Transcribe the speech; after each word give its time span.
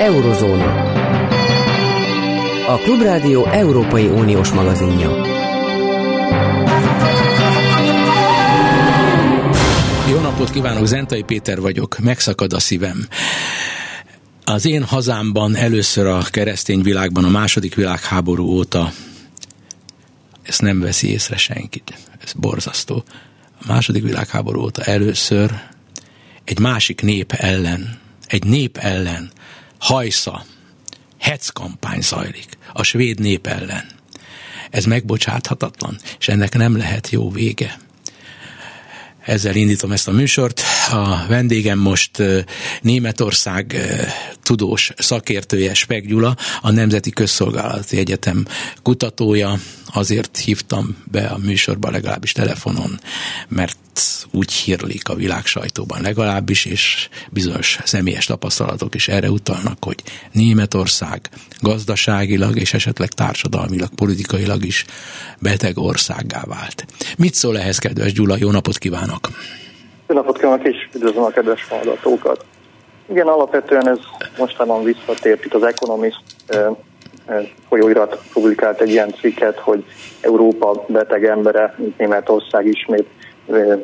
Eurozóna. 0.00 0.92
A 2.66 2.78
Klubrádió 2.78 3.46
Európai 3.46 4.06
Uniós 4.06 4.52
magazinja. 4.52 5.08
Jó 10.10 10.20
napot 10.20 10.50
kívánok, 10.50 10.86
Zentai 10.86 11.22
Péter 11.22 11.60
vagyok, 11.60 11.98
megszakad 11.98 12.52
a 12.52 12.60
szívem. 12.60 13.06
Az 14.44 14.66
én 14.66 14.84
hazámban 14.84 15.56
először 15.56 16.06
a 16.06 16.22
keresztény 16.30 16.82
világban 16.82 17.24
a 17.24 17.28
második 17.28 17.74
világháború 17.74 18.46
óta 18.46 18.92
ezt 20.42 20.62
nem 20.62 20.80
veszi 20.80 21.10
észre 21.10 21.36
senkit. 21.36 21.98
Ez 22.24 22.32
borzasztó. 22.32 23.04
A 23.60 23.64
második 23.66 24.02
világháború 24.02 24.60
óta 24.60 24.82
először 24.82 25.50
egy 26.44 26.58
másik 26.58 27.02
nép 27.02 27.32
ellen, 27.32 27.98
egy 28.26 28.44
nép 28.44 28.76
ellen 28.76 29.30
hajsza, 29.80 30.44
hetz 31.18 31.48
kampány 31.48 32.00
zajlik 32.00 32.58
a 32.72 32.82
svéd 32.82 33.20
nép 33.20 33.46
ellen. 33.46 33.84
Ez 34.70 34.84
megbocsáthatatlan, 34.84 35.98
és 36.18 36.28
ennek 36.28 36.54
nem 36.54 36.76
lehet 36.76 37.10
jó 37.10 37.30
vége. 37.30 37.78
Ezzel 39.20 39.54
indítom 39.54 39.92
ezt 39.92 40.08
a 40.08 40.12
műsort. 40.12 40.62
A 40.90 41.26
vendégem 41.26 41.78
most 41.78 42.22
Németország 42.82 43.76
tudós 44.42 44.92
szakértője 44.96 45.74
Spek 45.74 46.06
Gyula, 46.06 46.36
a 46.60 46.70
Nemzeti 46.70 47.10
Közszolgálati 47.10 47.98
Egyetem 47.98 48.46
kutatója. 48.82 49.58
Azért 49.86 50.36
hívtam 50.36 50.96
be 51.10 51.26
a 51.26 51.38
műsorba 51.38 51.90
legalábbis 51.90 52.32
telefonon, 52.32 53.00
mert 53.48 53.78
úgy 54.32 54.52
hírlik 54.52 55.08
a 55.08 55.14
világ 55.14 55.46
sajtóban 55.46 56.00
legalábbis, 56.02 56.64
és 56.64 57.08
bizonyos 57.30 57.78
személyes 57.84 58.26
tapasztalatok 58.26 58.94
is 58.94 59.08
erre 59.08 59.30
utalnak, 59.30 59.84
hogy 59.84 60.02
Németország 60.32 61.20
gazdaságilag 61.60 62.56
és 62.56 62.74
esetleg 62.74 63.08
társadalmilag, 63.08 63.94
politikailag 63.94 64.64
is 64.64 64.84
beteg 65.40 65.78
országgá 65.78 66.42
vált. 66.46 66.84
Mit 67.18 67.34
szól 67.34 67.58
ehhez, 67.58 67.78
kedves 67.78 68.12
Gyula? 68.12 68.36
Jó 68.38 68.50
napot 68.50 68.78
kívánok! 68.78 69.28
Jó 70.08 70.14
napot 70.14 70.38
kívánok, 70.38 70.66
és 70.66 70.88
üdvözlöm 70.94 71.22
a 71.22 71.30
kedves 71.30 71.66
hallgatókat! 71.68 72.44
Igen, 73.10 73.26
alapvetően 73.26 73.88
ez 73.88 73.98
mostanában 74.38 74.84
visszatért 74.84 75.44
itt 75.44 75.54
az 75.54 75.62
Economist 75.62 76.22
folyóirat 77.68 78.22
publikált 78.32 78.80
egy 78.80 78.90
ilyen 78.90 79.14
cikket, 79.20 79.58
hogy 79.58 79.84
Európa 80.20 80.84
beteg 80.88 81.24
embere, 81.24 81.74
mint 81.78 81.98
Németország 81.98 82.66
ismét 82.66 83.06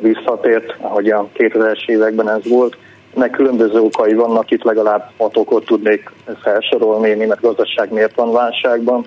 visszatért, 0.01 0.75
ahogy 0.79 1.09
a 1.09 1.27
2000-es 1.37 1.89
években 1.89 2.29
ez 2.29 2.47
volt. 2.49 2.77
Ennek 3.15 3.31
különböző 3.31 3.79
okai 3.79 4.13
vannak, 4.13 4.51
itt 4.51 4.63
legalább 4.63 5.11
hat 5.17 5.37
okot 5.37 5.65
tudnék 5.65 6.11
felsorolni, 6.41 7.13
német 7.13 7.41
gazdaság 7.41 7.91
miért 7.91 8.15
van 8.15 8.31
válságban. 8.31 9.05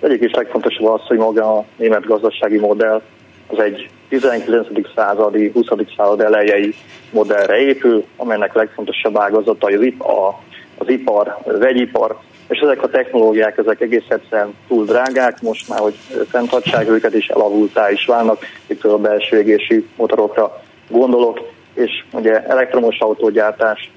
Egyik 0.00 0.22
is 0.22 0.32
legfontosabb 0.32 0.86
az, 0.86 1.00
hogy 1.06 1.18
maga 1.18 1.56
a 1.56 1.64
német 1.76 2.06
gazdasági 2.06 2.58
modell 2.58 3.02
az 3.46 3.58
egy 3.58 3.90
19. 4.08 4.66
századi, 4.94 5.50
20. 5.54 5.66
század 5.96 6.20
elejei 6.20 6.74
modellre 7.10 7.58
épül, 7.58 8.04
amelynek 8.16 8.54
legfontosabb 8.54 9.16
ágazata 9.18 9.66
az, 9.66 10.34
az 10.78 10.88
ipar, 10.88 11.38
az 11.44 11.58
vegyipar, 11.58 12.18
és 12.50 12.58
ezek 12.58 12.82
a 12.82 12.88
technológiák, 12.88 13.58
ezek 13.58 13.80
egész 13.80 14.04
egyszerűen 14.08 14.54
túl 14.68 14.84
drágák, 14.84 15.42
most 15.42 15.68
már, 15.68 15.78
hogy 15.78 15.94
fenntartsák 16.28 16.88
őket 16.88 17.14
is 17.14 17.26
elavultá 17.28 17.90
is 17.90 18.06
válnak, 18.06 18.38
itt 18.66 18.84
a 18.84 18.98
belső 18.98 19.38
égési 19.38 19.86
motorokra 19.96 20.62
gondolok, 20.88 21.40
és 21.74 22.04
ugye 22.12 22.42
elektromos 22.42 22.98
autógyártás 22.98 23.90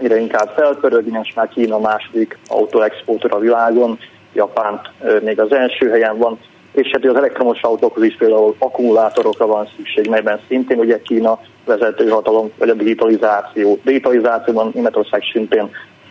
egyre 0.00 0.18
inkább 0.18 0.52
felpörög, 0.56 1.06
és 1.22 1.32
már 1.34 1.48
Kína 1.48 1.78
második 1.78 2.38
autóexporter 2.48 3.32
a 3.32 3.38
világon, 3.38 3.98
Japán 4.32 4.80
még 5.22 5.40
az 5.40 5.52
első 5.52 5.88
helyen 5.88 6.18
van, 6.18 6.38
és 6.72 6.88
hát 6.92 7.04
az 7.04 7.16
elektromos 7.16 7.62
autókhoz 7.62 8.04
is 8.04 8.16
például 8.16 8.54
akkumulátorokra 8.58 9.46
van 9.46 9.68
szükség, 9.76 10.08
melyben 10.08 10.40
szintén 10.48 10.78
ugye 10.78 11.02
Kína 11.02 11.40
vezető 11.64 12.08
hatalom, 12.08 12.50
vagy 12.58 12.68
a 12.68 12.74
digitalizáció. 12.74 13.78
Digitalizációban 13.84 14.70
Németország 14.74 15.22
szintén 15.32 15.70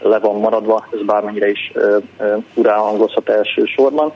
le 0.09 0.19
van 0.19 0.35
maradva, 0.35 0.87
ez 0.93 1.05
bármennyire 1.05 1.49
is 1.49 1.71
urá 2.53 2.75
hangozhat 2.75 3.29
elsősorban. 3.29 4.13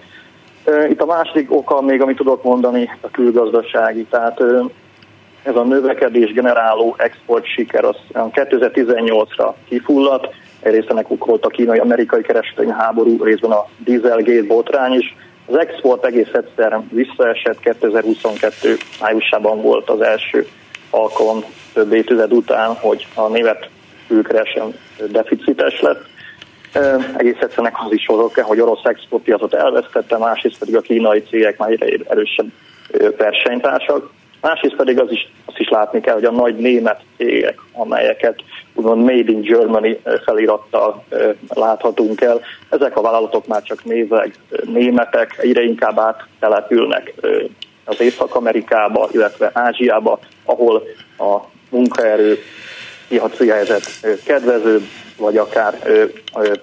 Itt 0.90 1.02
a 1.02 1.06
második 1.06 1.52
oka 1.52 1.82
még, 1.82 2.02
amit 2.02 2.18
tudok 2.18 2.44
mondani, 2.44 2.90
a 3.02 3.10
külgazdasági, 3.10 4.04
tehát 4.04 4.42
ez 5.44 5.56
a 5.56 5.64
növekedés 5.64 6.34
generáló 6.34 6.96
export 6.98 7.46
siker 7.46 7.86
az 7.86 7.96
2018-ra 8.14 9.54
kifulladt, 9.70 10.28
egyrészt 10.60 10.90
ennek 10.90 11.08
volt 11.08 11.46
a 11.46 11.50
kínai-amerikai 11.50 12.22
kereskedelmi 12.22 12.72
háború, 12.72 13.24
részben 13.24 13.52
a 13.52 13.66
Dieselgate 13.78 14.48
botrány 14.48 14.94
is. 14.94 15.16
Az 15.46 15.58
export 15.58 16.06
egész 16.06 16.34
egyszer 16.34 16.80
visszaesett, 16.92 17.60
2022 17.60 18.76
májusában 19.02 19.62
volt 19.62 19.90
az 19.90 20.02
első 20.02 20.48
alkalom 20.90 21.44
több 21.74 21.94
évtized 21.94 22.34
után, 22.34 22.74
hogy 22.74 23.08
a 23.16 23.28
német 23.28 23.70
külkeresem 24.08 24.74
deficites 25.12 25.82
lett. 25.82 26.06
Egész 27.18 27.38
egyszerűen 27.40 27.74
az 27.86 27.94
is 27.94 28.06
oka, 28.08 28.44
hogy 28.44 28.60
orosz 28.60 28.84
exportpiacot 28.84 29.54
elvesztette, 29.54 30.18
másrészt 30.18 30.60
pedig 30.60 30.76
a 30.76 30.82
kínai 30.82 31.24
cégek 31.24 31.58
már 31.58 31.70
egyre 31.70 31.98
erősebb 32.08 32.48
versenytársak. 33.18 34.10
Másrészt 34.42 34.76
pedig 34.76 35.00
az 35.00 35.12
is, 35.12 35.32
azt 35.46 35.60
is 35.60 35.70
látni 35.70 36.02
kell, 36.02 36.14
hogy 36.14 36.26
a 36.26 36.32
nagy 36.32 36.56
német 36.56 37.02
cégek, 37.18 37.60
amelyeket 37.74 38.44
úgymond 38.74 39.04
Made 39.04 39.32
in 39.32 39.42
Germany 39.42 40.00
felirattal 40.26 41.04
láthatunk 41.48 42.22
el, 42.22 42.42
ezek 42.70 42.98
a 42.98 43.02
vállalatok 43.02 43.48
már 43.48 43.64
csak 43.64 43.84
névleg 43.84 44.34
németek, 44.64 45.36
egyre 45.38 45.64
inkább 45.64 46.00
áttelepülnek 46.00 47.14
az 47.86 48.02
Észak-Amerikába, 48.02 49.10
illetve 49.12 49.52
Ázsiába, 49.54 50.20
ahol 50.46 50.84
a 51.18 51.38
munkaerő 51.70 52.38
piaci 53.08 53.48
helyzet 53.50 53.84
kedvezőbb, 54.26 54.84
vagy 55.18 55.38
akár 55.38 55.80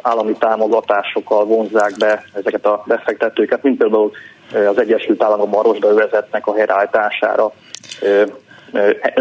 állami 0.03 0.33
támogatásokkal 0.39 1.45
vonzák 1.45 1.97
be 1.99 2.25
ezeket 2.33 2.67
a 2.67 2.83
befektetőket, 2.87 3.63
mint 3.63 3.79
például 3.79 4.11
az 4.53 4.79
Egyesült 4.79 5.23
Államok 5.23 5.51
Marosda 5.51 5.95
vezetnek 5.95 6.47
a 6.47 6.55
helyreállítására 6.55 7.53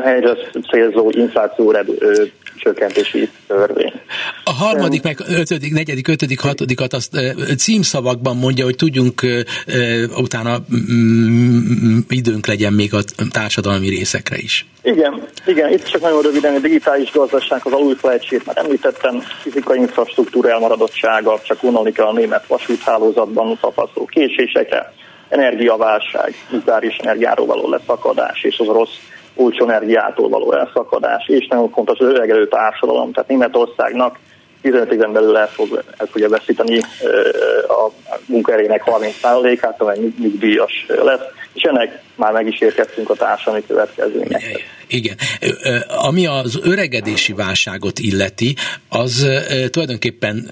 helyre 0.03 0.37
célzó 0.69 1.09
infláció 1.09 1.71
csökkentési 2.57 3.29
törvény. 3.47 3.93
A 4.43 4.53
harmadik, 4.53 5.03
meg 5.03 5.17
ötödik, 5.27 5.73
negyedik, 5.73 6.07
ötödik, 6.07 6.39
hatodikat 6.39 6.93
azt 6.93 7.17
címszavakban 7.57 8.37
mondja, 8.37 8.63
hogy 8.63 8.75
tudjunk 8.75 9.21
utána 10.17 10.57
mm, 10.91 11.97
időnk 12.09 12.47
legyen 12.47 12.73
még 12.73 12.93
a 12.93 12.99
társadalmi 13.31 13.89
részekre 13.89 14.37
is. 14.37 14.65
Igen, 14.81 15.23
igen, 15.45 15.71
itt 15.71 15.83
csak 15.83 16.01
nagyon 16.01 16.21
röviden 16.21 16.55
a 16.55 16.59
digitális 16.59 17.11
gazdaság 17.11 17.61
az 17.63 17.71
alulfelejtsét 17.71 18.45
már 18.45 18.57
említettem, 18.57 19.19
fizikai 19.41 19.79
infrastruktúra 19.79 20.49
elmaradottsága, 20.49 21.39
csak 21.43 21.59
kell 21.93 22.05
a 22.05 22.13
német 22.13 22.47
vasúthálózatban 22.47 23.57
tapasztaló 23.61 24.05
késésekre, 24.05 24.93
energiaválság, 25.29 26.33
nukleáris 26.49 26.95
energiáról 26.97 27.45
való 27.45 27.69
leszakadás 27.69 28.43
és 28.43 28.57
az 28.57 28.67
rossz 28.67 28.97
olcsó 29.35 29.69
energiától 29.69 30.29
való 30.29 30.53
elszakadás, 30.53 31.27
és 31.27 31.47
nagyon 31.49 31.69
fontos 31.69 31.99
az 31.99 32.07
öregelő 32.07 32.47
társadalom, 32.47 33.11
tehát 33.11 33.29
Németországnak 33.29 34.19
15 34.61 34.91
éven 34.91 35.13
belül 35.13 35.37
el, 35.37 35.47
fog, 35.47 35.83
el 35.97 36.05
fogja 36.05 36.29
veszíteni 36.29 36.79
a 37.67 37.91
munkaerőnek 38.25 38.83
30%-át, 38.85 39.81
amely 39.81 39.97
nyugdíjas 40.19 40.85
lesz, 40.87 41.21
és 41.53 41.61
ennek 41.61 42.01
már 42.15 42.31
meg 42.31 42.47
is 42.47 42.61
érkeztünk 42.61 43.09
a 43.09 43.15
társadalmi 43.15 43.65
következményekhez. 43.67 44.59
Igen. 44.87 45.15
Ami 45.87 46.25
az 46.25 46.59
öregedési 46.63 47.33
válságot 47.33 47.99
illeti, 47.99 48.55
az 48.89 49.27
tulajdonképpen 49.71 50.49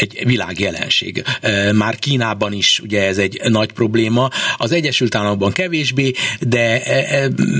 egy 0.00 0.22
világjelenség. 0.24 1.24
Már 1.72 1.96
Kínában 1.98 2.52
is 2.52 2.80
ugye 2.80 3.06
ez 3.06 3.18
egy 3.18 3.40
nagy 3.48 3.72
probléma, 3.72 4.30
az 4.56 4.72
Egyesült 4.72 5.14
Államokban 5.14 5.52
kevésbé, 5.52 6.12
de 6.40 6.82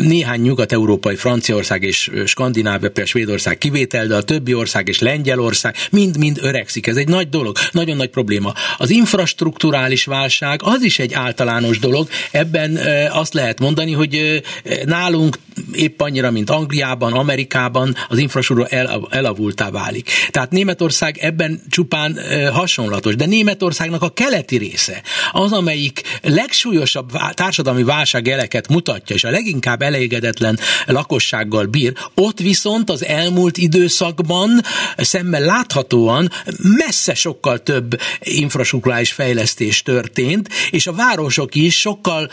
néhány 0.02 0.40
nyugat-európai, 0.40 1.16
Franciaország 1.16 1.82
és 1.82 2.10
Skandinávia, 2.26 2.78
például 2.86 3.06
Svédország 3.06 3.58
kivétel, 3.58 4.06
de 4.06 4.14
a 4.14 4.22
többi 4.22 4.54
ország 4.54 4.88
és 4.88 4.98
Lengyelország 4.98 5.76
mind-mind 5.90 6.38
öregszik. 6.40 6.86
Ez 6.86 6.96
egy 6.96 7.08
nagy 7.08 7.28
dolog, 7.28 7.56
nagyon 7.72 7.96
nagy 7.96 8.10
probléma. 8.10 8.52
Az 8.76 8.90
infrastruktúrális 8.90 10.04
válság 10.04 10.60
az 10.64 10.82
is 10.82 10.98
egy 10.98 11.12
általános 11.12 11.78
dolog. 11.78 12.08
Ebben 12.30 12.78
azt 13.10 13.34
lehet 13.34 13.60
mondani, 13.60 13.92
hogy 13.92 14.42
nálunk 14.84 15.38
épp 15.72 16.00
annyira, 16.00 16.30
mint 16.30 16.50
Angliában, 16.50 17.12
Amerikában 17.12 17.94
az 18.08 18.18
infrastruktúra 18.18 18.68
el, 18.68 19.06
elavultá 19.10 19.70
válik. 19.70 20.10
Tehát 20.30 20.50
Németország 20.50 21.18
ebben 21.18 21.62
csupán 21.68 22.18
hasonlatos, 22.52 23.16
de 23.16 23.26
Németországnak 23.26 24.02
a 24.02 24.08
keleti 24.08 24.56
része, 24.56 25.02
az, 25.32 25.52
amelyik 25.52 26.02
legsúlyosabb 26.22 27.10
társadalmi 27.34 27.82
válság 27.82 28.28
eleket 28.28 28.68
mutatja, 28.68 29.14
és 29.14 29.24
a 29.24 29.30
leginkább 29.30 29.82
elégedetlen 29.82 30.58
lakossággal 30.86 31.66
bír, 31.66 31.92
ott 32.14 32.38
viszont 32.38 32.90
az 32.90 33.04
elmúlt 33.04 33.56
időszakban 33.56 34.60
szemmel 34.96 35.40
láthatóan 35.40 36.30
messze 36.76 37.14
sokkal 37.14 37.62
több 37.62 38.00
infrastruktúrális 38.20 39.12
fejlesztés 39.12 39.82
történt, 39.82 40.48
és 40.70 40.86
a 40.86 40.92
városok 40.92 41.54
is 41.54 41.80
sokkal 41.80 42.30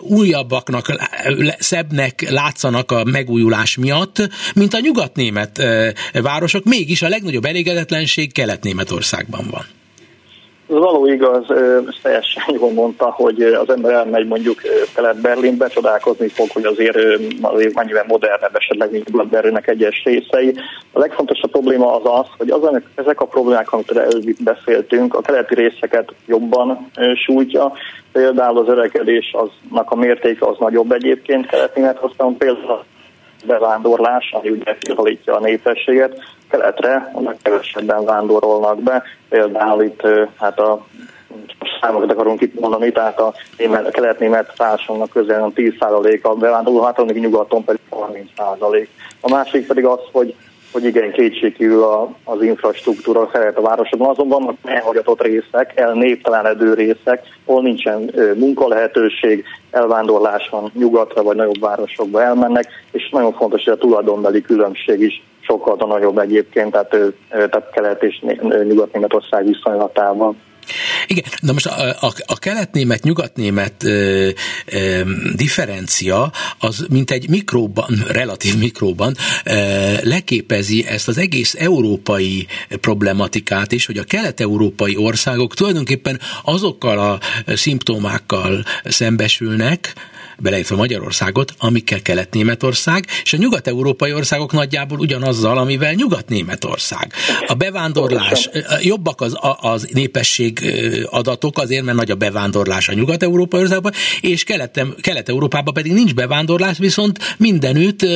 újabbaknak, 0.00 0.92
szebbnek 1.58 2.30
látszanak 2.64 2.90
a 2.92 3.04
megújulás 3.04 3.76
miatt, 3.76 4.28
mint 4.54 4.74
a 4.74 4.80
nyugatnémet 4.80 5.62
városok, 6.12 6.64
mégis 6.64 7.02
a 7.02 7.08
legnagyobb 7.08 7.44
elégedetlenség 7.44 8.32
Kelet-Németországban 8.32 9.48
van. 9.50 9.64
Való 10.78 11.06
igaz, 11.06 11.50
ezt 11.88 12.02
teljesen 12.02 12.42
jól 12.58 12.72
mondta, 12.72 13.10
hogy 13.10 13.42
az 13.42 13.70
ember 13.70 13.92
elmegy 13.92 14.26
mondjuk 14.26 14.60
Kelet-Berlinbe, 14.94 15.68
csodálkozni 15.68 16.28
fog, 16.28 16.50
hogy 16.50 16.64
azért, 16.64 16.98
azért 17.40 17.74
mennyivel 17.74 18.04
modernebb 18.08 18.56
esetleg, 18.56 18.90
mint 18.90 19.08
Nyugat-Berlinnek 19.10 19.68
egyes 19.68 20.02
részei. 20.04 20.54
A 20.92 20.98
legfontosabb 20.98 21.50
probléma 21.50 21.94
az 21.94 22.02
az, 22.04 22.26
hogy 22.38 22.50
az, 22.50 22.82
ezek 22.94 23.20
a 23.20 23.26
problémák, 23.26 23.72
amit 23.72 23.90
előbb 23.90 24.36
beszéltünk, 24.38 25.14
a 25.14 25.20
keleti 25.20 25.54
részeket 25.54 26.12
jobban 26.26 26.90
sújtja, 27.14 27.72
például 28.12 28.58
az 28.58 28.68
öregedés 28.68 29.32
aznak 29.32 29.90
a 29.90 29.96
mértéke 29.96 30.46
az 30.46 30.56
nagyobb 30.58 30.92
egyébként 30.92 31.46
kelet-németországban, 31.46 32.36
például 32.36 32.84
bevándorlás, 33.46 34.30
ami 34.32 34.50
ugye 34.50 34.76
fiatalítja 34.80 35.34
a 35.34 35.40
népességet, 35.40 36.22
keletre 36.50 37.10
a 37.14 37.34
kevesebben 37.42 38.04
vándorolnak 38.04 38.82
be, 38.82 39.02
például 39.28 39.82
itt 39.82 40.02
hát 40.38 40.58
a 40.58 40.86
számokat 41.80 42.10
akarunk 42.10 42.40
itt 42.40 42.60
mondani, 42.60 42.92
tehát 42.92 43.20
a, 43.20 43.34
német, 43.58 43.86
a 43.86 43.90
kelet-német 43.90 44.52
társadalomnak 44.56 45.10
közel 45.10 45.52
10%-a 45.54 46.34
bevándorló, 46.34 46.82
hát 46.82 47.04
nyugaton 47.04 47.64
pedig 47.64 47.80
30%. 47.90 48.86
A 49.20 49.30
másik 49.30 49.66
pedig 49.66 49.84
az, 49.84 50.00
hogy 50.12 50.34
hogy 50.74 50.84
igen, 50.84 51.12
kétségkívül 51.12 51.82
az 52.24 52.42
infrastruktúra 52.42 53.28
szeret 53.32 53.56
a 53.56 53.62
városokban, 53.62 54.08
azonban 54.08 54.42
vannak 54.42 54.58
elhagyatott 54.62 55.22
részek, 55.22 55.72
elnéptelenedő 55.74 56.74
részek, 56.74 57.22
ahol 57.44 57.62
nincsen 57.62 58.10
munkalehetőség, 58.36 59.44
elvándorlás 59.70 60.48
van 60.48 60.70
nyugatra 60.74 61.22
vagy 61.22 61.36
nagyobb 61.36 61.60
városokba 61.60 62.22
elmennek, 62.22 62.66
és 62.92 63.08
nagyon 63.10 63.32
fontos, 63.32 63.64
hogy 63.64 63.72
a 63.72 63.76
tulajdonbeli 63.76 64.40
különbség 64.40 65.00
is 65.00 65.22
sokkal 65.40 65.76
nagyobb 65.88 66.18
egyébként, 66.18 66.70
tehát, 66.70 66.96
tehát 67.28 67.70
kelet 67.72 68.02
és 68.02 68.24
nyugat-németország 68.68 69.46
viszonylatában. 69.46 70.36
Igen, 71.06 71.24
de 71.42 71.52
most 71.52 71.66
a, 71.66 71.88
a, 72.00 72.12
a 72.26 72.38
keletnémet, 72.38 73.02
nyugatnémet 73.02 73.84
ö, 73.84 74.30
ö, 74.66 75.00
differencia 75.34 76.32
az 76.58 76.86
mint 76.88 77.10
egy 77.10 77.28
mikróban, 77.28 78.04
relatív 78.08 78.58
mikróban 78.58 79.16
ö, 79.44 79.54
leképezi 80.02 80.86
ezt 80.86 81.08
az 81.08 81.18
egész 81.18 81.54
európai 81.58 82.46
problematikát 82.68 83.72
is, 83.72 83.86
hogy 83.86 83.98
a 83.98 84.04
kelet-európai 84.04 84.96
országok 84.96 85.54
tulajdonképpen 85.54 86.20
azokkal 86.42 86.98
a 86.98 87.18
szimptomákkal 87.54 88.64
szembesülnek, 88.84 89.94
beleértve 90.38 90.76
Magyarországot, 90.76 91.54
amikkel 91.58 92.02
Kelet-Németország, 92.02 93.06
és 93.22 93.32
a 93.32 93.36
nyugat-európai 93.36 94.12
országok 94.12 94.52
nagyjából 94.52 94.98
ugyanazzal, 94.98 95.58
amivel 95.58 95.92
Nyugat-Németország. 95.92 97.12
A 97.46 97.54
bevándorlás, 97.54 98.48
jobbak 98.80 99.20
az, 99.20 99.36
az 99.60 99.88
népesség 99.92 100.74
adatok, 101.10 101.58
azért, 101.58 101.84
mert 101.84 101.96
nagy 101.96 102.10
a 102.10 102.14
bevándorlás 102.14 102.88
a 102.88 102.92
nyugat-európai 102.92 103.60
országban, 103.60 103.92
és 104.20 104.44
Kelet-Európában 105.00 105.74
pedig 105.74 105.92
nincs 105.92 106.14
bevándorlás, 106.14 106.78
viszont 106.78 107.18
mindenütt 107.38 108.06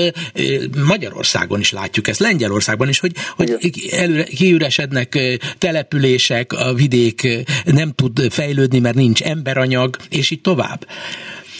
Magyarországon 0.87 1.61
is 1.61 1.73
látjuk 1.73 2.09
ezt, 2.09 2.21
Lengyelországban 2.21 2.89
is, 2.89 2.99
hogy, 2.99 3.13
hogy 3.37 3.89
előre, 3.91 4.25
kiüresednek 4.25 5.19
települések, 5.59 6.53
a 6.53 6.75
vidék 6.75 7.29
nem 7.65 7.93
tud 7.93 8.33
fejlődni, 8.33 8.79
mert 8.79 8.95
nincs 8.95 9.23
emberanyag, 9.23 9.97
és 10.09 10.31
így 10.31 10.41
tovább. 10.41 10.87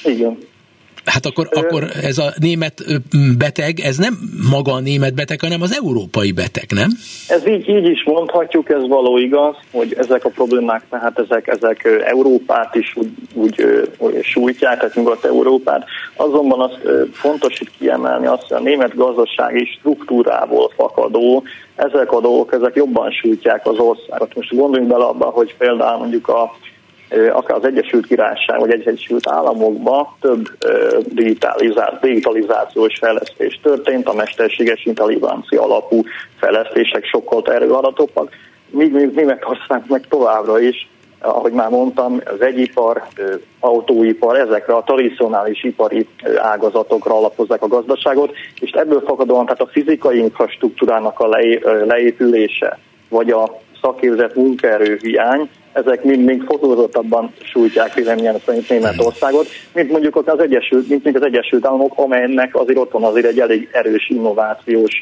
Igen. 0.05 0.39
Hát 1.05 1.27
akkor, 1.27 1.49
akkor 1.53 1.91
ez 2.03 2.19
a 2.19 2.33
német 2.41 2.83
beteg, 3.39 3.81
ez 3.81 3.97
nem 3.97 4.19
maga 4.51 4.73
a 4.73 4.81
német 4.81 5.15
beteg, 5.15 5.41
hanem 5.41 5.63
az 5.63 5.75
európai 5.75 6.33
beteg, 6.33 6.67
nem? 6.75 6.91
Ez 7.29 7.47
így, 7.47 7.69
így 7.69 7.89
is 7.89 8.05
mondhatjuk, 8.05 8.71
ez 8.71 8.89
való 8.89 9.19
igaz, 9.19 9.55
hogy 9.73 9.95
ezek 9.99 10.25
a 10.25 10.29
problémák, 10.29 10.83
tehát 10.91 11.19
ezek, 11.19 11.47
ezek 11.47 12.03
Európát 12.05 12.75
is 12.75 12.97
úgy, 12.97 13.11
úgy, 13.35 13.65
úgy 13.99 14.25
sújtják, 14.25 14.79
tehát 14.79 14.95
Nyugat-Európát. 14.95 15.85
Azonban 16.17 16.61
az 16.61 16.73
fontos 17.13 17.61
itt 17.61 17.71
kiemelni 17.79 18.27
azt, 18.27 18.43
hogy 18.43 18.57
a 18.57 18.69
német 18.69 18.95
gazdasági 18.95 19.65
struktúrából 19.79 20.73
fakadó, 20.77 21.43
ezek 21.77 22.13
a 22.13 22.21
dolgok, 22.21 22.53
ezek 22.53 22.75
jobban 22.75 23.11
sújtják 23.11 23.67
az 23.67 23.79
országot. 23.79 24.35
Most 24.35 24.55
gondoljunk 24.55 24.91
bele 24.91 25.05
abba, 25.05 25.25
hogy 25.25 25.55
például 25.59 25.99
mondjuk 25.99 26.29
a 26.29 26.57
akár 27.33 27.57
az 27.57 27.65
Egyesült 27.65 28.07
Királyság 28.07 28.59
vagy 28.59 28.73
Egyesült 28.73 29.29
Államokban 29.29 30.07
több 30.21 30.49
digitalizációs 32.01 32.99
fejlesztés 32.99 33.61
történt, 33.63 34.09
a 34.09 34.15
mesterséges 34.15 34.85
intelligencia 34.85 35.63
alapú 35.63 36.03
fejlesztések 36.39 37.05
sokkal 37.05 37.43
terőadatosak, 37.43 38.31
míg 38.71 38.93
még 38.93 39.11
Németország 39.15 39.83
meg 39.89 40.07
továbbra 40.09 40.61
is, 40.61 40.89
ahogy 41.21 41.53
már 41.53 41.71
mondtam, 41.71 42.21
az 42.25 42.41
egyipar, 42.41 43.03
autóipar, 43.61 44.39
ezekre 44.39 44.75
a 44.75 44.83
tradicionális 44.83 45.65
ipari 45.65 46.07
ágazatokra 46.37 47.15
alapozzák 47.17 47.63
a 47.63 47.69
gazdaságot, 47.69 48.35
és 48.61 48.71
ebből 48.71 49.03
fakadóan 49.07 49.45
tehát 49.45 49.61
a 49.61 49.71
fizikai 49.73 50.19
infrastruktúrának 50.19 51.21
a 51.21 51.29
leépülése, 51.87 52.79
vagy 53.09 53.31
a 53.31 53.59
szakképzett 53.81 54.35
munkaerő 54.35 54.99
hiány, 55.03 55.51
ezek 55.79 56.05
mind 56.05 56.25
még 56.25 56.43
fokozottabban 56.43 57.33
sújtják 57.43 57.95
véleményem 57.95 58.37
szerint 58.45 58.69
Németországot, 58.69 59.47
mint 59.75 59.91
mondjuk 59.91 60.17
az 60.17 60.41
Egyesült, 60.41 60.89
mint 61.05 61.17
az 61.17 61.25
Egyesült 61.25 61.67
Államok, 61.67 61.93
amelynek 61.97 62.55
azért 62.55 62.79
ott 62.79 62.93
van 62.93 63.05
azért 63.05 63.27
egy 63.27 63.41
elég 63.41 63.69
erős 63.73 64.09
innovációs 64.09 64.93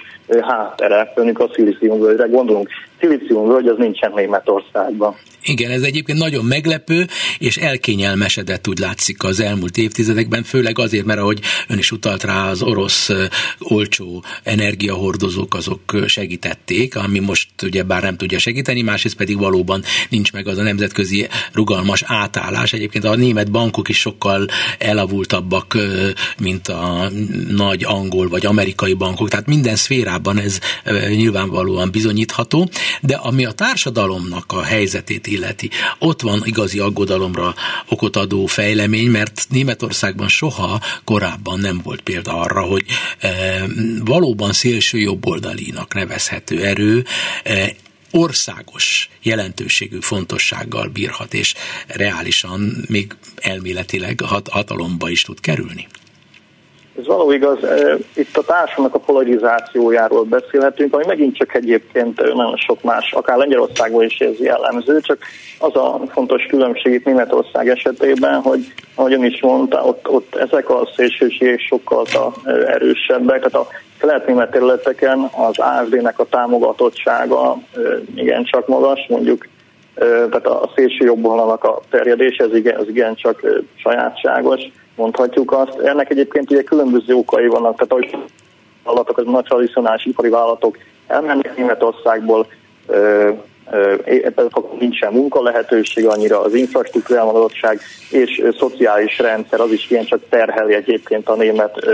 háttere, 0.41 1.13
önök 1.15 1.41
a 1.41 1.51
szilíciumvölgyre 1.55 2.27
gondolunk. 2.27 2.69
Szilíciumvölgy 3.01 3.67
az 3.67 3.77
nincsen 3.79 4.13
Németországban. 4.15 5.17
Igen, 5.49 5.71
ez 5.71 5.83
egyébként 5.83 6.19
nagyon 6.19 6.45
meglepő, 6.45 7.07
és 7.39 7.57
elkényelmesedett 7.57 8.69
úgy 8.69 8.79
látszik 8.79 9.25
az 9.25 9.41
elmúlt 9.41 9.77
évtizedekben, 9.77 10.43
főleg 10.43 10.79
azért, 10.79 11.05
mert 11.05 11.19
ahogy 11.19 11.41
ön 11.69 11.79
is 11.79 11.91
utalt 11.91 12.25
rá, 12.25 12.51
az 12.51 12.63
orosz 12.63 13.11
olcsó 13.59 14.25
energiahordozók 14.43 15.55
azok 15.55 15.81
segítették, 16.07 16.97
ami 16.97 17.19
most 17.19 17.49
ugye 17.63 17.83
bár 17.83 18.03
nem 18.03 18.17
tudja 18.17 18.39
segíteni, 18.39 18.83
másrészt 18.83 19.17
pedig 19.17 19.39
valóban 19.39 19.83
nincs 20.09 20.33
meg 20.33 20.47
az 20.49 20.59
a 20.59 20.63
nemzetközi 20.63 21.27
rugalmas 21.53 22.03
átállás. 22.07 22.73
Egyébként 22.73 23.05
a 23.05 23.17
német 23.17 23.51
bankok 23.51 23.89
is 23.89 23.99
sokkal 23.99 24.47
elavultabbak, 24.79 25.77
mint 26.39 26.69
a 26.69 27.11
nagy 27.49 27.85
angol 27.85 28.29
vagy 28.29 28.47
amerikai 28.47 28.95
bankok, 28.95 29.29
tehát 29.29 29.47
minden 29.47 29.77
szférában 29.77 30.39
ez 30.39 30.59
nyilvánvalóan 31.09 31.91
bizonyítható, 31.91 32.69
de 33.01 33.15
ami 33.15 33.45
a 33.45 33.53
társadalomnak 33.53 34.53
a 34.53 34.63
helyzetét 34.63 35.27
illeti, 35.27 35.71
ott 35.99 36.21
van 36.21 36.43
igazi 36.45 36.79
aggodalomra 36.79 37.55
okot 37.89 38.17
adó 38.17 38.47
fejlemény, 38.47 39.11
mert 39.11 39.47
Németországban 39.49 40.29
soha 40.29 40.81
korábban 41.05 41.61
nem 41.61 41.81
volt 41.83 42.01
példa 42.01 42.41
arra, 42.41 42.61
hogy 42.61 42.85
valóban 44.05 44.53
szélső 44.53 44.99
jobboldalinak 44.99 45.95
nevezhető 45.95 46.65
erő 46.65 47.05
országos 48.11 49.09
jelentőségű 49.23 49.99
fontossággal 50.01 50.89
bírhat, 50.89 51.35
és 51.35 51.55
reálisan 51.87 52.85
még 52.89 53.17
elméletileg 53.37 54.21
hat, 54.21 54.49
hatalomba 54.49 55.11
is 55.11 55.23
tud 55.23 55.41
kerülni. 55.41 55.87
Ez 56.99 57.07
való 57.07 57.33
igaz. 57.33 57.59
Itt 58.15 58.37
a 58.37 58.43
társadalomnak 58.43 58.95
a 58.95 59.05
polarizációjáról 59.05 60.23
beszélhetünk, 60.23 60.95
ami 60.95 61.05
megint 61.07 61.37
csak 61.37 61.55
egyébként 61.55 62.35
nagyon 62.35 62.57
sok 62.57 62.83
más, 62.83 63.13
akár 63.13 63.37
Lengyelországban 63.37 64.05
is 64.05 64.19
ez 64.19 64.39
jellemző, 64.39 65.01
csak 65.01 65.19
az 65.59 65.77
a 65.77 66.01
fontos 66.09 66.47
különbség 66.47 66.93
itt 66.93 67.05
Németország 67.05 67.69
esetében, 67.69 68.41
hogy 68.41 68.73
ahogy 68.95 69.13
ön 69.13 69.25
is 69.25 69.41
mondta, 69.41 69.85
ott, 69.85 70.09
ott 70.09 70.35
ezek 70.35 70.71
a 70.71 70.89
szélsőségek 70.97 71.61
sokkal 71.61 72.07
erősebbek, 72.67 73.39
tehát 73.39 73.67
a 73.67 73.69
kelet-német 73.99 74.51
területeken 74.51 75.31
az 75.37 75.59
AFD-nek 75.59 76.19
a 76.19 76.27
támogatottsága 76.29 77.59
igen 78.15 78.45
csak 78.45 78.67
magas, 78.67 79.07
mondjuk 79.09 79.47
tehát 79.97 80.47
a 80.47 80.71
szélső 80.75 81.05
jobb 81.05 81.25
a 81.25 81.81
terjedés, 81.91 82.37
ez 82.37 82.55
igen, 82.55 82.81
ez 82.81 82.89
igen 82.89 83.15
csak 83.15 83.47
sajátságos, 83.75 84.61
mondhatjuk 84.97 85.53
azt. 85.53 85.79
Ennek 85.79 86.11
egyébként 86.11 86.51
ugye 86.51 86.63
különböző 86.63 87.15
okai 87.15 87.47
vannak, 87.47 87.75
tehát 87.75 87.93
ahogy 87.93 88.17
vállalatok, 88.85 89.19
az 89.19 89.25
nagy 89.27 89.45
tradicionális 89.45 90.05
ipari 90.05 90.29
vállalatok 90.29 90.79
elmennek 91.07 91.57
Németországból, 91.57 92.47
nincsen 94.79 95.13
munka 95.13 95.43
lehetőség 95.43 96.07
annyira, 96.07 96.41
az 96.41 96.55
infrastruktúra 96.55 97.19
elmaradottság 97.19 97.81
és 98.11 98.43
szociális 98.59 99.19
rendszer 99.19 99.61
az 99.61 99.73
is 99.73 99.91
ilyen 99.91 100.05
csak 100.05 100.21
terheli 100.29 100.75
egyébként 100.75 101.29
a 101.29 101.37
német 101.37 101.87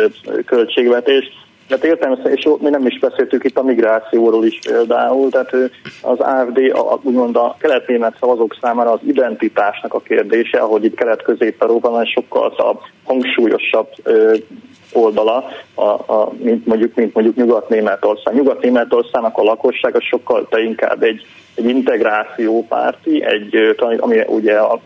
költségvetést. 0.46 1.32
Tehát 1.72 1.86
értem, 1.86 2.34
és 2.34 2.48
mi 2.58 2.70
nem 2.70 2.86
is 2.86 2.98
beszéltük 2.98 3.44
itt 3.44 3.58
a 3.58 3.62
migrációról 3.62 4.44
is 4.44 4.58
például, 4.68 5.30
tehát 5.30 5.52
az 6.02 6.18
AFD, 6.18 6.58
a, 6.58 6.98
úgymond 7.02 7.36
a 7.36 7.56
kelet-német 7.58 8.16
szavazók 8.20 8.56
számára 8.60 8.92
az 8.92 9.00
identitásnak 9.06 9.94
a 9.94 10.00
kérdése, 10.00 10.58
ahogy 10.58 10.84
itt 10.84 10.94
kelet-közép-európában 10.94 12.04
sokkal 12.04 12.80
hangsúlyosabb 13.04 13.88
oldala, 14.92 15.44
a, 15.74 15.82
a, 15.82 16.32
mint 16.42 16.66
mondjuk, 16.66 16.94
mint 16.94 17.14
mondjuk 17.14 17.36
Nyugat-Németország. 17.36 18.34
Nyugat-Németországnak 18.34 19.38
a 19.38 19.42
lakossága 19.42 20.00
sokkal 20.00 20.46
te 20.48 20.62
inkább 20.62 21.02
egy, 21.02 21.26
egy 21.54 21.68
integráció 21.68 22.66
párti, 22.66 23.24
egy, 23.24 23.76
ami 23.98 24.20
ugye 24.26 24.58
a 24.58 24.80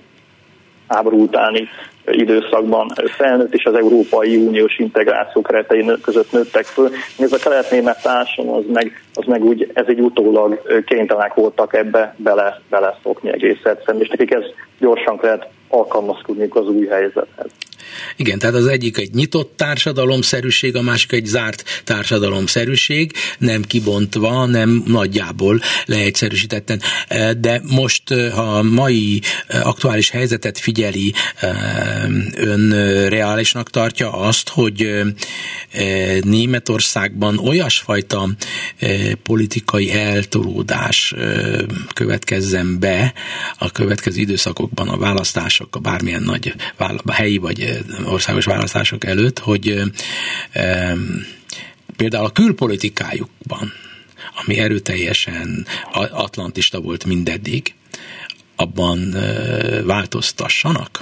háború 0.89 1.23
utáni 1.23 1.69
időszakban 2.07 2.93
felnőtt, 3.17 3.55
és 3.55 3.65
az 3.65 3.75
Európai 3.75 4.37
Uniós 4.37 4.79
integráció 4.79 5.43
keretei 5.43 5.91
között 6.03 6.33
nőttek 6.33 6.65
föl. 6.65 6.91
Ez 7.19 7.33
a 7.33 7.39
kelet-német 7.39 8.03
társadalom, 8.03 8.57
az 8.59 8.65
meg, 8.73 9.03
az 9.15 9.25
meg 9.27 9.45
úgy, 9.45 9.71
ez 9.75 9.85
egy 9.89 10.01
utólag 10.01 10.83
kénytelenek 10.85 11.35
voltak 11.35 11.75
ebbe 11.75 12.15
bele, 12.17 12.61
beleszokni 12.71 13.33
egész 13.33 13.65
egyszerűen, 13.65 14.03
és 14.03 14.09
nekik 14.09 14.31
ez 14.35 14.45
gyorsan 14.79 15.19
kellett 15.19 15.49
alkalmazkodni 15.69 16.49
az 16.51 16.69
új 16.69 16.87
helyzethez. 16.87 17.51
Igen, 18.17 18.39
tehát 18.39 18.55
az 18.55 18.67
egyik 18.67 18.99
egy 18.99 19.15
nyitott 19.15 19.53
társadalomszerűség, 19.57 20.77
a 20.77 20.83
másik 20.83 21.13
egy 21.13 21.27
zárt 21.27 21.83
társadalomszerűség, 21.85 23.13
nem 23.39 23.63
kibontva, 23.63 24.47
nem 24.47 24.83
nagyjából 24.87 25.61
leegyszerűsítetten. 25.85 26.81
E, 27.09 27.35
de 27.35 27.61
most, 27.65 28.11
e, 28.11 28.31
ha 28.31 28.43
a 28.43 28.63
mai 28.63 29.23
e, 29.47 29.61
aktuális 29.63 30.11
helyzetet 30.11 30.59
figyeli, 30.59 31.15
ön 32.35 32.71
reálisnak 33.09 33.71
tartja 33.71 34.13
azt, 34.13 34.49
hogy 34.49 34.91
Németországban 36.21 37.39
olyasfajta 37.39 38.29
politikai 39.23 39.93
eltolódás 39.93 41.15
következzen 41.95 42.79
be 42.79 43.13
a 43.59 43.71
következő 43.71 44.21
időszakokban 44.21 44.89
a 44.89 44.97
választások, 44.97 45.77
a 45.77 45.79
bármilyen 45.79 46.23
nagy 46.23 46.55
helyi 47.13 47.37
vagy 47.37 47.76
országos 48.05 48.45
választások 48.45 49.05
előtt, 49.05 49.39
hogy 49.39 49.83
például 51.97 52.25
a 52.25 52.31
külpolitikájukban, 52.33 53.73
ami 54.45 54.59
erőteljesen 54.59 55.67
atlantista 56.11 56.81
volt 56.81 57.05
mindeddig, 57.05 57.75
abban 58.57 59.15
változtassanak? 59.85 61.01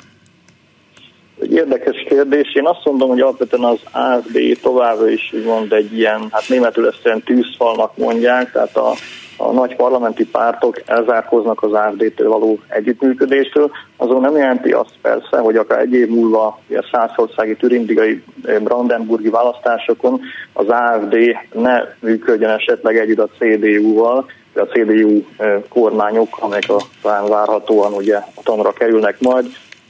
Érdekes 1.51 2.05
kérdés. 2.09 2.55
Én 2.55 2.67
azt 2.67 2.85
mondom, 2.85 3.09
hogy 3.09 3.21
alapvetően 3.21 3.65
az 3.65 3.79
AFD 3.91 4.59
továbbra 4.63 5.09
is 5.11 5.35
mond 5.45 5.73
egy 5.73 5.97
ilyen, 5.97 6.29
hát 6.31 6.49
németül 6.49 6.87
ezt 6.87 7.01
ilyen 7.05 7.23
tűzfalnak 7.23 7.97
mondják, 7.97 8.53
tehát 8.53 8.77
a 8.77 8.95
a 9.37 9.53
nagy 9.53 9.77
parlamenti 9.77 10.27
pártok 10.27 10.81
elzárkoznak 10.87 11.63
az 11.63 11.73
AFD-től 11.73 12.29
való 12.29 12.59
együttműködéstől, 12.69 13.71
azon 13.97 14.21
nem 14.21 14.37
jelenti 14.37 14.73
azt 14.73 14.95
persze, 15.03 15.39
hogy 15.39 15.57
akár 15.57 15.79
egy 15.79 15.93
év 15.93 16.09
múlva 16.09 16.59
a 16.69 16.89
százországi 16.93 17.57
türindigai 17.57 18.23
eh, 18.45 18.59
brandenburgi 18.59 19.29
választásokon 19.29 20.21
az 20.53 20.67
AFD 20.69 21.17
ne 21.53 21.83
működjön 22.01 22.51
esetleg 22.51 22.99
együtt 22.99 23.19
a 23.19 23.29
CDU-val, 23.39 24.27
a 24.55 24.61
CDU 24.61 25.23
eh, 25.37 25.63
kormányok, 25.69 26.29
amelyek 26.41 26.69
a, 26.69 26.77
talán 27.03 27.29
várhatóan 27.29 27.93
ugye 27.93 28.17
a 28.17 28.41
tanra 28.43 28.73
kerülnek 28.73 29.21
majd, 29.21 29.47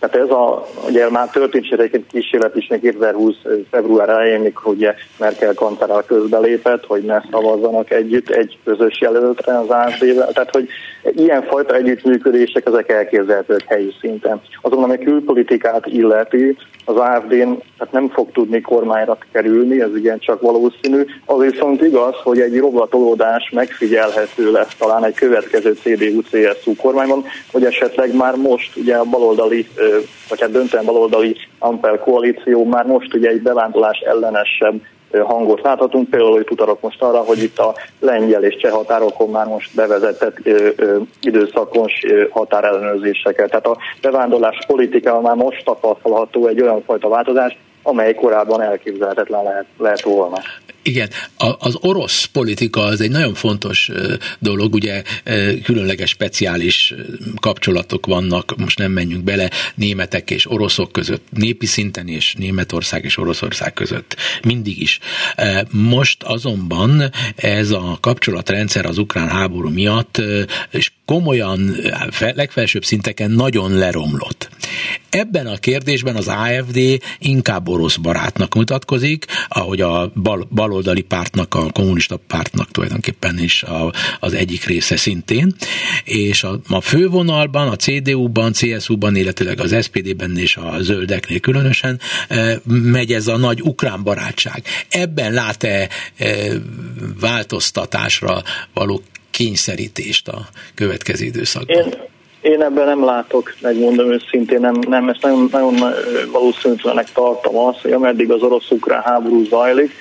tehát 0.09 0.27
ez 0.29 0.35
a, 0.35 0.67
ugye 0.89 1.11
már 1.11 1.29
történt 1.31 1.73
egy 1.73 2.05
kísérlet 2.11 2.57
is 2.57 2.67
2020 2.81 3.35
február 3.71 4.09
elején, 4.09 4.41
mikor 4.41 4.75
ugye 4.75 4.95
Merkel 5.19 5.55
kancellár 5.55 6.05
közbelépett, 6.05 6.85
hogy 6.87 7.03
ne 7.03 7.21
szavazzanak 7.31 7.91
együtt 7.91 8.29
egy 8.29 8.59
közös 8.65 9.01
jelöltre 9.01 9.59
az 9.59 9.69
AFD-vel. 9.69 10.33
Tehát, 10.33 10.51
hogy 10.51 10.69
ilyenfajta 11.03 11.75
együttműködések 11.75 12.67
ezek 12.67 12.91
elképzelhetők 12.91 13.63
helyi 13.67 13.93
szinten. 14.01 14.41
Azonban, 14.61 14.91
ami 14.91 14.99
külpolitikát 15.05 15.87
illeti, 15.87 16.57
az 16.85 16.97
AFD-n 16.97 17.53
tehát 17.79 17.93
nem 17.93 18.09
fog 18.09 18.33
tudni 18.33 18.61
kormányra 18.61 19.19
kerülni, 19.33 19.81
ez 19.81 19.97
igen 19.97 20.19
csak 20.19 20.41
valószínű. 20.41 21.05
Az 21.25 21.41
viszont 21.41 21.83
igaz, 21.83 22.15
hogy 22.23 22.41
egy 22.41 22.59
roblatolódás 22.59 23.51
megfigyelhető 23.51 24.51
lesz 24.51 24.75
talán 24.79 25.05
egy 25.05 25.15
következő 25.15 25.73
CDU-CSU 25.73 26.77
kormányban, 26.77 27.25
hogy 27.53 27.65
esetleg 27.65 28.15
már 28.17 28.35
most 28.35 28.77
ugye 28.77 28.97
a 28.97 29.05
baloldali, 29.05 29.67
vagy 30.29 30.41
hát 30.41 30.51
döntően 30.51 30.85
baloldali 30.85 31.37
Ampel 31.59 31.99
koalíció 31.99 32.65
már 32.65 32.87
most 32.87 33.15
ugye 33.15 33.29
egy 33.29 33.43
bevándorlás 33.43 33.99
ellenesebb 33.99 34.81
hangot 35.23 35.63
láthatunk. 35.63 36.11
Például, 36.11 36.33
hogy 36.33 36.47
utalok 36.51 36.81
most 36.81 37.03
arra, 37.03 37.19
hogy 37.19 37.43
itt 37.43 37.59
a 37.59 37.75
lengyel 38.01 38.45
és 38.45 38.57
cseh 38.57 38.73
határokon 38.73 39.31
már 39.31 39.47
most 39.47 39.75
bevezetett 39.75 40.37
ö, 40.43 40.69
ö, 40.77 40.99
időszakos 41.21 41.93
ö, 42.05 42.25
határellenőrzéseket. 42.31 43.49
Tehát 43.49 43.67
a 43.67 43.79
bevándorlás 44.01 44.59
politikával 44.67 45.21
már 45.21 45.37
most 45.37 45.65
tapasztalható 45.65 46.47
egy 46.47 46.61
olyan 46.61 46.83
fajta 46.83 47.09
változás, 47.09 47.59
amely 47.83 48.15
korábban 48.15 48.63
elképzelhetetlen 48.63 49.43
lehet, 49.43 49.67
lehet 49.79 50.01
volna. 50.03 50.37
Igen, 50.87 51.11
az 51.59 51.77
orosz 51.81 52.25
politika 52.25 52.81
az 52.81 53.01
egy 53.01 53.11
nagyon 53.11 53.35
fontos 53.35 53.91
dolog, 54.39 54.75
ugye 54.75 55.03
különleges 55.63 56.11
speciális 56.11 56.95
kapcsolatok 57.41 58.07
vannak, 58.07 58.57
most 58.57 58.79
nem 58.79 58.93
menjünk 58.93 59.25
bele, 59.25 59.51
németek 59.75 60.31
és 60.31 60.51
oroszok 60.51 60.93
között, 60.93 61.27
népi 61.31 61.67
szinten 61.67 62.09
és 62.09 62.35
Németország 62.39 63.05
és 63.05 63.17
Oroszország 63.17 63.73
között, 63.73 64.17
mindig 64.43 64.81
is. 64.81 64.99
Most 65.71 66.23
azonban 66.23 67.11
ez 67.37 67.71
a 67.71 67.99
kapcsolatrendszer 68.01 68.87
az 68.87 68.99
ukrán 68.99 69.29
háború 69.29 69.69
miatt 69.69 70.23
és 70.71 70.91
komolyan 71.05 71.77
legfelsőbb 72.19 72.85
szinteken 72.85 73.31
nagyon 73.31 73.75
leromlott. 73.75 74.49
Ebben 75.11 75.47
a 75.47 75.57
kérdésben 75.57 76.17
az 76.17 76.29
AFD 76.29 76.79
inkább 77.19 77.69
orosz 77.69 77.97
barátnak 77.97 78.55
mutatkozik, 78.55 79.27
ahogy 79.49 79.81
a 79.81 80.13
bal, 80.15 80.49
baloldali 80.51 81.03
pártnak, 81.03 81.55
a 81.55 81.71
kommunista 81.71 82.17
pártnak 82.17 82.71
tulajdonképpen 82.71 83.39
is 83.39 83.63
a, 83.63 83.93
az 84.21 84.33
egyik 84.33 84.65
része 84.65 84.97
szintén, 84.97 85.55
és 86.05 86.45
a, 86.45 86.61
a 86.69 86.81
fővonalban, 86.81 87.69
a 87.69 87.77
CDU-ban, 87.77 88.53
CSU-ban, 88.53 89.17
illetőleg 89.17 89.61
az 89.61 89.77
SPD-ben 89.85 90.39
és 90.39 90.57
a 90.57 90.77
zöldeknél 90.81 91.41
különösen 91.41 92.01
e, 92.29 92.61
megy 92.67 93.13
ez 93.13 93.27
a 93.27 93.37
nagy 93.37 93.61
ukrán 93.63 94.03
barátság. 94.03 94.63
Ebben 94.89 95.33
lát-e 95.33 95.89
e, 96.17 96.29
változtatásra 97.21 98.43
való 98.73 99.03
kényszerítést 99.35 100.29
a 100.29 100.39
következő 100.75 101.25
időszakban? 101.25 101.77
Én, 101.77 101.95
én 102.41 102.63
ebben 102.63 102.87
nem 102.87 103.05
látok, 103.05 103.55
megmondom 103.61 104.13
őszintén, 104.13 104.61
nem, 104.61 104.75
nem 104.89 105.09
ezt 105.09 105.23
nagyon, 105.23 105.49
nagyon 105.53 105.93
valószínűtlenek 106.33 107.13
tartom 107.13 107.57
azt, 107.57 107.81
hogy 107.81 107.93
ameddig 107.93 108.31
az 108.31 108.43
orosz-ukrán 108.43 109.03
háború 109.03 109.45
zajlik, 109.45 109.93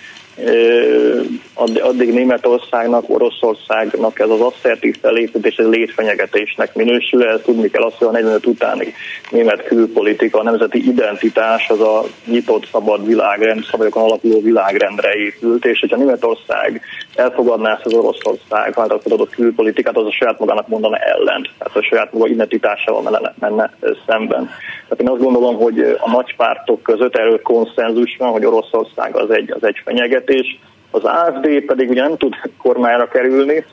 addig 1.81 2.13
Németországnak, 2.13 3.09
Oroszországnak 3.09 4.19
ez 4.19 4.29
az 4.29 4.39
asszertív 4.39 4.95
felépítés 5.01 5.55
egy 5.55 5.65
létfenyegetésnek 5.65 6.75
minősül. 6.75 7.23
Ez 7.23 7.39
tudni 7.43 7.69
kell 7.69 7.83
azt, 7.83 7.97
hogy 7.97 8.07
a 8.07 8.11
45 8.11 8.45
utáni 8.45 8.93
német 9.31 9.63
külpolitika, 9.63 10.39
a 10.39 10.43
nemzeti 10.43 10.87
identitás 10.87 11.69
az 11.69 11.79
a 11.79 12.03
nyitott 12.25 12.67
szabad 12.71 13.05
világrend, 13.05 13.63
szabályokon 13.71 14.03
alapuló 14.03 14.41
világrendre 14.41 15.13
épült, 15.13 15.65
és 15.65 15.79
hogyha 15.79 15.97
Németország 15.97 16.81
elfogadná 17.15 17.73
ezt 17.73 17.85
az 17.85 17.93
Oroszország 17.93 18.73
által 18.75 19.01
adott 19.03 19.35
külpolitikát, 19.35 19.97
az 19.97 20.05
a 20.05 20.11
saját 20.11 20.39
magának 20.39 20.67
mondana 20.67 20.97
ellen, 20.97 21.47
tehát 21.57 21.77
a 21.77 21.83
saját 21.83 22.13
maga 22.13 22.27
identitásával 22.27 23.01
menne, 23.01 23.33
menne 23.39 23.71
szemben. 24.07 24.49
Tehát 24.87 25.01
én 25.01 25.09
azt 25.09 25.21
gondolom, 25.21 25.55
hogy 25.55 25.79
a 25.79 26.09
nagy 26.11 26.35
pártok 26.35 26.83
között 26.83 27.15
erről 27.15 27.41
konszenzus 27.41 28.15
van, 28.17 28.31
hogy 28.31 28.45
Oroszország 28.45 29.15
az 29.15 29.29
egy, 29.29 29.51
az 29.51 29.63
egy 29.63 29.81
fenyegetés, 30.25 30.59
az 30.91 31.03
AFD 31.03 31.65
pedig 31.65 31.89
ugye 31.89 32.01
nem 32.01 32.17
tud 32.17 32.33
kormányra 32.57 33.07
kerülni. 33.07 33.65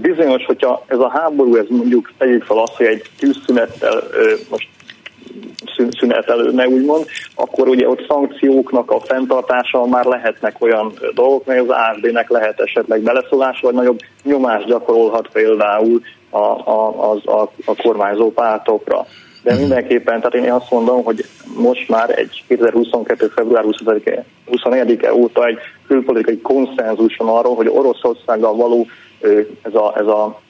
Bizonyos, 0.00 0.44
hogyha 0.44 0.84
ez 0.86 0.98
a 0.98 1.08
háború, 1.08 1.56
ez 1.56 1.66
mondjuk 1.68 2.12
tegyük 2.18 2.44
fel 2.44 2.58
azt, 2.58 2.76
hogy 2.76 2.86
egy 2.86 3.02
tűzszünettel 3.18 4.02
most 4.50 4.68
szünetelődne, 5.98 6.68
úgymond, 6.68 7.04
akkor 7.34 7.68
ugye 7.68 7.88
ott 7.88 8.06
szankcióknak 8.08 8.90
a 8.90 9.00
fenntartása 9.00 9.86
már 9.86 10.04
lehetnek 10.04 10.56
olyan 10.58 10.92
dolgok, 11.14 11.46
mely 11.46 11.58
az 11.58 11.68
AFD-nek 11.68 12.30
lehet 12.30 12.60
esetleg 12.60 13.00
beleszólás, 13.00 13.60
vagy 13.60 13.74
nagyobb 13.74 13.98
nyomást 14.22 14.66
gyakorolhat 14.66 15.28
például 15.32 16.00
a, 16.30 16.36
a, 16.36 17.10
a, 17.10 17.16
a, 17.24 17.52
a 17.64 17.76
kormányzó 17.82 18.32
pártokra 18.32 19.06
de 19.42 19.54
mindenképpen, 19.54 20.20
tehát 20.20 20.46
én 20.46 20.52
azt 20.52 20.70
mondom, 20.70 21.04
hogy 21.04 21.24
most 21.56 21.88
már 21.88 22.18
egy 22.18 22.44
2022. 22.48 23.26
február 23.26 23.64
24-e 24.50 25.14
óta 25.14 25.46
egy 25.46 25.58
külpolitikai 25.86 26.40
konszenzus 26.40 27.16
van 27.16 27.28
arról, 27.28 27.54
hogy 27.54 27.68
Oroszországgal 27.68 28.56
való 28.56 28.86
ez 29.62 29.74
a, 29.74 29.94
ez 29.96 30.06
a 30.06 30.40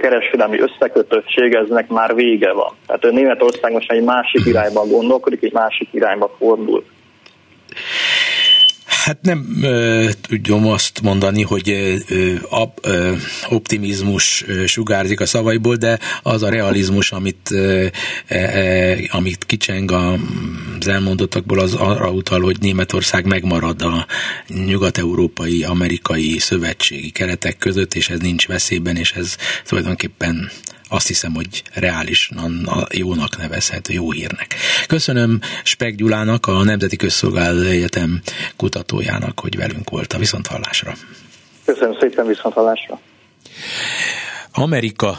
kereskedelmi 0.00 0.60
összekötöttség, 0.60 1.54
eznek 1.54 1.88
már 1.88 2.14
vége 2.14 2.52
van. 2.52 2.72
Tehát 2.86 3.14
Németország 3.14 3.72
most 3.72 3.92
egy 3.92 4.02
másik 4.02 4.46
irányba 4.46 4.86
gondolkodik, 4.86 5.42
egy 5.42 5.52
másik 5.52 5.88
irányba 5.92 6.34
fordul. 6.38 6.84
Hát 9.10 9.22
nem 9.22 9.58
ö, 9.62 10.08
tudom 10.42 10.66
azt 10.66 11.00
mondani, 11.02 11.42
hogy 11.42 11.70
ö, 12.08 12.34
ö, 12.82 13.12
optimizmus 13.48 14.44
sugárzik 14.66 15.20
a 15.20 15.26
szavaiból, 15.26 15.76
de 15.76 15.98
az 16.22 16.42
a 16.42 16.48
realizmus, 16.48 17.12
amit, 17.12 17.50
ö, 17.50 17.86
ö, 18.28 18.92
amit 19.08 19.44
kicseng 19.44 19.90
az 19.90 20.88
elmondottakból, 20.88 21.58
az 21.58 21.74
arra 21.74 22.10
utal, 22.10 22.40
hogy 22.40 22.56
Németország 22.60 23.26
megmarad 23.26 23.82
a 23.82 24.06
nyugat-európai, 24.48 25.62
amerikai 25.62 26.38
szövetségi 26.38 27.10
keretek 27.10 27.58
között, 27.58 27.94
és 27.94 28.08
ez 28.08 28.18
nincs 28.18 28.46
veszélyben, 28.46 28.96
és 28.96 29.12
ez 29.12 29.36
tulajdonképpen 29.64 30.50
azt 30.92 31.06
hiszem, 31.06 31.34
hogy 31.34 31.62
reálisan 31.74 32.68
jónak 32.90 33.38
nevezhető, 33.38 33.92
jó 33.92 34.10
hírnek. 34.10 34.54
Köszönöm 34.86 35.40
Spek 35.62 35.94
Gyulának, 35.94 36.46
a 36.46 36.64
Nemzeti 36.64 36.96
Közszolgáló 36.96 37.60
Egyetem 37.60 38.20
kutatójának, 38.56 39.40
hogy 39.40 39.56
velünk 39.56 39.90
volt 39.90 40.12
a 40.12 40.18
viszonthallásra. 40.18 40.94
Köszönöm 41.64 41.96
szépen 42.00 42.26
viszonthallásra. 42.26 43.00
Amerika 44.52 45.18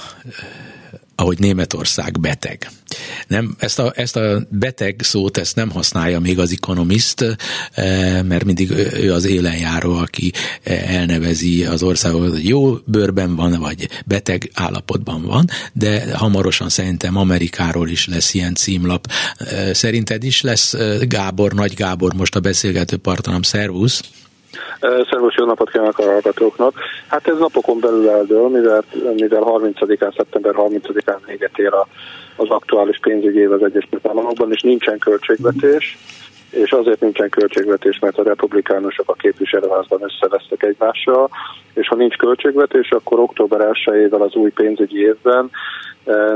ahogy 1.21 1.39
Németország 1.39 2.19
beteg. 2.19 2.69
Nem, 3.27 3.55
ezt, 3.59 3.79
a, 3.79 3.93
ezt 3.95 4.15
a 4.15 4.47
beteg 4.49 4.99
szót 5.03 5.37
ezt 5.37 5.55
nem 5.55 5.69
használja 5.69 6.19
még 6.19 6.39
az 6.39 6.51
ekonomiszt, 6.51 7.37
eh, 7.71 8.23
mert 8.23 8.43
mindig 8.43 8.71
ő 8.93 9.13
az 9.13 9.25
élenjáró, 9.25 9.93
aki 9.93 10.31
eh, 10.63 10.95
elnevezi 10.95 11.65
az 11.65 11.83
országot, 11.83 12.29
hogy 12.29 12.47
jó 12.47 12.73
bőrben 12.85 13.35
van, 13.35 13.59
vagy 13.59 13.89
beteg 14.05 14.51
állapotban 14.53 15.21
van, 15.21 15.49
de 15.73 16.17
hamarosan 16.17 16.69
szerintem 16.69 17.15
Amerikáról 17.17 17.89
is 17.89 18.07
lesz 18.07 18.33
ilyen 18.33 18.55
címlap. 18.55 19.07
Eh, 19.37 19.73
szerinted 19.73 20.23
is 20.23 20.41
lesz 20.41 20.75
Gábor, 21.01 21.53
Nagy 21.53 21.73
Gábor 21.73 22.13
most 22.13 22.35
a 22.35 22.39
beszélgető 22.39 22.97
partanam, 22.97 23.41
szervusz! 23.41 24.01
Szervus, 24.79 25.35
jó 25.37 25.45
napot 25.45 25.71
kívánok 25.71 25.97
a 25.97 26.03
hallgatóknak. 26.03 26.73
Hát 27.07 27.27
ez 27.27 27.37
napokon 27.37 27.79
belül 27.79 28.09
eldől, 28.09 28.49
mivel, 28.49 28.83
mivel 29.15 29.43
30-án, 29.45 30.15
szeptember 30.17 30.53
30-án 30.57 31.17
véget 31.25 31.57
ér 31.57 31.73
a, 31.73 31.87
az 32.35 32.49
aktuális 32.49 32.99
pénzügyi 33.01 33.39
év 33.39 33.51
az 33.51 33.63
Egyesült 33.63 34.07
Államokban, 34.07 34.51
és 34.51 34.61
nincsen 34.61 34.97
költségvetés, 34.97 35.97
és 36.49 36.71
azért 36.71 36.99
nincsen 36.99 37.29
költségvetés, 37.29 37.99
mert 37.99 38.17
a 38.17 38.23
republikánusok 38.23 39.09
a 39.09 39.13
képviselőházban 39.13 40.01
összevesztek 40.03 40.63
egymással, 40.63 41.29
és 41.73 41.87
ha 41.87 41.95
nincs 41.95 42.15
költségvetés, 42.15 42.89
akkor 42.89 43.19
október 43.19 43.69
1-ével 43.71 44.19
az 44.19 44.35
új 44.35 44.49
pénzügyi 44.49 44.99
évben 44.99 45.49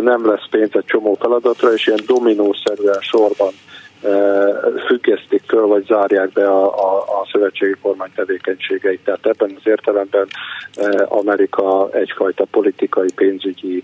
nem 0.02 0.26
lesz 0.26 0.48
pénz 0.50 0.70
egy 0.74 0.86
csomó 0.86 1.18
feladatra, 1.20 1.74
és 1.74 1.88
ilyen 1.88 2.04
dominószerűen 2.06 3.00
sorban 3.00 3.52
függesztik 4.88 5.42
föl, 5.48 5.68
vagy 5.68 5.86
zárják 5.86 6.32
be 6.32 6.48
a, 6.48 6.66
a, 6.66 6.98
a 6.98 7.28
szövetségi 7.32 7.76
kormány 7.82 8.12
tevékenységeit. 8.16 9.00
Tehát 9.04 9.26
ebben 9.26 9.54
az 9.56 9.62
értelemben 9.64 10.28
Amerika 11.06 11.90
egyfajta 11.92 12.46
politikai, 12.52 13.12
pénzügyi 13.16 13.84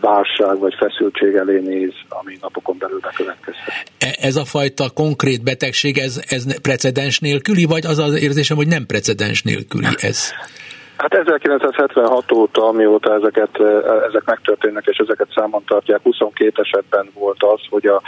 válság 0.00 0.58
vagy 0.58 0.74
feszültség 0.78 1.34
elé 1.34 1.58
néz, 1.58 1.92
ami 2.08 2.38
napokon 2.40 2.76
belül 2.78 3.00
bekövetkezhet. 3.00 3.74
E, 3.98 4.16
ez 4.20 4.36
a 4.36 4.44
fajta 4.44 4.90
konkrét 4.90 5.42
betegség, 5.42 5.98
ez, 5.98 6.20
ez 6.28 6.60
precedens 6.60 7.18
nélküli, 7.18 7.64
vagy 7.64 7.86
az 7.86 7.98
az 7.98 8.22
érzésem, 8.22 8.56
hogy 8.56 8.66
nem 8.66 8.86
precedens 8.86 9.42
nélküli 9.42 9.86
ez? 9.96 10.32
Hát 11.02 11.14
1976 11.14 12.32
óta, 12.32 12.68
amióta 12.68 13.14
ezeket, 13.14 13.60
ezek 14.08 14.24
megtörténnek 14.24 14.86
és 14.86 14.96
ezeket 14.96 15.28
számon 15.34 15.62
tartják, 15.66 16.00
22 16.02 16.62
esetben 16.62 17.10
volt 17.14 17.42
az, 17.42 17.60
hogy 17.70 17.86
a 17.86 18.02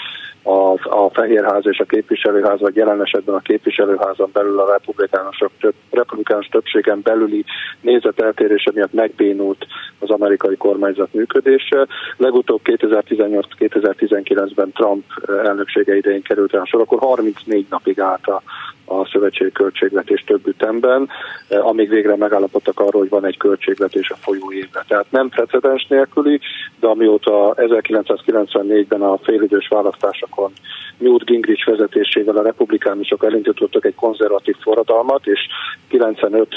a, 0.47 0.73
a 0.73 1.11
Fehérház 1.13 1.67
és 1.67 1.79
a 1.79 1.85
képviselőház, 1.85 2.61
vagy 2.61 2.77
jelen 2.77 3.03
esetben 3.03 3.35
a 3.35 3.39
képviselőházon 3.39 4.31
belül 4.33 4.61
a 4.61 4.71
republikánusok 4.71 5.51
több, 5.61 5.75
republikánus 5.91 6.47
többségen 6.47 7.01
belüli 7.03 7.45
nézeteltérése 7.81 8.71
miatt 8.75 8.93
megbénult 8.93 9.67
az 9.99 10.11
amerikai 10.11 10.57
kormányzat 10.57 11.13
működése. 11.13 11.87
Legutóbb 12.17 12.61
2018-2019-ben 12.65 14.73
Trump 14.73 15.05
elnöksége 15.45 15.97
idején 15.97 16.23
került 16.23 16.55
el 16.55 16.65
sor, 16.65 16.81
akkor 16.81 16.99
34 16.99 17.67
napig 17.71 18.01
állt 18.01 18.27
a 18.27 18.43
a 18.85 19.07
szövetségi 19.07 19.53
költségvetés 19.53 20.25
több 20.27 20.47
ütemben, 20.47 21.09
eh, 21.49 21.67
amíg 21.67 21.89
végre 21.89 22.17
megállapodtak 22.17 22.81
arról, 22.81 23.01
hogy 23.01 23.09
van 23.09 23.27
egy 23.27 23.37
költségvetés 23.37 24.11
a 24.11 24.17
folyó 24.17 24.53
évre. 24.53 24.85
Tehát 24.89 25.07
nem 25.11 25.29
precedens 25.29 25.87
nélküli, 25.89 26.41
de 26.81 26.87
amióta 26.87 27.55
1994-ben 27.57 29.03
a 29.03 29.19
félidős 29.19 29.69
választásokon 29.69 30.53
Newt 30.99 31.25
Gingrich 31.25 31.67
vezetésével 31.67 32.37
a 32.37 32.43
republikánusok 32.43 33.25
elindítottak 33.25 33.85
egy 33.85 33.95
konzervatív 33.95 34.55
forradalmat, 34.61 35.27
és 35.27 35.41
95 35.89 36.49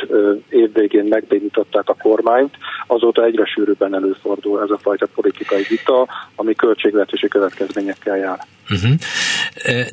év 0.50 0.74
végén 0.74 1.06
megbénították 1.06 1.90
a 1.90 1.96
kormányt, 2.02 2.54
azóta 2.88 3.24
egyre 3.24 3.46
sűrűbben 3.46 3.96
előfordul 3.96 4.62
ez 4.62 4.70
a 4.70 4.78
fajta 4.78 5.08
politikai 5.16 5.66
vita, 5.70 6.08
ami 6.36 6.56
költségvetési 6.56 7.28
következményekkel 7.28 8.18
jár. 8.18 8.40
Uh-huh. 8.70 8.92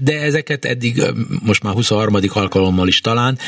De 0.00 0.20
ezeket 0.20 0.64
eddig, 0.64 1.02
most 1.44 1.62
már 1.62 1.72
23. 1.72 2.14
alkalommal 2.32 2.88
is 2.88 3.00
talán, 3.00 3.38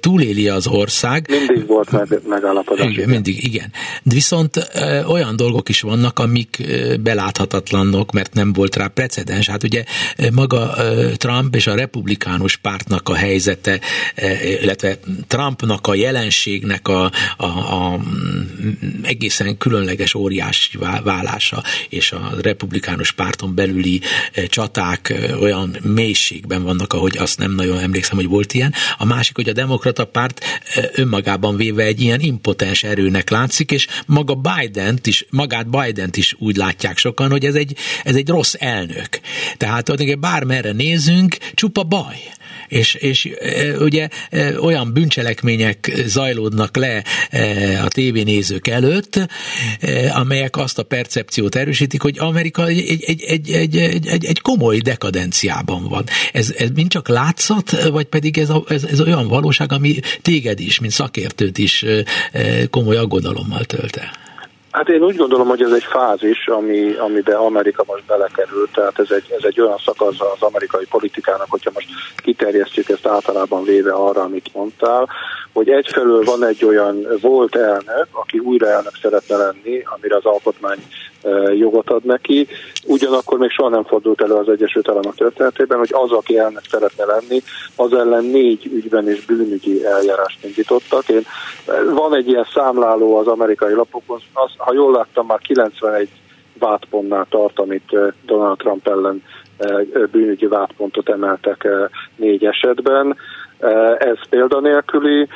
túléli 0.00 0.48
az 0.48 0.66
ország. 0.66 1.26
Mindig 1.30 1.66
volt 1.66 1.90
meg, 1.90 2.20
megállapodás. 2.28 2.92
Igen, 2.92 3.08
mindig, 3.08 3.44
igen. 3.44 3.72
De 4.02 4.14
viszont 4.14 4.68
olyan 5.06 5.36
dolgok 5.36 5.68
is 5.68 5.80
vannak, 5.80 6.18
amik 6.18 6.62
beláthatatlanok, 7.00 8.12
mert 8.12 8.34
nem 8.34 8.52
volt 8.52 8.76
rá 8.76 8.86
precedens. 8.86 9.48
Hát 9.48 9.62
ugye 9.62 9.84
maga 10.32 10.74
Trump 11.16 11.54
és 11.54 11.66
a 11.66 11.74
republikánus 11.74 12.56
pártnak 12.56 13.08
a 13.08 13.14
helyzete, 13.14 13.80
illetve 14.60 14.98
Trumpnak 15.26 15.86
a 15.86 15.94
jelenségnek 15.94 16.88
a, 16.88 17.10
a, 17.36 17.46
a 17.46 18.00
egészen 19.02 19.56
különleges 19.56 20.14
óriási 20.14 20.78
válása, 21.04 21.62
és 21.88 22.12
a 22.12 22.32
republikánus 22.42 23.12
párton 23.12 23.54
belüli 23.54 24.00
csaták 24.46 25.14
olyan 25.40 25.76
mélységben 25.82 26.62
vannak, 26.62 26.92
ahogy 26.92 27.16
azt 27.18 27.38
nem 27.38 27.54
nagyon 27.54 27.78
emlékszem, 27.78 28.16
hogy 28.16 28.23
volt 28.26 28.52
ilyen. 28.52 28.74
A 28.98 29.04
másik, 29.04 29.36
hogy 29.36 29.48
a 29.48 29.52
demokrata 29.52 30.04
párt 30.04 30.44
önmagában 30.94 31.56
véve 31.56 31.82
egy 31.82 32.00
ilyen 32.00 32.20
impotens 32.20 32.82
erőnek 32.82 33.30
látszik, 33.30 33.70
és 33.70 33.86
maga 34.06 34.34
Biden-t 34.34 35.06
is, 35.06 35.26
magát 35.30 35.68
Biden-t 35.68 36.16
is 36.16 36.34
úgy 36.38 36.56
látják 36.56 36.98
sokan, 36.98 37.30
hogy 37.30 37.44
ez 37.44 37.54
egy, 37.54 37.76
ez 38.02 38.14
egy 38.14 38.28
rossz 38.28 38.54
elnök. 38.58 39.20
Tehát 39.56 40.18
bármerre 40.18 40.72
nézünk, 40.72 41.36
csupa 41.54 41.82
baj. 41.82 42.16
És, 42.74 42.94
és 42.94 43.28
ugye 43.78 44.08
olyan 44.60 44.92
bűncselekmények 44.92 45.92
zajlódnak 46.06 46.76
le 46.76 47.04
a 47.84 47.88
tévénézők 47.88 48.66
előtt, 48.66 49.20
amelyek 50.14 50.56
azt 50.56 50.78
a 50.78 50.82
percepciót 50.82 51.54
erősítik, 51.54 52.02
hogy 52.02 52.18
Amerika 52.18 52.66
egy, 52.66 52.78
egy, 52.88 53.04
egy, 53.06 53.50
egy, 53.50 53.76
egy, 53.76 54.06
egy, 54.06 54.24
egy 54.24 54.40
komoly 54.40 54.78
dekadenciában 54.78 55.88
van. 55.88 56.04
Ez, 56.32 56.54
ez 56.58 56.68
mind 56.74 56.90
csak 56.90 57.08
látszat, 57.08 57.88
vagy 57.90 58.06
pedig 58.06 58.38
ez, 58.38 58.50
a, 58.50 58.64
ez, 58.68 58.84
ez 58.84 59.00
olyan 59.00 59.28
valóság, 59.28 59.72
ami 59.72 60.00
téged 60.22 60.60
is, 60.60 60.78
mint 60.78 60.92
szakértőt 60.92 61.58
is 61.58 61.84
komoly 62.70 62.96
aggodalommal 62.96 63.64
tölt 63.64 63.96
el? 63.96 64.24
Hát 64.74 64.88
én 64.88 65.02
úgy 65.02 65.16
gondolom, 65.16 65.48
hogy 65.48 65.62
ez 65.62 65.72
egy 65.72 65.84
fázis, 65.84 66.48
ami, 66.48 66.92
amiben 66.92 67.36
Amerika 67.36 67.84
most 67.86 68.04
belekerült, 68.04 68.70
tehát 68.72 68.98
ez 68.98 69.10
egy, 69.10 69.24
ez 69.38 69.44
egy 69.44 69.60
olyan 69.60 69.78
szakasz 69.84 70.20
az 70.20 70.42
amerikai 70.42 70.84
politikának, 70.84 71.46
hogyha 71.50 71.70
most 71.74 71.88
kiterjesztjük 72.16 72.88
ezt 72.88 73.06
általában 73.06 73.64
véve 73.64 73.92
arra, 73.92 74.22
amit 74.22 74.54
mondtál, 74.54 75.08
hogy 75.52 75.68
egyfelől 75.68 76.24
van 76.24 76.44
egy 76.44 76.64
olyan 76.64 77.06
volt 77.20 77.56
elnök, 77.56 78.06
aki 78.10 78.38
újra 78.38 78.68
elnök 78.68 78.96
szeretne 79.02 79.36
lenni, 79.36 79.82
amire 79.84 80.16
az 80.16 80.24
alkotmány 80.24 80.78
jogot 81.56 81.90
ad 81.90 82.04
neki, 82.04 82.46
ugyanakkor 82.86 83.38
még 83.38 83.50
soha 83.50 83.68
nem 83.68 83.84
fordult 83.84 84.22
elő 84.22 84.32
az 84.32 84.48
Egyesült 84.48 84.88
Államok 84.88 85.14
történetében, 85.14 85.78
hogy 85.78 85.90
az, 85.92 86.10
aki 86.10 86.38
elnök 86.38 86.62
szeretne 86.70 87.04
lenni, 87.04 87.42
az 87.76 87.92
ellen 87.92 88.24
négy 88.24 88.66
ügyben 88.66 89.10
is 89.10 89.24
bűnügyi 89.24 89.84
eljárást 89.84 90.44
indítottak. 90.44 91.08
Én, 91.08 91.22
van 91.94 92.14
egy 92.14 92.28
ilyen 92.28 92.46
számláló 92.54 93.16
az 93.16 93.26
amerikai 93.26 93.74
lapokon, 93.74 94.20
az, 94.32 94.50
ha 94.56 94.72
jól 94.72 94.92
láttam, 94.92 95.26
már 95.26 95.38
91 95.38 96.08
vádpontnál 96.58 97.26
tart, 97.30 97.58
amit 97.58 97.96
Donald 98.26 98.56
Trump 98.56 98.88
ellen 98.88 99.22
bűnügyi 100.10 100.46
vádpontot 100.46 101.08
emeltek 101.08 101.68
négy 102.16 102.44
esetben. 102.44 103.16
Ez 103.98 104.18
példanélküli, 104.28 105.28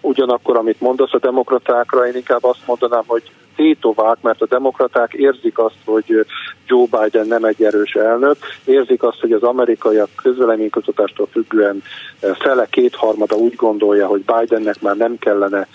Ugyanakkor, 0.00 0.56
amit 0.56 0.80
mondasz 0.80 1.12
a 1.12 1.18
demokratákra, 1.18 2.06
én 2.06 2.16
inkább 2.16 2.44
azt 2.44 2.66
mondanám, 2.66 3.02
hogy 3.06 3.22
tétovák, 3.56 4.16
mert 4.20 4.42
a 4.42 4.46
demokraták 4.46 5.12
érzik 5.12 5.58
azt, 5.58 5.78
hogy 5.84 6.26
Joe 6.66 6.86
Biden 6.90 7.26
nem 7.26 7.44
egy 7.44 7.62
erős 7.62 7.92
elnök, 7.94 8.36
érzik 8.64 9.02
azt, 9.02 9.20
hogy 9.20 9.32
az 9.32 9.42
amerikaiak 9.42 10.08
közveleménykutatástól 10.16 11.26
függően 11.26 11.82
fele 12.20 12.66
kétharmada 12.70 13.36
úgy 13.36 13.54
gondolja, 13.54 14.06
hogy 14.06 14.24
Bidennek 14.24 14.80
már 14.80 14.96
nem 14.96 15.18
kellene 15.18 15.66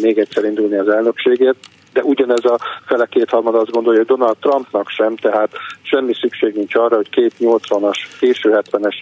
még 0.00 0.18
egyszer 0.18 0.44
indulni 0.44 0.76
az 0.76 0.88
elnökségét, 0.88 1.56
de 1.96 2.02
ugyanez 2.02 2.44
a 2.44 2.58
fele 2.86 3.06
kétharmad 3.06 3.54
azt 3.54 3.70
gondolja, 3.70 3.98
hogy 3.98 4.08
Donald 4.16 4.36
Trumpnak 4.36 4.88
sem, 4.88 5.16
tehát 5.16 5.50
semmi 5.82 6.14
szükség 6.14 6.54
nincs 6.54 6.74
arra, 6.74 6.96
hogy 6.96 7.10
két 7.10 7.34
80-as, 7.40 7.98
késő 8.18 8.60
70-es, 8.70 8.94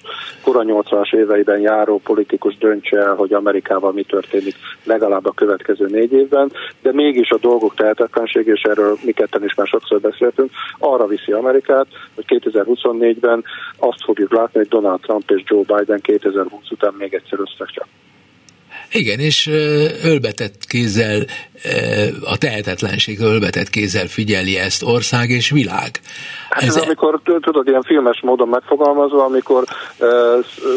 kora 0.43 0.63
80-as 0.67 1.15
éveiben 1.15 1.61
járó 1.61 2.01
politikus 2.05 2.59
döntse 2.59 2.99
el, 2.99 3.15
hogy 3.15 3.33
Amerikával 3.33 3.93
mi 3.93 4.03
történik 4.03 4.55
legalább 4.85 5.27
a 5.27 5.33
következő 5.33 5.87
négy 5.87 6.13
évben, 6.13 6.53
de 6.83 6.93
mégis 6.93 7.31
a 7.31 7.39
dolgok 7.39 7.75
tehetetlenség, 7.75 8.47
és 8.47 8.63
erről 8.63 8.97
mi 9.05 9.13
ketten 9.13 9.45
is 9.45 9.55
már 9.55 9.67
sokszor 9.67 10.01
beszéltünk, 10.01 10.51
arra 10.79 11.07
viszi 11.07 11.33
Amerikát, 11.33 11.87
hogy 12.15 12.25
2024-ben 12.29 13.45
azt 13.79 14.05
fogjuk 14.05 14.33
látni, 14.33 14.59
hogy 14.59 14.69
Donald 14.69 15.01
Trump 15.01 15.31
és 15.31 15.43
Joe 15.47 15.77
Biden 15.77 16.01
2020 16.01 16.71
után 16.71 16.95
még 16.99 17.15
egyszer 17.15 17.39
összecsap. 17.39 17.87
Igen, 18.93 19.19
és 19.19 19.47
ölbetett 20.03 20.65
kézzel, 20.67 21.25
a 22.25 22.39
tehetetlenség 22.39 23.21
ölbetett 23.21 23.71
kézzel 23.71 24.07
figyeli 24.07 24.59
ezt 24.59 24.83
ország 24.83 25.29
és 25.29 25.51
világ. 25.51 26.01
Hát 26.51 26.63
ez, 26.63 26.77
ez 26.77 26.83
amikor, 26.83 27.21
tudod, 27.41 27.69
ilyen 27.69 27.83
filmes 27.83 28.21
módon 28.21 28.49
megfogalmazva, 28.49 29.25
amikor 29.25 29.65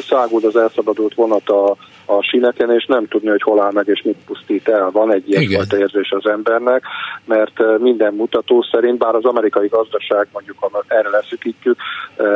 száguld 0.08 0.44
az 0.44 0.56
elszabadult 0.56 1.14
vonat 1.14 1.50
a 1.50 1.78
a 2.10 2.22
sineken, 2.22 2.72
és 2.72 2.86
nem 2.86 3.08
tudni, 3.08 3.30
hogy 3.30 3.42
hol 3.42 3.62
áll 3.62 3.72
meg 3.72 3.88
és 3.88 4.02
mit 4.02 4.18
pusztít 4.26 4.68
el. 4.68 4.90
Van 4.92 5.14
egy 5.14 5.30
ilyen 5.30 5.50
fajta 5.52 5.78
érzés 5.78 6.12
az 6.12 6.26
embernek, 6.30 6.84
mert 7.26 7.80
minden 7.80 8.14
mutató 8.14 8.66
szerint, 8.72 8.98
bár 8.98 9.16
az 9.16 9.26
amerikai 9.26 9.68
gazdaság, 9.68 10.28
mondjuk 10.32 10.58
ha 10.60 10.84
erre 10.88 11.10
leszükítjük, 11.10 11.80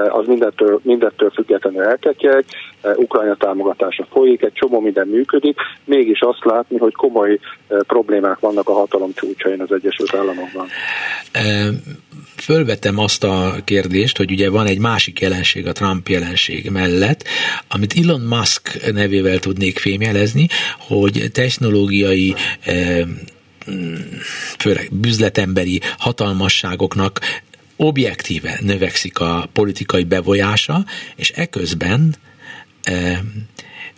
az 0.10 0.27
mindettől, 0.27 0.79
mindettől 0.84 1.29
függetlenül 1.29 1.81
elketyeg, 1.81 2.45
Ukrajna 2.95 3.36
támogatása 3.36 4.05
folyik, 4.12 4.41
egy 4.41 4.53
csomó 4.53 4.79
minden 4.79 5.07
működik, 5.07 5.60
mégis 5.84 6.19
azt 6.19 6.45
látni, 6.45 6.77
hogy 6.77 6.93
komoly 6.93 7.39
problémák 7.67 8.39
vannak 8.39 8.69
a 8.69 8.73
hatalom 8.73 9.13
csúcsain 9.13 9.62
az 9.62 9.71
Egyesült 9.71 10.15
Államokban. 10.15 10.67
Fölvetem 12.36 12.98
azt 12.98 13.24
a 13.24 13.62
kérdést, 13.63 14.17
hogy 14.17 14.32
ugye 14.32 14.50
van 14.50 14.67
egy 14.67 14.78
másik 14.78 15.20
jelenség 15.20 15.67
a 15.67 15.72
Trump 15.72 16.10
jelenség 16.10 16.70
mellett, 16.70 17.24
amit 17.67 17.98
Elon 17.98 18.22
Musk 18.22 18.91
nevével 18.91 19.39
tud 19.39 19.52
tudnék 19.52 19.80
fémjelezni, 19.80 20.48
hogy 20.80 21.30
technológiai 21.32 22.36
főleg 24.58 24.89
büzletemberi 24.91 25.82
hatalmasságoknak 25.98 27.20
objektíve 27.76 28.60
növekszik 28.62 29.20
a 29.20 29.50
politikai 29.54 30.04
bevolyása, 30.04 30.86
és 31.15 31.30
eközben 31.30 32.15
e, 32.84 33.24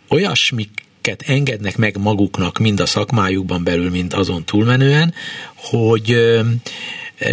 olyasmiket 0.09 1.23
engednek 1.25 1.77
meg 1.77 1.97
maguknak 1.97 2.57
mind 2.57 2.79
a 2.79 2.85
szakmájukban 2.85 3.63
belül, 3.63 3.89
mind 3.89 4.13
azon 4.13 4.45
túlmenően, 4.45 5.13
hogy 5.55 6.11
e, 6.11 6.43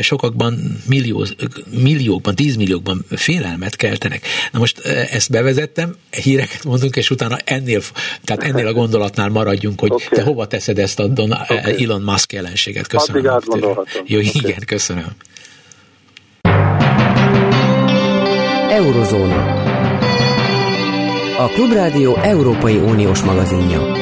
sokakban 0.00 0.80
millió, 0.86 1.26
milliókban, 1.70 2.34
tízmilliókban 2.34 3.04
félelmet 3.10 3.76
keltenek. 3.76 4.26
Na 4.52 4.58
most 4.58 4.78
e, 4.78 5.08
ezt 5.10 5.30
bevezettem, 5.30 5.96
híreket 6.10 6.64
mondunk, 6.64 6.96
és 6.96 7.10
utána 7.10 7.36
ennél, 7.44 7.80
tehát 8.24 8.42
ennél 8.42 8.66
a 8.66 8.72
gondolatnál 8.72 9.28
maradjunk, 9.28 9.80
hogy 9.80 9.90
okay. 9.92 10.06
te 10.10 10.22
hova 10.22 10.46
teszed 10.46 10.78
ezt 10.78 10.98
a 10.98 11.06
Don, 11.06 11.32
okay. 11.32 11.84
Elon 11.84 12.02
Musk 12.02 12.32
jelenséget. 12.32 12.86
Köszönöm. 12.86 13.22
Jó, 14.06 14.18
okay. 14.18 14.30
igen, 14.32 14.62
köszönöm. 14.66 15.06
Eurozóna. 18.70 19.68
A 21.38 21.48
Klubrádió 21.48 22.16
Európai 22.16 22.76
Uniós 22.76 23.22
magazinja. 23.22 23.99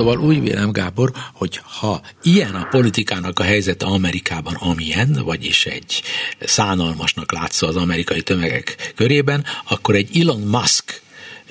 Szóval 0.00 0.18
úgy 0.18 0.40
vélem, 0.40 0.72
Gábor, 0.72 1.12
hogy 1.32 1.60
ha 1.62 2.00
ilyen 2.22 2.54
a 2.54 2.68
politikának 2.70 3.38
a 3.38 3.42
helyzete 3.42 3.86
Amerikában, 3.86 4.54
amilyen, 4.54 5.20
vagyis 5.24 5.66
egy 5.66 6.02
szánalmasnak 6.40 7.32
látszó 7.32 7.66
az 7.66 7.76
amerikai 7.76 8.22
tömegek 8.22 8.92
körében, 8.96 9.44
akkor 9.68 9.94
egy 9.94 10.20
Elon 10.20 10.40
Musk 10.40 11.02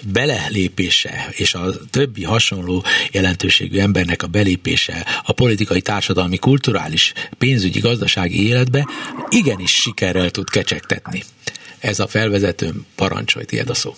belelépése 0.03 1.27
és 1.31 1.53
a 1.53 1.71
többi 1.89 2.23
hasonló 2.23 2.83
jelentőségű 3.11 3.79
embernek 3.79 4.23
a 4.23 4.27
belépése 4.27 5.05
a 5.23 5.31
politikai, 5.31 5.81
társadalmi, 5.81 6.37
kulturális, 6.37 7.13
pénzügyi, 7.37 7.79
gazdasági 7.79 8.47
életbe 8.47 8.87
igenis 9.29 9.71
sikerrel 9.71 10.29
tud 10.29 10.49
kecsegtetni. 10.49 11.23
Ez 11.79 11.99
a 11.99 12.07
felvezetőm 12.07 12.85
parancsolj, 12.95 13.45
tiéd 13.45 13.69
a 13.69 13.73
szó. 13.73 13.95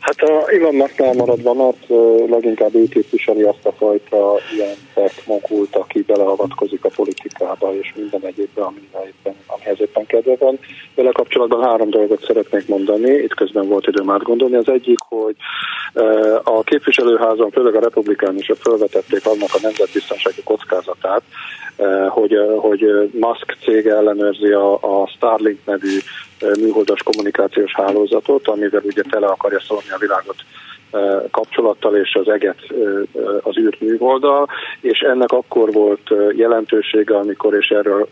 Hát 0.00 0.20
a 0.20 0.52
Ivannak 0.52 0.96
maradva, 0.96 1.54
mert 1.54 1.86
leginkább 2.30 2.74
ő 2.74 2.88
képviseli 2.88 3.42
azt 3.42 3.66
a 3.66 3.72
fajta 3.72 4.38
ilyen 4.54 4.76
tech 4.94 5.26
mogult, 5.26 5.76
aki 5.76 6.02
beleavatkozik 6.02 6.84
a 6.84 6.90
politikába 6.96 7.74
és 7.80 7.92
minden 7.96 8.24
egyébben, 8.24 8.88
éppen, 9.06 9.34
amihez 9.46 9.80
éppen 9.80 10.06
kedve 10.06 10.36
van. 10.38 10.58
Vele 10.94 11.10
kapcsolatban 11.12 11.62
három 11.62 11.90
dolgot 11.90 12.24
szeretnék 12.24 12.68
mondani, 12.68 13.10
itt 13.10 13.34
közben 13.34 13.68
volt 13.68 13.86
időm 13.86 14.10
átgondolni. 14.10 14.54
Az 14.54 14.68
egyik, 14.68 14.97
hogy 15.08 15.36
a 16.42 16.62
képviselőházon, 16.62 17.50
főleg 17.50 17.74
a 17.74 17.80
republikánusok 17.80 18.56
felvetették 18.56 19.26
annak 19.26 19.48
a 19.52 19.58
nemzetbiztonsági 19.62 20.42
kockázatát, 20.44 21.22
hogy, 22.08 22.38
hogy 22.58 23.10
Musk 23.12 23.56
cég 23.64 23.86
ellenőrzi 23.86 24.52
a, 24.52 24.72
a 24.74 25.06
Starlink 25.06 25.58
nevű 25.64 25.98
műholdas 26.60 27.02
kommunikációs 27.02 27.72
hálózatot, 27.74 28.48
amivel 28.48 28.82
ugye 28.84 29.02
tele 29.02 29.26
akarja 29.26 29.60
szólni 29.60 29.90
a 29.90 29.98
világot 29.98 30.36
kapcsolattal 31.30 31.96
és 31.96 32.14
az 32.14 32.28
eget 32.28 32.58
az 33.42 33.58
űrt 33.58 33.80
műholddal, 33.80 34.48
és 34.80 34.98
ennek 34.98 35.32
akkor 35.32 35.72
volt 35.72 36.10
jelentősége, 36.36 37.16
amikor, 37.16 37.54
és 37.54 37.68
erről 37.68 38.08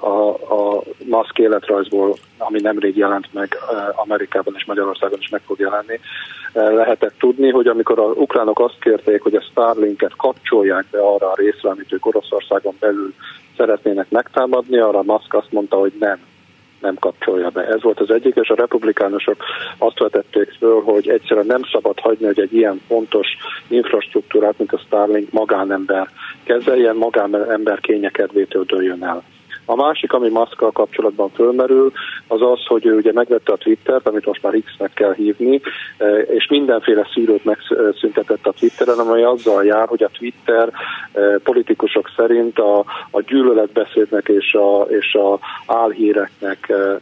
a, 0.00 0.28
a 0.28 0.82
maszk 1.04 1.38
életrajzból, 1.38 2.16
ami 2.38 2.60
nemrég 2.60 2.96
jelent 2.96 3.32
meg 3.32 3.56
Amerikában 3.94 4.54
és 4.56 4.64
Magyarországon 4.64 5.18
is 5.20 5.28
meg 5.28 5.40
fog 5.46 5.58
jelenni, 5.58 6.00
lehetett 6.52 7.18
tudni, 7.18 7.50
hogy 7.50 7.66
amikor 7.66 7.98
az 7.98 8.16
ukránok 8.16 8.60
azt 8.60 8.80
kérték, 8.80 9.22
hogy 9.22 9.34
a 9.34 9.46
Starlinket 9.50 10.16
kapcsolják 10.16 10.84
be 10.90 10.98
arra 10.98 11.30
a 11.30 11.36
részre, 11.36 11.70
amit 11.70 11.92
ők 11.92 12.06
Oroszországon 12.06 12.74
belül 12.80 13.14
szeretnének 13.56 14.10
megtámadni, 14.10 14.78
arra 14.78 15.02
Musk 15.02 15.34
azt 15.34 15.52
mondta, 15.52 15.76
hogy 15.76 15.92
nem 15.98 16.18
nem 16.80 16.94
kapcsolja 16.94 17.48
be. 17.48 17.66
Ez 17.66 17.82
volt 17.82 18.00
az 18.00 18.10
egyik, 18.10 18.34
és 18.34 18.48
a 18.48 18.54
republikánusok 18.54 19.36
azt 19.78 19.98
vetették 19.98 20.52
föl, 20.58 20.82
hogy 20.82 21.08
egyszerűen 21.08 21.46
nem 21.46 21.62
szabad 21.72 22.00
hagyni, 22.00 22.26
hogy 22.26 22.40
egy 22.40 22.54
ilyen 22.54 22.80
fontos 22.86 23.26
infrastruktúrát, 23.68 24.58
mint 24.58 24.72
a 24.72 24.78
Starlink 24.86 25.32
magánember 25.32 26.08
kezeljen, 26.44 26.96
magánember 26.96 27.80
kényekedvétől 27.80 28.64
dőljön 28.64 29.04
el. 29.04 29.22
A 29.68 29.74
másik, 29.74 30.12
ami 30.12 30.28
maszkkal 30.28 30.70
kapcsolatban 30.72 31.30
fölmerül, 31.30 31.92
az 32.26 32.42
az, 32.42 32.66
hogy 32.66 32.86
ő 32.86 32.96
ugye 32.96 33.12
megvette 33.12 33.52
a 33.52 33.56
Twittert, 33.56 34.08
amit 34.08 34.26
most 34.26 34.42
már 34.42 34.54
X-nek 34.64 34.92
kell 34.94 35.14
hívni, 35.14 35.60
e, 35.98 36.18
és 36.18 36.46
mindenféle 36.48 37.08
szűrőt 37.12 37.44
megszüntetett 37.44 38.46
a 38.46 38.52
Twitteren, 38.52 38.98
amely 38.98 39.22
azzal 39.22 39.64
jár, 39.64 39.88
hogy 39.88 40.02
a 40.02 40.10
Twitter 40.18 40.72
e, 41.12 41.38
politikusok 41.38 42.10
szerint 42.16 42.58
a, 42.58 42.78
a 43.10 43.20
gyűlöletbeszédnek 43.20 44.28
és 44.28 44.54
a, 44.54 44.82
és 44.82 45.14
a 45.14 45.38
álhíreknek 45.66 46.68
e, 46.68 46.94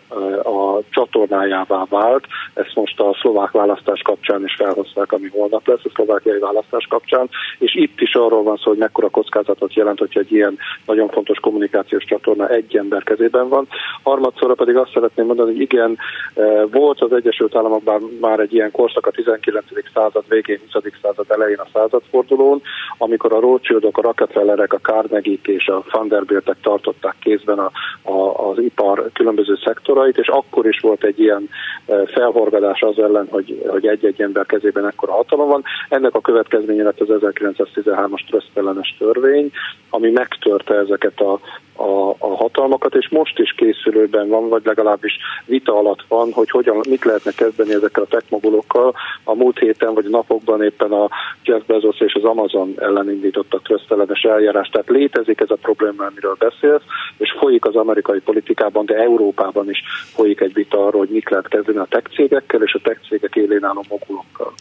a 0.48 0.80
csatornájává 0.90 1.84
vált. 1.88 2.26
Ezt 2.54 2.74
most 2.74 3.00
a 3.00 3.16
szlovák 3.20 3.50
választás 3.50 4.02
kapcsán 4.02 4.44
is 4.44 4.54
felhozták, 4.54 5.12
ami 5.12 5.28
holnap 5.28 5.66
lesz, 5.66 5.84
a 5.84 5.90
szlovákiai 5.94 6.38
választás 6.38 6.86
kapcsán, 6.86 7.28
és 7.58 7.74
itt 7.74 8.00
is 8.00 8.14
arról 8.14 8.42
van 8.42 8.56
szó, 8.56 8.70
hogy 8.70 8.78
mekkora 8.78 9.08
kockázatot 9.08 9.74
jelent, 9.74 9.98
hogyha 9.98 10.20
egy 10.20 10.32
ilyen 10.32 10.58
nagyon 10.86 11.08
fontos 11.08 11.38
kommunikációs 11.38 12.04
csatorna 12.04 12.48
egy 12.54 12.76
ember 12.76 13.02
kezében 13.02 13.48
van. 13.48 13.68
Harmadszorra 14.02 14.54
pedig 14.54 14.76
azt 14.76 14.92
szeretném 14.92 15.26
mondani, 15.26 15.52
hogy 15.52 15.60
igen, 15.60 15.98
eh, 16.34 16.62
volt 16.70 17.00
az 17.00 17.12
Egyesült 17.12 17.56
Államokban 17.56 18.18
már 18.20 18.40
egy 18.40 18.54
ilyen 18.54 18.70
korszak 18.70 19.06
a 19.06 19.10
19. 19.10 19.64
század 19.94 20.24
végén, 20.28 20.60
20. 20.72 20.84
század 21.02 21.30
elején 21.30 21.58
a 21.58 21.68
századfordulón, 21.72 22.62
amikor 22.98 23.32
a 23.32 23.40
Rothschildok, 23.40 23.98
a 23.98 24.02
Rockefellerek, 24.02 24.72
a 24.72 24.78
carnegie 24.78 25.38
és 25.42 25.68
a 25.68 25.84
Vanderbiltek 25.90 26.56
tartották 26.62 27.14
kézben 27.20 27.58
a, 27.58 27.70
a, 28.02 28.48
az 28.50 28.58
ipar 28.58 29.10
különböző 29.12 29.58
szektorait, 29.64 30.18
és 30.18 30.28
akkor 30.28 30.66
is 30.66 30.80
volt 30.80 31.04
egy 31.04 31.20
ilyen 31.20 31.48
felhorgadás 32.06 32.82
az 32.82 32.98
ellen, 32.98 33.26
hogy, 33.30 33.62
hogy 33.66 33.86
egy-egy 33.86 34.22
ember 34.22 34.46
kezében 34.46 34.86
ekkora 34.86 35.12
hatalom 35.12 35.48
van. 35.48 35.62
Ennek 35.88 36.14
a 36.14 36.20
következménye 36.20 36.82
lett 36.82 37.00
az 37.00 37.08
1913-as 37.10 38.26
trösztellenes 38.26 38.94
törvény, 38.98 39.50
ami 39.90 40.10
megtörte 40.10 40.74
ezeket 40.74 41.20
a, 41.20 41.32
a, 41.82 42.08
a 42.18 42.36
hatalmakat, 42.44 42.94
és 42.94 43.08
most 43.10 43.38
is 43.38 43.54
készülőben 43.56 44.28
van, 44.28 44.48
vagy 44.48 44.62
legalábbis 44.64 45.12
vita 45.46 45.78
alatt 45.78 46.04
van, 46.08 46.32
hogy 46.32 46.50
hogyan, 46.50 46.80
mit 46.88 47.04
lehetne 47.04 47.30
kezdeni 47.30 47.72
ezekkel 47.72 48.02
a 48.02 48.14
techmogulokkal. 48.16 48.94
A 49.24 49.34
múlt 49.34 49.58
héten 49.58 49.94
vagy 49.94 50.08
napokban 50.08 50.62
éppen 50.62 50.92
a 50.92 51.08
Jeff 51.44 51.62
Bezos 51.66 52.00
és 52.00 52.14
az 52.14 52.24
Amazon 52.24 52.74
ellen 52.76 53.10
indítottak 53.10 53.62
trösztelenes 53.62 54.22
eljárás. 54.22 54.68
Tehát 54.68 54.88
létezik 54.88 55.40
ez 55.40 55.50
a 55.50 55.62
probléma, 55.62 56.04
amiről 56.04 56.36
beszélsz, 56.38 56.82
és 57.16 57.34
folyik 57.38 57.64
az 57.64 57.76
amerikai 57.76 58.20
politikában, 58.20 58.86
de 58.86 58.94
Európában 58.94 59.70
is 59.70 59.78
folyik 60.14 60.40
egy 60.40 60.52
vita 60.52 60.86
arról, 60.86 61.00
hogy 61.00 61.14
mit 61.14 61.30
lehet 61.30 61.48
kezdeni 61.48 61.78
a 61.78 61.86
tech 61.90 62.14
cégekkel 62.14 62.62
és 62.62 62.74
a 62.74 62.80
tech 62.82 63.00
cégek 63.08 63.34
élén 63.34 63.64
álló 63.64 63.84
mogulokkal. 63.88 64.52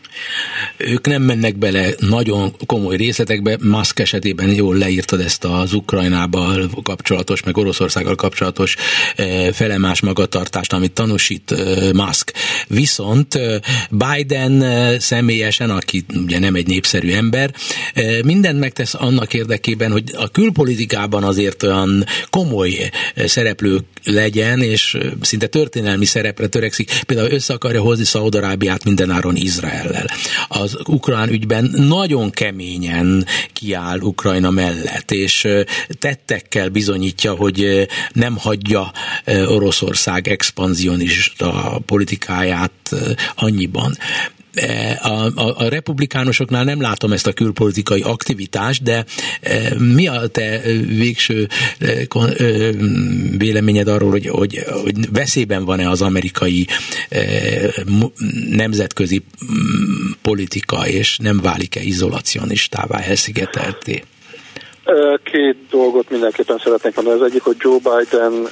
Ők 0.77 1.05
nem 1.07 1.21
mennek 1.21 1.57
bele 1.57 1.85
nagyon 2.09 2.49
komoly 2.65 2.95
részletekbe, 2.95 3.57
Musk 3.63 3.99
esetében 3.99 4.49
jól 4.49 4.75
leírtad 4.77 5.19
ezt 5.19 5.45
az 5.45 5.73
Ukrajnával 5.73 6.59
kapcsolatos, 6.83 7.43
meg 7.43 7.57
Oroszországgal 7.73 8.15
kapcsolatos 8.15 8.75
eh, 9.15 9.51
felemás 9.51 10.01
magatartást, 10.01 10.73
amit 10.73 10.91
tanúsít 10.91 11.51
eh, 11.51 11.91
Musk. 11.91 12.33
Viszont 12.67 13.35
eh, 13.35 13.59
Biden 13.89 14.63
személyesen, 14.99 15.69
aki 15.69 16.05
ugye 16.15 16.39
nem 16.39 16.55
egy 16.55 16.67
népszerű 16.67 17.11
ember, 17.11 17.53
mindent 18.23 18.59
megtesz 18.59 18.93
annak 18.93 19.33
érdekében, 19.33 19.91
hogy 19.91 20.03
a 20.13 20.27
külpolitikában 20.27 21.23
azért 21.23 21.63
olyan 21.63 22.05
komoly 22.29 22.89
szereplő 23.25 23.79
legyen, 24.03 24.61
és 24.61 24.97
szinte 25.21 25.47
történelmi 25.47 26.05
szerepre 26.05 26.47
törekszik. 26.47 26.99
Például 27.05 27.31
össze 27.31 27.53
akarja 27.53 27.81
hozni 27.81 28.03
Szaudarábiát 28.03 28.83
mindenáron 28.83 29.35
Izraellel. 29.35 30.05
Az 30.53 30.77
ukrán 30.87 31.29
ügyben 31.29 31.71
nagyon 31.73 32.29
keményen 32.29 33.25
kiáll 33.53 33.99
Ukrajna 33.99 34.49
mellett, 34.49 35.11
és 35.11 35.47
tettekkel 35.99 36.69
bizonyítja, 36.69 37.35
hogy 37.35 37.87
nem 38.13 38.37
hagyja 38.37 38.91
Oroszország 39.47 40.27
expanzionista 40.27 41.81
politikáját 41.85 42.71
annyiban. 43.35 43.97
E, 44.53 44.99
a, 45.01 45.25
a, 45.35 45.53
a 45.57 45.69
republikánusoknál 45.69 46.63
nem 46.63 46.81
látom 46.81 47.11
ezt 47.11 47.27
a 47.27 47.33
külpolitikai 47.33 48.01
aktivitást, 48.01 48.83
de 48.83 49.05
e, 49.41 49.75
mi 49.77 50.07
a 50.07 50.27
te 50.27 50.61
végső 50.87 51.47
e, 51.79 52.07
véleményed 53.37 53.87
arról, 53.87 54.09
hogy, 54.09 54.27
hogy, 54.27 54.63
hogy 54.83 55.11
veszélyben 55.11 55.65
van-e 55.65 55.89
az 55.89 56.01
amerikai 56.01 56.67
nemzetközi 58.49 59.23
politika, 60.21 60.87
és 60.87 61.17
nem 61.17 61.39
válik-e 61.41 61.81
izolacionistává, 61.81 62.99
elszigetelté? 62.99 64.03
Két 65.23 65.57
dolgot 65.69 66.09
mindenképpen 66.09 66.61
szeretnék 66.63 66.95
mondani. 66.95 67.19
Az 67.19 67.25
egyik, 67.25 67.41
hogy 67.41 67.55
Joe 67.59 67.77
Biden 67.77 68.47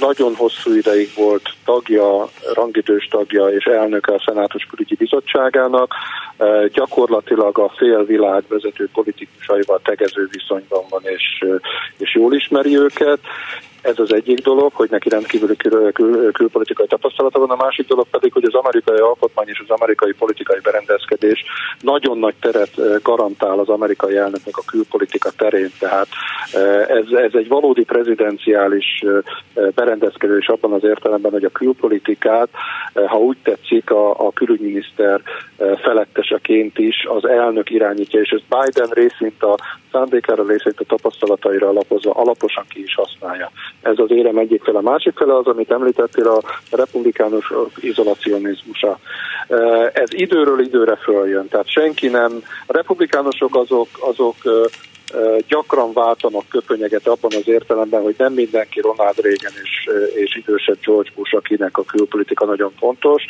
nagyon 0.00 0.34
hosszú 0.34 0.72
ideig 0.72 1.10
volt 1.16 1.50
tagja, 1.64 2.28
rangidős 2.54 3.08
tagja 3.10 3.46
és 3.46 3.64
elnöke 3.64 4.14
a 4.14 4.22
Szenátus 4.26 4.64
Külügyi 4.70 4.94
Bizottságának. 4.94 5.94
Gyakorlatilag 6.72 7.58
a 7.58 7.72
félvilág 7.76 8.44
vezető 8.48 8.88
politikusaival 8.92 9.80
tegező 9.84 10.28
viszonyban 10.30 10.84
van, 10.88 11.02
és, 11.04 11.44
és 11.96 12.14
jól 12.14 12.34
ismeri 12.34 12.76
őket. 12.76 13.18
Ez 13.82 13.98
az 13.98 14.14
egyik 14.14 14.38
dolog, 14.38 14.72
hogy 14.74 14.90
neki 14.90 15.08
rendkívüli 15.08 15.56
kül- 15.56 15.92
kül- 15.92 16.32
külpolitikai 16.32 16.86
tapasztalata 16.86 17.38
van, 17.38 17.50
a 17.50 17.64
másik 17.64 17.86
dolog 17.86 18.06
pedig, 18.10 18.32
hogy 18.32 18.44
az 18.44 18.54
amerikai 18.54 18.98
alkotmány 18.98 19.48
és 19.48 19.62
az 19.66 19.70
amerikai 19.70 20.12
politikai 20.12 20.58
berendezkedés 20.62 21.44
nagyon 21.80 22.18
nagy 22.18 22.34
teret 22.40 23.02
garantál 23.02 23.58
az 23.58 23.68
amerikai 23.68 24.16
elnöknek 24.16 24.56
a 24.56 24.62
külpolitika 24.66 25.30
terén, 25.36 25.70
tehát 25.78 26.08
ez, 26.88 27.12
ez 27.12 27.30
egy 27.32 27.48
valódi 27.48 27.84
prezidenciális 27.84 29.04
berendezkedés 29.74 30.46
abban 30.46 30.72
az 30.72 30.84
értelemben, 30.84 31.30
hogy 31.32 31.44
a 31.44 31.50
külpolitikát, 31.50 32.48
ha 33.06 33.18
úgy 33.18 33.36
tetszik, 33.42 33.90
a, 33.90 34.26
a 34.26 34.32
külügyminiszter 34.32 35.20
feletteseként 35.82 36.78
is 36.78 37.04
az 37.04 37.24
elnök 37.28 37.70
irányítja, 37.70 38.20
és 38.20 38.30
ez 38.30 38.40
Biden 38.48 38.88
részint 38.90 39.42
a 39.42 39.56
szándékára 39.92 40.46
részint 40.46 40.80
a 40.80 40.84
tapasztalataira 40.84 41.68
alapozva 41.68 42.12
alaposan 42.12 42.64
ki 42.68 42.82
is 42.82 42.94
használja. 42.94 43.50
Ez 43.82 43.98
az 43.98 44.10
érem 44.10 44.38
egyik 44.38 44.62
fele. 44.62 44.78
A 44.78 44.82
másik 44.82 45.16
fele 45.16 45.36
az, 45.36 45.46
amit 45.46 45.70
említettél, 45.70 46.28
a 46.28 46.42
republikánus 46.70 47.52
izolacionizmusa. 47.76 48.98
Ez 49.92 50.12
időről 50.12 50.60
időre 50.60 50.96
följön, 50.96 51.48
tehát 51.48 51.68
senki 51.68 52.08
nem, 52.08 52.42
a 52.66 52.72
republikánusok 52.72 53.56
azok, 53.56 53.88
azok 54.00 54.36
gyakran 55.46 55.92
váltanak 55.92 56.48
köpönyeget 56.48 57.06
abban 57.06 57.30
az 57.34 57.48
értelemben, 57.48 58.02
hogy 58.02 58.14
nem 58.18 58.32
mindenki 58.32 58.80
Ronald 58.80 59.20
Reagan 59.20 59.52
és, 59.62 59.88
és 60.14 60.36
idősebb 60.36 60.78
George 60.84 61.10
Bush, 61.14 61.34
akinek 61.34 61.78
a 61.78 61.84
külpolitika 61.84 62.44
nagyon 62.44 62.72
fontos. 62.78 63.24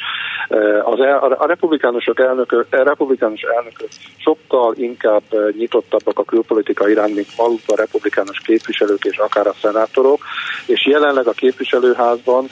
Az, 0.82 0.98
a 1.38 1.46
republikánusok 1.46 2.20
elnökök, 2.20 2.66
a 2.70 2.82
republikánus 2.82 3.42
elnökök 3.42 3.88
sokkal 4.16 4.74
inkább 4.76 5.22
nyitottabbak 5.56 6.18
a 6.18 6.24
külpolitika 6.24 6.88
iránt, 6.88 7.14
mint 7.14 7.36
maguk 7.36 7.60
a 7.66 7.76
republikánus 7.76 8.38
képviselők 8.38 9.04
és 9.04 9.18
akár 9.18 9.46
a 9.46 9.54
szenátorok, 9.60 10.20
és 10.66 10.86
jelenleg 10.86 11.26
a 11.26 11.32
képviselőházban 11.32 12.46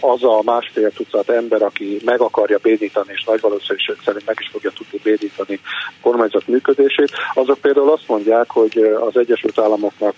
az 0.00 0.24
a 0.24 0.42
másfél 0.44 0.90
tucat 0.90 1.28
ember, 1.28 1.62
aki 1.62 2.00
meg 2.04 2.20
akarja 2.20 2.58
bédítani, 2.62 3.12
és 3.12 3.24
nagy 3.24 3.40
valószínűség 3.40 3.96
szerint 4.04 4.26
meg 4.26 4.36
is 4.40 4.48
fogja 4.52 4.70
tudni 4.70 4.98
bédítani 5.02 5.60
a 5.64 5.92
kormányzat 6.00 6.46
működését, 6.46 7.12
azok 7.34 7.58
például 7.58 7.90
azt 7.90 8.08
mondják, 8.08 8.50
hogy 8.50 8.78
az 9.00 9.16
Egyesült 9.16 9.58
Államoknak 9.58 10.14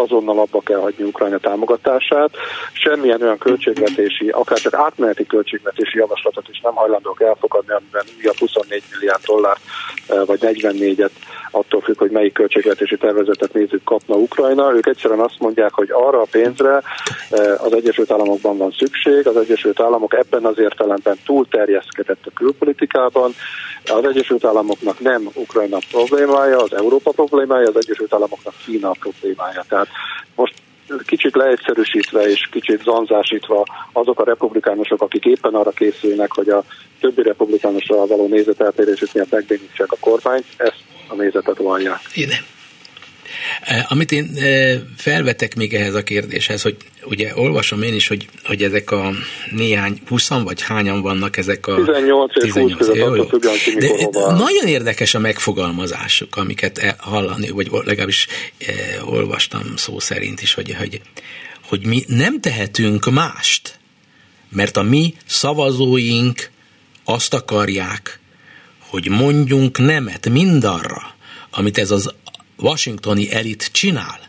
azonnal 0.00 0.38
abba 0.38 0.60
kell 0.60 0.78
hagyni 0.78 1.04
Ukrajna 1.04 1.38
támogatását. 1.38 2.30
Semmilyen 2.72 3.22
olyan 3.22 3.38
költségvetési, 3.38 4.28
akár 4.28 4.58
csak 4.58 4.74
átmeneti 4.74 5.26
költségvetési 5.26 5.98
javaslatot 5.98 6.48
is 6.48 6.60
nem 6.60 6.74
hajlandók 6.74 7.22
elfogadni, 7.22 7.72
amiben 7.72 8.04
újabb 8.18 8.36
24 8.38 8.82
milliárd 8.92 9.22
dollár 9.24 9.56
vagy 10.26 10.38
44-et 10.42 11.10
attól 11.50 11.80
függ, 11.80 11.98
hogy 11.98 12.10
melyik 12.10 12.32
költségvetési 12.32 12.96
tervezetet 12.96 13.52
nézzük, 13.52 13.84
kapna 13.84 14.14
Ukrajna. 14.14 14.74
Ők 14.74 14.86
egyszerűen 14.86 15.20
azt 15.20 15.38
mondják, 15.38 15.72
hogy 15.72 15.90
arra 15.90 16.20
a 16.20 16.26
pénzre 16.30 16.82
az 17.58 17.72
Egyesült 17.72 18.10
Államokban 18.10 18.56
van 18.56 18.74
szükség, 18.78 19.26
az 19.26 19.36
Egyesült 19.36 19.80
Államok 19.80 20.14
ebben 20.14 20.44
az 20.44 20.58
értelemben 20.58 21.16
túl 21.24 21.48
terjeszkedett 21.48 22.26
a 22.26 22.30
külpolitikában, 22.34 23.34
az 23.84 24.04
Egyesült 24.04 24.44
Államoknak 24.44 25.00
nem 25.00 25.28
Ukrajna 25.34 25.78
problémája, 25.90 26.56
az 26.56 26.74
Európa 26.74 27.10
problémája, 27.10 27.68
az 27.68 27.76
Egyesült 27.76 28.14
Államoknak 28.14 28.54
Kína 28.64 28.90
problémája. 28.90 29.64
Tehát 29.68 29.81
most 30.34 30.54
kicsit 31.06 31.36
leegyszerűsítve 31.36 32.22
és 32.22 32.48
kicsit 32.50 32.82
zanzásítva 32.82 33.64
azok 33.92 34.20
a 34.20 34.24
republikánusok, 34.24 35.02
akik 35.02 35.24
éppen 35.24 35.54
arra 35.54 35.70
készülnek, 35.70 36.32
hogy 36.32 36.48
a 36.48 36.64
többi 37.00 37.22
republikánusra 37.22 38.06
való 38.06 38.26
nézeteltérésük 38.26 39.12
miatt 39.12 39.30
megbénítsák 39.30 39.92
a 39.92 39.96
kormányt, 40.00 40.44
ezt 40.56 40.84
a 41.08 41.14
nézetet 41.14 41.56
vallják. 41.58 42.00
Eh, 42.30 42.38
amit 43.88 44.12
én 44.12 44.30
eh, 44.36 44.80
felvetek 44.96 45.56
még 45.56 45.74
ehhez 45.74 45.94
a 45.94 46.02
kérdéshez, 46.02 46.62
hogy 46.62 46.76
ugye 47.04 47.32
olvasom 47.36 47.82
én 47.82 47.94
is, 47.94 48.08
hogy, 48.08 48.26
hogy 48.44 48.62
ezek 48.62 48.90
a 48.90 49.10
néhány, 49.50 50.00
20 50.06 50.28
vagy 50.28 50.62
hányan 50.62 51.00
vannak 51.00 51.36
ezek 51.36 51.66
a... 51.66 51.74
18 51.74 52.36
és 52.36 52.42
18, 52.42 52.70
20 52.70 52.78
között, 52.78 52.96
jó, 52.96 53.14
De 53.14 54.32
nagyon 54.32 54.66
érdekes 54.66 55.14
a 55.14 55.18
megfogalmazásuk, 55.18 56.36
amiket 56.36 56.78
e- 56.78 56.96
hallani, 56.98 57.50
vagy 57.50 57.70
legalábbis 57.84 58.26
eh, 58.58 59.12
olvastam 59.12 59.76
szó 59.76 59.98
szerint 59.98 60.42
is, 60.42 60.54
hogy, 60.54 60.74
hogy, 60.74 61.00
hogy 61.68 61.86
mi 61.86 62.04
nem 62.06 62.40
tehetünk 62.40 63.10
mást, 63.10 63.78
mert 64.48 64.76
a 64.76 64.82
mi 64.82 65.14
szavazóink 65.26 66.50
azt 67.04 67.34
akarják, 67.34 68.20
hogy 68.92 69.08
mondjunk 69.08 69.78
nemet 69.78 70.28
mindarra, 70.28 71.14
amit 71.50 71.78
ez 71.78 71.90
az 71.90 72.14
washingtoni 72.62 73.32
elit 73.32 73.68
csinál. 73.72 74.20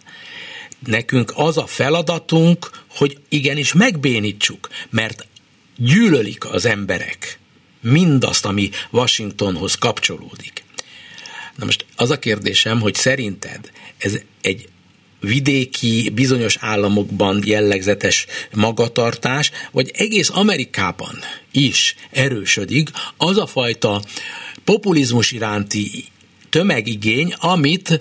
Nekünk 0.85 1.33
az 1.35 1.57
a 1.57 1.65
feladatunk, 1.65 2.83
hogy 2.87 3.17
igenis 3.29 3.73
megbénítsuk, 3.73 4.69
mert 4.89 5.27
gyűlölik 5.77 6.45
az 6.45 6.65
emberek 6.65 7.39
mindazt, 7.81 8.45
ami 8.45 8.69
Washingtonhoz 8.91 9.75
kapcsolódik. 9.75 10.63
Na 11.55 11.65
most 11.65 11.85
az 11.95 12.11
a 12.11 12.19
kérdésem, 12.19 12.79
hogy 12.79 12.93
szerinted 12.93 13.71
ez 13.97 14.19
egy 14.41 14.67
vidéki, 15.19 16.09
bizonyos 16.09 16.57
államokban 16.59 17.41
jellegzetes 17.45 18.25
magatartás, 18.53 19.51
vagy 19.71 19.91
egész 19.93 20.29
Amerikában 20.29 21.19
is 21.51 21.95
erősödik 22.11 22.89
az 23.17 23.37
a 23.37 23.45
fajta 23.45 24.01
populizmus 24.63 25.31
iránti 25.31 26.05
tömegigény, 26.53 27.33
amit 27.37 27.99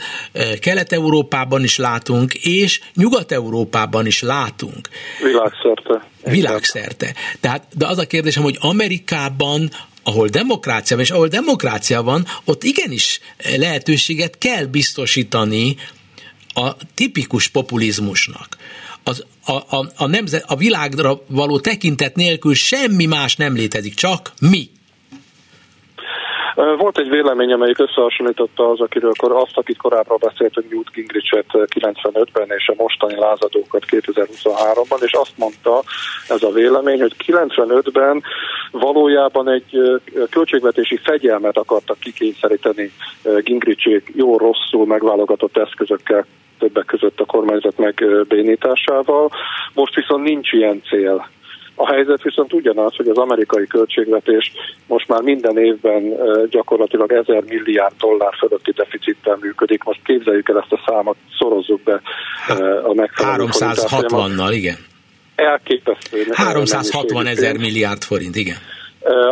Kelet-Európában 0.60 1.62
is 1.64 1.76
látunk, 1.76 2.34
és 2.34 2.80
Nyugat-Európában 2.94 4.06
is 4.06 4.22
látunk. 4.22 4.88
Világszerte. 5.22 6.08
Világszerte. 6.24 7.14
Tehát, 7.40 7.66
de 7.76 7.86
az 7.86 7.98
a 7.98 8.06
kérdésem, 8.06 8.42
hogy 8.42 8.56
Amerikában 8.60 9.70
ahol 10.04 10.28
demokrácia 10.28 10.96
van, 10.96 11.04
és 11.04 11.10
ahol 11.10 11.28
demokrácia 11.28 12.02
van, 12.02 12.26
ott 12.44 12.64
igenis 12.64 13.20
lehetőséget 13.56 14.38
kell 14.38 14.64
biztosítani 14.64 15.76
a 16.54 16.76
tipikus 16.94 17.48
populizmusnak. 17.48 18.56
Az, 19.04 19.24
a, 19.44 19.52
a, 19.52 19.92
a, 19.96 20.06
nemzet, 20.06 20.44
a 20.46 20.56
világra 20.56 21.22
való 21.26 21.60
tekintet 21.60 22.16
nélkül 22.16 22.54
semmi 22.54 23.06
más 23.06 23.36
nem 23.36 23.54
létezik, 23.54 23.94
csak 23.94 24.32
mi. 24.40 24.70
Volt 26.54 26.98
egy 26.98 27.08
vélemény, 27.08 27.52
amelyik 27.52 27.78
összehasonlította 27.78 28.70
az, 28.70 28.80
akiről 28.80 29.12
azt, 29.20 29.56
akit 29.56 29.76
korábban 29.76 30.18
beszéltünk 30.20 30.70
Newt 30.70 30.90
Gingrichet 30.90 31.46
95-ben 31.52 32.48
és 32.48 32.68
a 32.68 32.74
mostani 32.76 33.14
lázadókat 33.14 33.84
2023-ban, 33.90 35.02
és 35.02 35.12
azt 35.12 35.32
mondta 35.36 35.82
ez 36.28 36.42
a 36.42 36.50
vélemény, 36.50 37.00
hogy 37.00 37.14
95-ben 37.26 38.22
valójában 38.70 39.48
egy 39.48 40.00
költségvetési 40.30 40.96
fegyelmet 40.96 41.56
akartak 41.56 41.98
kikényszeríteni 41.98 42.92
Gingrichék 43.38 44.12
jó-rosszul 44.14 44.86
megválogatott 44.86 45.56
eszközökkel 45.56 46.26
többek 46.58 46.84
között 46.84 47.20
a 47.20 47.24
kormányzat 47.24 47.78
megbénításával. 47.78 49.30
Most 49.74 49.94
viszont 49.94 50.24
nincs 50.24 50.52
ilyen 50.52 50.82
cél. 50.88 51.28
A 51.74 51.92
helyzet 51.92 52.22
viszont 52.22 52.52
ugyanaz, 52.52 52.96
hogy 52.96 53.08
az 53.08 53.16
amerikai 53.16 53.66
költségvetés 53.66 54.52
most 54.86 55.08
már 55.08 55.20
minden 55.20 55.58
évben 55.58 56.14
gyakorlatilag 56.50 57.12
1000 57.12 57.42
milliárd 57.48 57.94
dollár 57.98 58.34
fölötti 58.38 58.72
deficittel 58.72 59.36
működik. 59.40 59.84
Most 59.84 60.00
képzeljük 60.04 60.48
el 60.48 60.58
ezt 60.58 60.72
a 60.72 60.82
számot, 60.86 61.16
szorozzuk 61.38 61.80
be 61.82 62.00
a 62.82 62.94
megfelelő 62.94 63.44
360-nal, 63.50 64.50
igen. 64.50 64.76
Elképesztő. 65.34 66.26
360 66.32 67.26
ezer 67.26 67.56
milliárd 67.56 68.02
forint, 68.02 68.36
igen. 68.36 68.56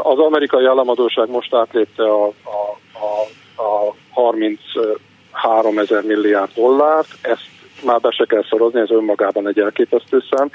Az 0.02 0.18
amerikai 0.18 0.64
államadóság 0.66 1.28
most 1.28 1.54
átlépte 1.54 2.02
a, 2.02 2.26
a, 2.26 2.78
a, 2.92 3.30
a 3.62 3.94
33 4.10 5.78
ezer 5.78 6.02
milliárd 6.02 6.50
dollárt, 6.54 7.08
ezt 7.20 7.48
már 7.84 8.00
be 8.00 8.10
se 8.10 8.24
kell 8.24 8.44
szorozni, 8.48 8.80
ez 8.80 8.90
önmagában 8.90 9.48
egy 9.48 9.58
elképesztő 9.58 10.22
szám. 10.30 10.50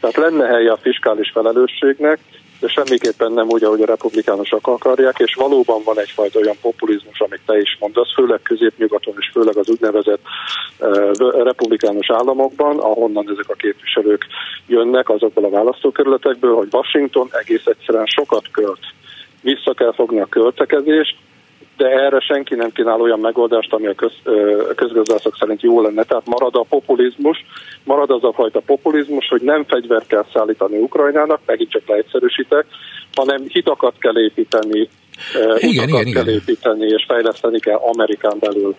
Tehát 0.00 0.16
lenne 0.16 0.46
helye 0.46 0.72
a 0.72 0.76
fiskális 0.76 1.30
felelősségnek, 1.30 2.18
de 2.62 2.68
semmiképpen 2.68 3.32
nem 3.32 3.48
úgy, 3.48 3.64
ahogy 3.64 3.82
a 3.82 3.86
republikánusok 3.86 4.66
akarják, 4.66 5.18
és 5.18 5.34
valóban 5.34 5.82
van 5.84 5.98
egyfajta 5.98 6.38
olyan 6.38 6.56
populizmus, 6.60 7.20
amit 7.20 7.40
te 7.46 7.58
is 7.58 7.76
mondasz, 7.80 8.14
főleg 8.14 8.40
középnyugaton 8.42 9.14
és 9.18 9.30
főleg 9.32 9.56
az 9.56 9.68
úgynevezett 9.68 10.20
republikánus 11.44 12.10
államokban, 12.10 12.78
ahonnan 12.78 13.30
ezek 13.30 13.48
a 13.48 13.54
képviselők 13.54 14.26
jönnek 14.66 15.08
azokból 15.08 15.44
a 15.44 15.50
választókerületekből, 15.50 16.54
hogy 16.54 16.68
Washington 16.70 17.28
egész 17.30 17.66
egyszerűen 17.66 18.06
sokat 18.06 18.50
költ. 18.50 18.80
Vissza 19.40 19.72
kell 19.74 19.92
fogni 19.92 20.20
a 20.20 20.26
költekezést, 20.26 21.16
de 21.76 21.86
erre 21.86 22.20
senki 22.20 22.54
nem 22.54 22.72
kínál 22.72 23.00
olyan 23.00 23.20
megoldást, 23.20 23.72
ami 23.72 23.86
a 23.86 23.94
köz, 23.94 24.12
közgazdászok 24.74 25.36
szerint 25.38 25.62
jó 25.62 25.82
lenne. 25.82 26.02
Tehát 26.02 26.26
marad 26.26 26.54
a 26.54 26.66
populizmus, 26.68 27.44
marad 27.84 28.10
az 28.10 28.24
a 28.24 28.32
fajta 28.32 28.60
populizmus, 28.60 29.28
hogy 29.28 29.42
nem 29.42 29.64
fegyvert 29.64 30.06
kell 30.06 30.24
szállítani 30.32 30.78
Ukrajnának, 30.78 31.40
megint 31.46 31.70
csak 31.70 31.88
leegyszerűsítek, 31.88 32.66
hanem 33.14 33.44
hitakat 33.48 33.94
kell 33.98 34.18
építeni, 34.18 34.88
igen, 35.56 35.88
igen, 35.88 35.88
kell 35.88 36.06
igen. 36.06 36.28
építeni, 36.28 36.86
és 36.86 37.04
fejleszteni 37.08 37.60
kell 37.60 37.76
Amerikán 37.76 38.36
belül. 38.40 38.76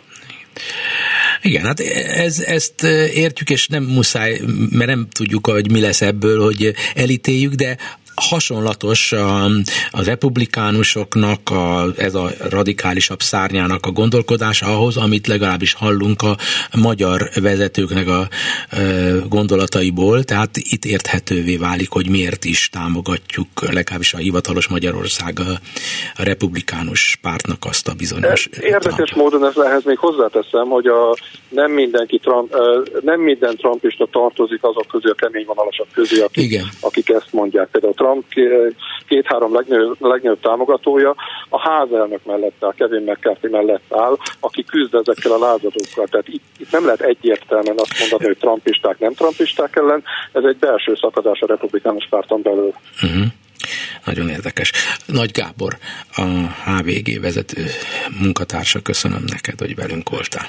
Igen, 1.42 1.64
hát 1.64 1.80
ez, 2.16 2.40
ezt 2.40 2.84
értjük, 3.14 3.50
és 3.50 3.68
nem 3.68 3.84
muszáj, 3.84 4.40
mert 4.72 4.90
nem 4.90 5.08
tudjuk, 5.12 5.48
hogy 5.48 5.72
mi 5.72 5.82
lesz 5.82 6.02
ebből, 6.02 6.44
hogy 6.44 6.74
elítéljük, 6.96 7.54
de 7.54 7.78
hasonlatos 8.16 9.12
a, 9.12 9.44
a 9.92 10.04
republikánusoknak, 10.04 11.50
a, 11.50 11.86
ez 11.98 12.16
a 12.16 12.30
radikálisabb 12.50 13.22
szárnyának 13.22 13.86
a 13.86 13.92
gondolkodása 13.92 14.66
ahhoz, 14.66 14.98
amit 14.98 15.28
legalábbis 15.28 15.74
hallunk 15.74 16.22
a 16.22 16.36
magyar 16.78 17.30
vezetőknek 17.42 18.08
a 18.08 18.28
e, 18.70 18.80
gondolataiból, 19.30 20.24
tehát 20.24 20.50
itt 20.58 20.86
érthetővé 20.86 21.58
válik, 21.58 21.92
hogy 21.92 22.10
miért 22.10 22.46
is 22.46 22.70
támogatjuk 22.72 23.48
legalábbis 23.72 24.14
a 24.14 24.18
hivatalos 24.18 24.68
Magyarország 24.68 25.40
a, 25.40 25.52
a 26.16 26.24
republikánus 26.24 27.18
pártnak 27.22 27.66
azt 27.66 27.88
a 27.88 27.94
bizonyos... 27.94 28.50
Érdekes 28.60 29.10
Trump. 29.10 29.16
módon 29.16 29.46
ez 29.46 29.58
ehhez 29.58 29.84
még 29.84 29.98
hozzáteszem, 29.98 30.68
hogy 30.68 30.86
a, 30.86 31.16
nem 31.50 31.72
mindenki 31.72 32.18
Trump, 32.18 32.56
nem 33.02 33.22
minden 33.22 33.56
trumpista 33.58 34.08
tartozik 34.12 34.64
azok 34.64 34.88
közé 34.88 35.10
a 35.10 35.14
kemény 35.14 35.46
vonalasak 35.46 35.88
közé, 35.94 36.22
akik, 36.22 36.44
Igen. 36.44 36.66
akik 36.80 37.10
ezt 37.10 37.32
mondják. 37.32 37.68
Például 37.72 37.94
Trump 37.94 38.13
két-három 39.08 39.54
legnagyobb, 39.54 39.96
legnagyobb 40.00 40.40
támogatója 40.40 41.16
a 41.50 41.70
házelnök 41.70 42.26
mellett 42.26 42.64
áll, 42.64 42.74
Kevin 42.76 43.02
McCarthy 43.02 43.48
mellett 43.48 43.84
áll, 43.90 44.18
aki 44.40 44.64
küzd 44.64 44.94
ezekkel 44.96 45.32
a 45.32 45.38
lázadókkal. 45.38 46.08
Tehát 46.10 46.28
itt, 46.28 46.44
itt 46.58 46.72
nem 46.72 46.86
lehet 46.86 47.02
egyértelműen 47.02 47.80
azt 47.80 48.00
mondani, 48.00 48.26
hogy 48.26 48.38
trumpisták, 48.38 49.00
nem 49.00 49.14
trumpisták 49.14 49.76
ellen, 49.76 50.04
ez 50.32 50.44
egy 50.44 50.58
belső 50.58 50.96
szakadás 50.96 51.40
a 51.40 51.48
republikánus 51.48 52.08
párton 52.10 52.42
belül. 52.42 52.74
Uh-huh. 53.02 53.26
Nagyon 54.06 54.30
érdekes. 54.30 54.72
Nagy 55.06 55.32
Gábor, 55.32 55.78
a 56.16 56.22
HVG 56.66 57.22
vezető 57.22 57.66
munkatársa, 58.22 58.82
köszönöm 58.82 59.24
neked, 59.28 59.60
hogy 59.60 59.76
velünk 59.76 60.10
voltál. 60.10 60.48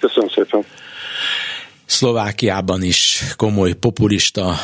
Köszönöm 0.00 0.28
szépen. 0.28 0.64
Szlovákiában 1.86 2.82
is 2.82 3.24
komoly 3.36 3.72
populista, 3.72 4.56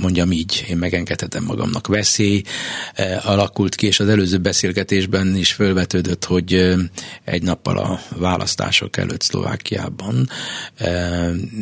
mondjam 0.00 0.32
így, 0.32 0.64
én 0.68 0.76
megengedhetem 0.76 1.44
magamnak 1.44 1.86
veszély 1.86 2.42
alakult 3.24 3.74
ki, 3.74 3.86
és 3.86 4.00
az 4.00 4.08
előző 4.08 4.38
beszélgetésben 4.38 5.36
is 5.36 5.52
felvetődött, 5.52 6.24
hogy 6.24 6.74
egy 7.24 7.42
nappal 7.42 7.78
a 7.78 8.00
választások 8.16 8.96
előtt 8.96 9.22
Szlovákiában 9.22 10.28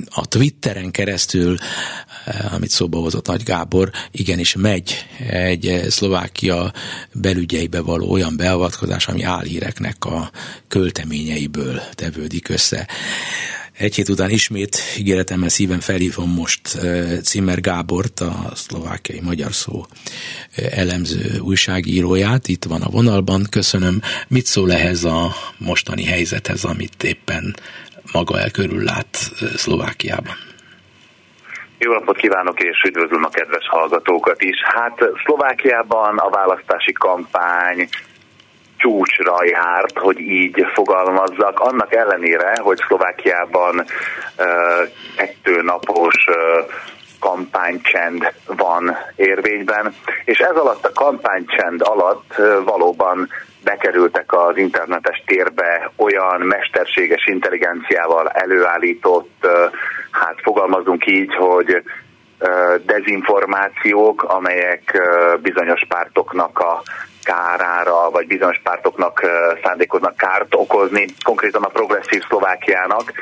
a 0.09 0.27
Twitteren 0.27 0.91
keresztül, 0.91 1.57
amit 2.53 2.71
szóba 2.71 2.99
hozott 2.99 3.27
Nagy 3.27 3.43
Gábor, 3.43 3.91
igenis 4.11 4.55
megy 4.55 5.07
egy 5.29 5.85
Szlovákia 5.89 6.73
belügyeibe 7.13 7.81
való 7.81 8.11
olyan 8.11 8.37
beavatkozás, 8.37 9.09
ami 9.09 9.23
álhíreknek 9.23 10.05
a 10.05 10.31
költeményeiből 10.69 11.81
tevődik 11.95 12.49
össze. 12.49 12.89
Egy 13.79 13.95
hét 13.95 14.09
után 14.09 14.31
ismét 14.31 14.77
ígéretemmel 14.99 15.49
szíven 15.49 15.81
felhívom 15.81 16.31
most 16.31 16.61
Cimmer 17.23 17.61
Gábort, 17.61 18.21
a 18.21 18.51
szlovákiai 18.55 19.21
magyar 19.21 19.53
szó 19.53 19.87
elemző 20.71 21.39
újságíróját. 21.39 22.49
Itt 22.49 22.65
van 22.65 22.83
a 22.83 22.91
vonalban. 22.91 23.47
Köszönöm. 23.51 24.01
Mit 24.29 24.47
szól 24.47 24.73
ehhez 24.73 25.05
a 25.05 25.33
mostani 25.59 26.05
helyzethez, 26.05 26.65
amit 26.65 27.03
éppen 27.03 27.57
maga 28.13 28.41
el 28.41 28.51
körül 28.51 28.83
lát 28.83 29.17
Szlovákiában? 29.57 30.37
Jó 31.79 31.93
napot 31.93 32.17
kívánok, 32.17 32.63
és 32.63 32.83
üdvözlöm 32.87 33.25
a 33.25 33.29
kedves 33.29 33.67
hallgatókat 33.69 34.43
is. 34.43 34.57
Hát 34.63 34.99
Szlovákiában 35.25 36.19
a 36.19 36.31
választási 36.31 36.93
kampány 36.93 37.89
csúcsra 38.77 39.45
járt, 39.45 39.99
hogy 39.99 40.21
így 40.21 40.67
fogalmazzak, 40.75 41.61
annak 41.61 41.95
ellenére, 41.95 42.53
hogy 42.63 42.79
Szlovákiában 42.87 43.85
kettő 45.17 45.63
napos 45.63 46.15
kampánycsend 47.21 48.33
van 48.47 48.97
érvényben, 49.17 49.95
és 50.25 50.39
ez 50.39 50.57
alatt 50.57 50.85
a 50.85 50.93
kampánycsend 50.93 51.83
alatt 51.83 52.35
valóban 52.65 53.29
bekerültek 53.65 54.33
az 54.33 54.57
internetes 54.57 55.23
térbe 55.27 55.91
olyan 55.97 56.41
mesterséges 56.41 57.27
intelligenciával 57.27 58.29
előállított, 58.29 59.47
hát 60.11 60.41
fogalmazunk 60.43 61.07
így, 61.07 61.35
hogy 61.35 61.83
dezinformációk, 62.85 64.23
amelyek 64.23 65.03
bizonyos 65.43 65.85
pártoknak 65.89 66.59
a 66.59 66.83
kárára, 67.27 68.11
vagy 68.11 68.27
bizonyos 68.27 68.61
pártoknak 68.63 69.21
szándékoznak 69.63 70.17
kárt 70.17 70.55
okozni, 70.55 71.05
konkrétan 71.23 71.63
a 71.63 71.69
progresszív 71.69 72.23
Szlovákiának. 72.29 73.13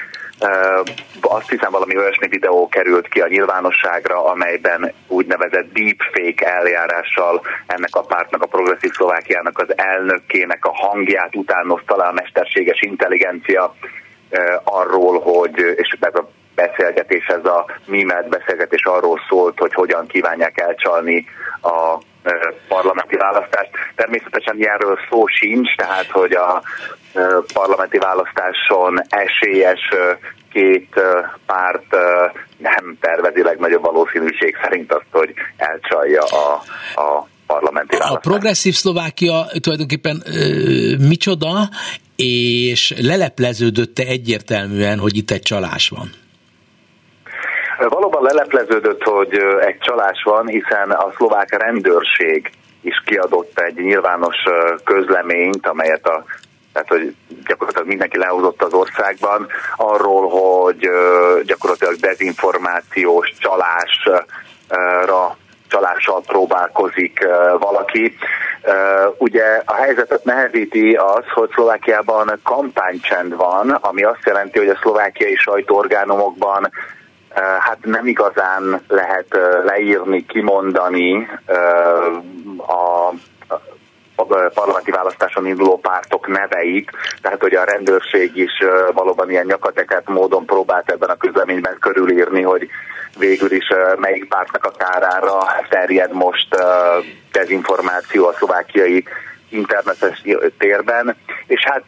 Azt 1.21 1.51
hiszem 1.51 1.71
valami 1.71 1.97
olyasmi 1.97 2.29
videó 2.29 2.69
került 2.69 3.09
ki 3.09 3.21
a 3.21 3.29
nyilvánosságra, 3.29 4.25
amelyben 4.25 4.93
úgynevezett 5.09 5.73
deepfake 5.73 6.55
eljárással 6.55 7.43
ennek 7.67 7.95
a 7.95 8.01
pártnak, 8.01 8.43
a 8.43 8.47
progresszív 8.47 8.93
Szlovákiának 8.93 9.59
az 9.59 9.79
elnökének 9.79 10.65
a 10.65 10.75
hangját 10.75 11.37
utánozta 11.37 11.97
le 11.97 12.05
a 12.05 12.13
mesterséges 12.13 12.81
intelligencia 12.81 13.75
arról, 14.65 15.21
hogy, 15.21 15.59
és 15.77 15.97
ez 16.01 16.15
a 16.15 16.29
beszélgetés, 16.55 17.27
ez 17.27 17.45
a 17.45 17.67
mimelt 17.87 18.29
beszélgetés 18.29 18.85
arról 18.85 19.21
szólt, 19.29 19.59
hogy 19.59 19.75
hogyan 19.75 20.07
kívánják 20.07 20.61
elcsalni 20.61 21.27
a 21.63 21.99
parlamenti 22.69 23.17
választást. 23.17 23.71
Természetesen 23.95 24.57
ilyenről 24.57 24.99
szó 25.11 25.27
sincs, 25.27 25.75
tehát 25.77 26.11
hogy 26.11 26.33
a 26.33 26.63
parlamenti 27.53 27.99
választáson 27.99 29.01
esélyes 29.09 29.89
két 30.53 31.01
párt 31.47 31.97
nem 32.57 32.97
tervezi 33.01 33.43
legnagyobb 33.43 33.83
valószínűség 33.83 34.57
szerint 34.63 34.93
azt, 34.93 35.07
hogy 35.11 35.35
elcsalja 35.57 36.23
a, 36.23 36.63
a 37.01 37.29
parlamenti 37.47 37.97
választást. 37.97 38.27
A 38.27 38.29
progresszív 38.31 38.75
Szlovákia 38.75 39.47
tulajdonképpen 39.61 40.23
ö, 40.27 40.97
micsoda, 41.09 41.69
és 42.17 42.95
lelepleződötte 42.99 44.03
egyértelműen, 44.07 44.99
hogy 44.99 45.17
itt 45.17 45.31
egy 45.31 45.43
csalás 45.43 45.89
van. 45.89 46.11
Valóban 47.79 48.23
lelepleződött, 48.23 49.03
hogy 49.03 49.35
egy 49.61 49.79
csalás 49.79 50.23
van, 50.23 50.47
hiszen 50.47 50.91
a 50.91 51.13
szlovák 51.17 51.63
rendőrség 51.63 52.51
is 52.81 53.03
kiadott 53.07 53.59
egy 53.59 53.75
nyilvános 53.75 54.37
közleményt, 54.85 55.67
amelyet 55.67 56.07
a 56.07 56.25
tehát 56.73 56.89
hogy 56.89 57.15
gyakorlatilag 57.47 57.89
mindenki 57.89 58.19
lehozott 58.19 58.63
az 58.63 58.73
országban, 58.73 59.47
arról, 59.77 60.29
hogy 60.29 60.89
gyakorlatilag 61.45 61.95
dezinformációs 61.95 63.33
csalásra 63.39 65.37
csalással 65.69 66.23
próbálkozik 66.27 67.27
valaki. 67.59 68.17
Ugye 69.19 69.63
a 69.65 69.75
helyzetet 69.75 70.25
nehezíti 70.25 70.95
az, 70.95 71.25
hogy 71.35 71.51
Szlovákiában 71.55 72.41
kampánycsend 72.43 73.37
van, 73.37 73.71
ami 73.71 74.03
azt 74.03 74.25
jelenti, 74.25 74.59
hogy 74.59 74.69
a 74.69 74.79
szlovákiai 74.81 75.35
sajtóorgánumokban 75.35 76.71
hát 77.35 77.79
nem 77.83 78.07
igazán 78.07 78.81
lehet 78.89 79.39
leírni, 79.65 80.27
kimondani 80.27 81.29
a 82.57 83.13
parlamenti 84.55 84.91
választáson 84.91 85.47
induló 85.47 85.79
pártok 85.79 86.27
neveit, 86.27 86.91
tehát 87.23 87.41
hogy 87.41 87.55
a 87.55 87.65
rendőrség 87.65 88.37
is 88.37 88.53
valóban 88.93 89.31
ilyen 89.31 89.47
nyakateket 89.47 90.09
módon 90.09 90.47
próbált 90.47 90.91
ebben 90.91 91.09
a 91.09 91.17
közleményben 91.17 91.77
körülírni, 91.81 92.43
hogy 92.43 92.69
végül 93.19 93.53
is 93.53 93.69
melyik 93.97 94.29
pártnak 94.29 94.65
a 94.65 94.71
kárára 94.71 95.39
terjed 95.69 96.13
most 96.13 96.57
dezinformáció 97.33 98.27
a 98.27 98.33
szlovákiai 98.33 99.05
internetes 99.55 100.23
térben, 100.59 101.17
és 101.47 101.61
hát 101.65 101.85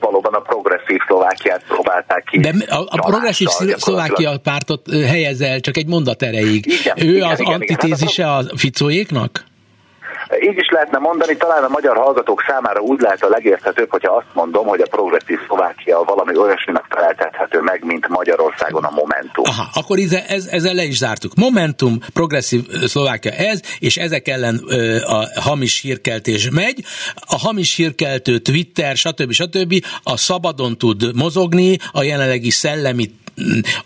valóban 0.00 0.34
a 0.34 0.40
progresszív 0.40 1.00
Szlovákiát 1.06 1.64
próbálták 1.68 2.24
ki. 2.30 2.38
De 2.38 2.52
a, 2.68 2.80
a 2.80 3.06
progresszív 3.06 3.48
Szlovákia 3.76 4.38
pártot 4.42 4.90
helyez 4.90 5.60
csak 5.60 5.76
egy 5.76 5.86
mondat 5.86 6.22
erejéig. 6.22 6.66
Igen, 6.66 7.08
ő 7.08 7.16
igen, 7.16 7.30
az 7.30 7.40
igen, 7.40 7.52
antitézise 7.52 8.22
igen. 8.22 8.34
Hát 8.34 8.44
a 8.44 8.56
Ficóéknak? 8.56 9.44
Így 10.40 10.58
is 10.58 10.68
lehetne 10.70 10.98
mondani, 10.98 11.36
talán 11.36 11.64
a 11.64 11.68
magyar 11.68 11.96
hallgatók 11.96 12.44
számára 12.46 12.80
úgy 12.80 13.00
lehet 13.00 13.22
a 13.22 13.28
legérthetőbb, 13.28 13.90
hogyha 13.90 14.14
azt 14.16 14.26
mondom, 14.32 14.66
hogy 14.66 14.80
a 14.80 14.86
progresszív 14.90 15.38
Szlovákia 15.46 16.02
valami 16.02 16.36
olyasminek 16.36 16.84
feleltethető 16.88 17.60
meg, 17.60 17.84
mint 17.84 18.08
Magyarországon 18.08 18.84
a 18.84 18.90
Momentum. 18.90 19.44
Aha, 19.44 19.68
akkor 19.72 19.98
ez, 19.98 20.12
ez, 20.28 20.46
ezzel 20.46 20.74
le 20.74 20.84
is 20.84 20.96
zártuk. 20.96 21.34
Momentum, 21.34 21.98
progresszív 22.12 22.60
Szlovákia 22.86 23.32
ez, 23.32 23.60
és 23.78 23.96
ezek 23.96 24.28
ellen 24.28 24.60
ö, 24.66 24.96
a 24.96 25.40
hamis 25.40 25.80
hírkeltés 25.80 26.50
megy. 26.50 26.84
A 27.14 27.38
hamis 27.38 27.76
hírkeltő 27.76 28.38
Twitter, 28.38 28.96
stb. 28.96 29.32
stb. 29.32 29.84
a 30.02 30.16
szabadon 30.16 30.78
tud 30.78 31.14
mozogni, 31.14 31.76
a 31.92 32.02
jelenlegi 32.02 32.50
szellemi 32.50 33.10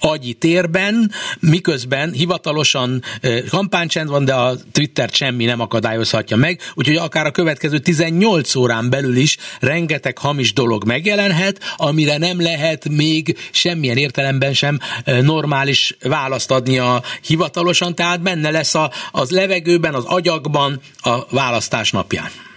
agyi 0.01 0.33
térben, 0.33 1.13
miközben 1.41 2.13
hivatalosan 2.13 3.03
kampánycsend 3.49 4.09
van, 4.09 4.25
de 4.25 4.35
a 4.35 4.57
Twitter 4.73 5.09
semmi 5.13 5.45
nem 5.45 5.61
akadályozhatja 5.61 6.37
meg, 6.37 6.61
úgyhogy 6.75 6.97
akár 6.97 7.27
a 7.27 7.31
következő 7.31 7.79
18 7.79 8.55
órán 8.55 8.91
belül 8.91 9.17
is 9.17 9.37
rengeteg 9.61 10.19
hamis 10.19 10.53
dolog 10.53 10.85
megjelenhet, 10.85 11.61
amire 11.77 12.19
nem 12.19 12.41
lehet 12.41 12.89
még 12.89 13.37
semmilyen 13.51 13.97
értelemben 13.97 14.55
sem 14.55 14.79
normális 15.23 15.97
választ 16.03 16.51
adni 16.51 16.79
a 16.79 17.03
hivatalosan, 17.23 17.95
tehát 17.95 18.23
benne 18.23 18.51
lesz 18.51 18.75
a, 18.75 18.91
az 19.13 19.31
levegőben, 19.31 19.95
az 19.95 20.05
agyakban 20.05 20.81
a 21.01 21.27
választás 21.31 21.91
napján. 21.91 22.48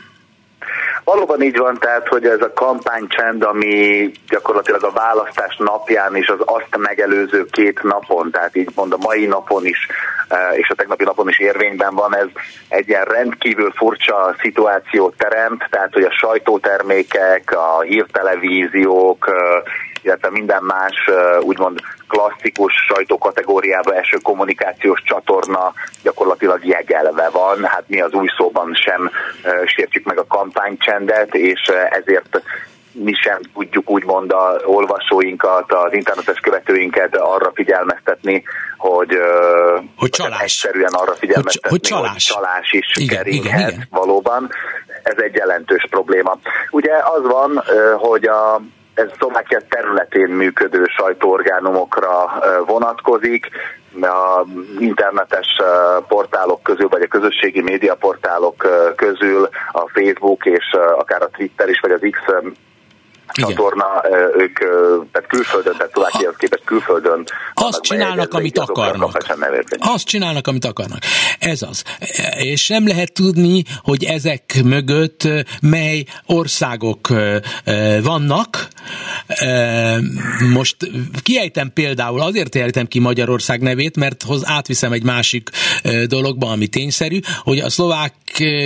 Valóban 1.03 1.41
így 1.41 1.57
van, 1.57 1.77
tehát, 1.79 2.07
hogy 2.07 2.25
ez 2.25 2.41
a 2.41 2.53
kampánycsend, 2.53 3.43
ami 3.43 4.11
gyakorlatilag 4.29 4.83
a 4.83 4.91
választás 4.91 5.55
napján 5.57 6.15
és 6.15 6.27
az 6.27 6.39
azt 6.45 6.77
megelőző 6.77 7.45
két 7.45 7.83
napon, 7.83 8.31
tehát 8.31 8.55
így 8.55 8.69
mond 8.75 8.93
a 8.93 8.97
mai 8.97 9.25
napon 9.25 9.65
is 9.65 9.87
e, 10.27 10.53
és 10.55 10.69
a 10.69 10.75
tegnapi 10.75 11.03
napon 11.03 11.29
is 11.29 11.39
érvényben 11.39 11.95
van, 11.95 12.15
ez 12.15 12.27
egy 12.67 12.87
ilyen 12.87 13.03
rendkívül 13.03 13.71
furcsa 13.71 14.35
szituációt 14.39 15.17
teremt, 15.17 15.67
tehát 15.69 15.93
hogy 15.93 16.03
a 16.03 16.11
sajtótermékek, 16.11 17.55
a 17.55 17.81
hírtelevíziók, 17.81 19.27
e, 19.27 19.63
illetve 20.01 20.29
minden 20.29 20.63
más 20.63 21.09
úgymond 21.39 21.79
klasszikus 22.07 22.73
sajtókategóriába 22.87 23.95
eső 23.95 24.17
kommunikációs 24.17 25.01
csatorna 25.05 25.73
gyakorlatilag 26.03 26.65
jegelve 26.65 27.29
van. 27.29 27.63
Hát 27.63 27.83
mi 27.87 28.01
az 28.01 28.13
új 28.13 28.27
szóban 28.37 28.73
sem 28.73 29.11
sértjük 29.65 30.05
meg 30.05 30.17
a 30.19 30.25
kampánycsendet, 30.27 31.35
és 31.35 31.61
ezért 31.89 32.41
mi 32.93 33.13
sem 33.13 33.39
tudjuk 33.53 33.89
úgymond 33.89 34.31
a 34.31 34.59
olvasóinkat, 34.65 35.73
az 35.73 35.93
internetes 35.93 36.39
követőinket 36.39 37.15
arra 37.15 37.51
figyelmeztetni, 37.53 38.43
hogy, 38.77 39.17
hogy 39.95 40.09
csalás. 40.09 40.41
egyszerűen 40.41 40.93
arra 40.93 41.13
figyelmeztetni, 41.13 41.69
hogy, 41.69 41.87
hogy, 41.89 41.99
csalás. 41.99 42.11
hogy 42.11 42.43
csalás 42.43 42.71
is 42.71 42.95
igen, 42.95 43.25
igen, 43.25 43.59
igen. 43.59 43.87
valóban. 43.89 44.49
Ez 45.03 45.17
egy 45.17 45.35
jelentős 45.35 45.87
probléma. 45.89 46.37
Ugye 46.69 46.93
az 46.93 47.21
van, 47.21 47.63
hogy 47.97 48.25
a 48.25 48.61
ez 49.01 49.11
Szlovákia 49.17 49.59
területén 49.69 50.29
működő 50.29 50.83
sajtóorgánumokra 50.97 52.31
vonatkozik, 52.65 53.49
a 54.01 54.45
internetes 54.79 55.47
portálok 56.07 56.63
közül, 56.63 56.87
vagy 56.87 57.01
a 57.01 57.07
közösségi 57.07 57.61
médiaportálok 57.61 58.67
közül 58.95 59.49
a 59.71 59.89
Facebook 59.93 60.45
és 60.45 60.75
akár 60.97 61.21
a 61.21 61.29
Twitter 61.29 61.69
is, 61.69 61.79
vagy 61.79 61.91
az 61.91 62.07
X 62.11 62.19
csatorna, 63.31 63.85
ők 64.37 64.57
tehát 65.11 65.27
külföldön, 65.27 65.73
tehát 65.77 65.91
Szlovákiához 65.91 66.35
képest 66.37 66.63
külföldön. 66.63 67.25
Azt 67.53 67.81
csinálnak, 67.81 68.33
amit 68.33 68.57
akarnak. 68.57 69.17
Azt 69.77 70.05
csinálnak, 70.05 70.47
amit 70.47 70.65
akarnak. 70.65 70.99
Ez 71.39 71.61
az. 71.61 71.83
És 72.37 72.67
nem 72.67 72.87
lehet 72.87 73.13
tudni, 73.13 73.63
hogy 73.81 74.03
ezek 74.03 74.61
mögött 74.63 75.27
mely 75.61 76.03
országok 76.25 77.07
vannak. 78.03 78.67
Most 80.53 80.75
kiejtem 81.23 81.73
például, 81.73 82.21
azért 82.21 82.55
ejtem 82.55 82.85
ki 82.85 82.99
Magyarország 82.99 83.61
nevét, 83.61 83.97
mert 83.97 84.23
hoz 84.23 84.41
átviszem 84.45 84.91
egy 84.91 85.03
másik 85.03 85.49
dologba, 86.05 86.49
ami 86.49 86.67
tényszerű, 86.67 87.19
hogy 87.37 87.59
a 87.59 87.69
szlovák 87.69 88.13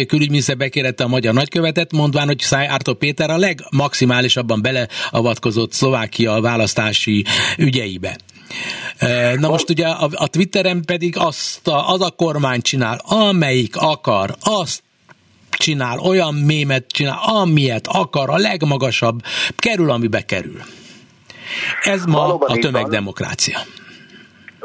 külügyminiszter 0.07 0.57
bekérette 0.57 1.03
a 1.03 1.07
magyar 1.07 1.33
nagykövetet, 1.33 1.91
mondván, 1.91 2.27
hogy 2.27 2.39
Szájártó 2.39 2.93
Péter 2.93 3.29
a 3.29 3.37
legmaximálisabban 3.37 4.54
jobban 4.55 4.61
beleavatkozott 4.61 5.73
Szlovákia 5.73 6.41
választási 6.41 7.25
ügyeibe. 7.57 8.17
Na 9.35 9.49
most 9.49 9.69
ugye 9.69 9.87
a, 9.87 10.09
a 10.11 10.27
Twitteren 10.27 10.81
pedig 10.85 11.17
azt 11.17 11.67
a, 11.67 11.93
az 11.93 12.01
a 12.01 12.09
kormány 12.09 12.61
csinál, 12.61 13.01
amelyik 13.03 13.75
akar, 13.75 14.35
azt 14.39 14.83
csinál, 15.49 15.99
olyan 15.99 16.33
mémet 16.33 16.85
csinál, 16.87 17.19
amilyet 17.21 17.87
akar, 17.87 18.29
a 18.29 18.37
legmagasabb, 18.37 19.21
kerül, 19.57 19.91
amibe 19.91 20.25
kerül. 20.25 20.61
Ez 21.83 22.05
ma 22.05 22.19
Valóban 22.19 22.49
a 22.49 22.59
tömegdemokrácia. 22.59 23.57
Van. 23.57 23.84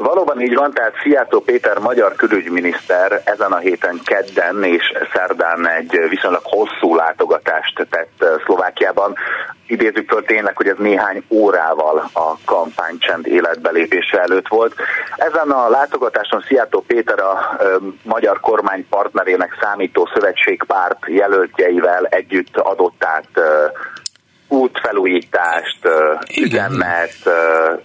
Valóban 0.03 0.41
így 0.41 0.55
van, 0.55 0.71
tehát 0.71 0.93
Szijjártó 1.01 1.39
Péter 1.39 1.77
magyar 1.77 2.15
külügyminiszter 2.15 3.21
ezen 3.23 3.51
a 3.51 3.57
héten 3.57 3.99
kedden 4.05 4.63
és 4.63 4.93
szerdán 5.13 5.67
egy 5.67 5.99
viszonylag 6.09 6.41
hosszú 6.43 6.95
látogatást 6.95 7.87
tett 7.89 8.25
Szlovákiában. 8.45 9.15
Idézzük 9.67 10.09
föl 10.09 10.23
tényleg, 10.23 10.55
hogy 10.57 10.67
ez 10.67 10.75
néhány 10.77 11.23
órával 11.29 12.09
a 12.13 12.33
kampánycsend 12.45 13.27
életbelépése 13.27 14.21
előtt 14.21 14.47
volt. 14.47 14.75
Ezen 15.15 15.49
a 15.49 15.69
látogatáson 15.69 16.43
Szijjártó 16.47 16.83
Péter 16.87 17.19
a 17.19 17.57
magyar 18.03 18.39
kormány 18.39 18.87
partnerének 18.89 19.57
számító 19.61 20.09
szövetségpárt 20.13 20.97
jelöltjeivel 21.07 22.05
együtt 22.05 22.57
adott 22.57 23.03
át 23.03 23.41
útfelújítást, 24.51 25.87
üzemet, 26.37 27.15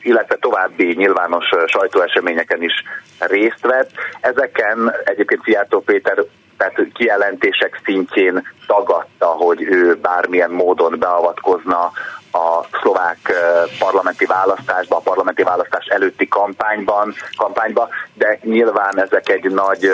illetve 0.00 0.36
további 0.36 0.94
nyilvános 0.96 1.44
sajtóeseményeken 1.66 2.62
is 2.62 2.72
részt 3.18 3.60
vett. 3.60 3.90
Ezeken 4.20 4.92
egyébként 5.04 5.42
Szijjártó 5.42 5.80
Péter 5.80 6.24
tehát 6.56 6.80
kijelentések 6.94 7.80
szintjén 7.84 8.48
tagadta, 8.66 9.26
hogy 9.26 9.62
ő 9.62 9.94
bármilyen 9.94 10.50
módon 10.50 10.96
beavatkozna 10.98 11.92
a 12.36 12.66
szlovák 12.80 13.32
parlamenti 13.78 14.24
választásba, 14.24 14.96
a 14.96 15.00
parlamenti 15.00 15.42
választás 15.42 15.86
előtti 15.86 16.28
kampányban, 16.28 17.14
kampányba, 17.36 17.88
de 18.14 18.38
nyilván 18.42 19.00
ezek 19.00 19.28
egy 19.28 19.50
nagy 19.50 19.90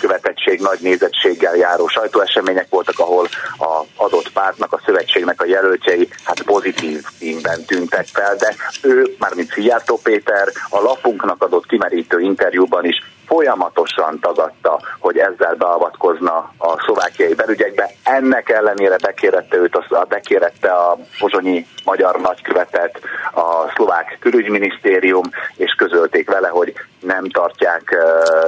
követettség, 0.00 0.60
nagy 0.60 0.78
nézettséggel 0.80 1.56
járó 1.56 1.86
sajtóesemények 1.88 2.66
voltak, 2.70 2.98
ahol 2.98 3.28
a 3.58 3.82
adott 3.96 4.32
pártnak, 4.32 4.72
a 4.72 4.80
szövetségnek 4.84 5.40
a 5.40 5.46
jelöltjei 5.46 6.08
hát 6.24 6.42
pozitív 6.42 7.04
ingben 7.18 7.64
tűntek 7.64 8.06
fel, 8.06 8.36
de 8.36 8.54
ő, 8.82 9.14
mármint 9.18 9.52
Szijjártó 9.52 10.00
Péter, 10.02 10.48
a 10.68 10.80
lapunknak 10.80 11.42
adott 11.42 11.66
kimerítő 11.66 12.20
interjúban 12.20 12.84
is 12.84 12.96
folyamatosan 13.32 14.18
tagadta, 14.20 14.80
hogy 14.98 15.18
ezzel 15.18 15.54
beavatkozna 15.54 16.36
a 16.58 16.82
szlovákiai 16.84 17.34
belügyekbe. 17.34 17.90
Ennek 18.04 18.48
ellenére 18.48 18.96
bekérette 18.96 19.56
őt, 19.56 19.74
a, 19.74 20.04
bekérette 20.08 20.70
a 20.70 20.98
pozsonyi 21.18 21.66
magyar 21.84 22.20
nagykövetet 22.20 23.00
a 23.32 23.70
szlovák 23.74 24.16
külügyminisztérium, 24.20 25.30
és 25.56 25.72
közölték 25.72 26.30
vele, 26.30 26.48
hogy 26.48 26.72
nem 27.02 27.28
tartják, 27.28 27.96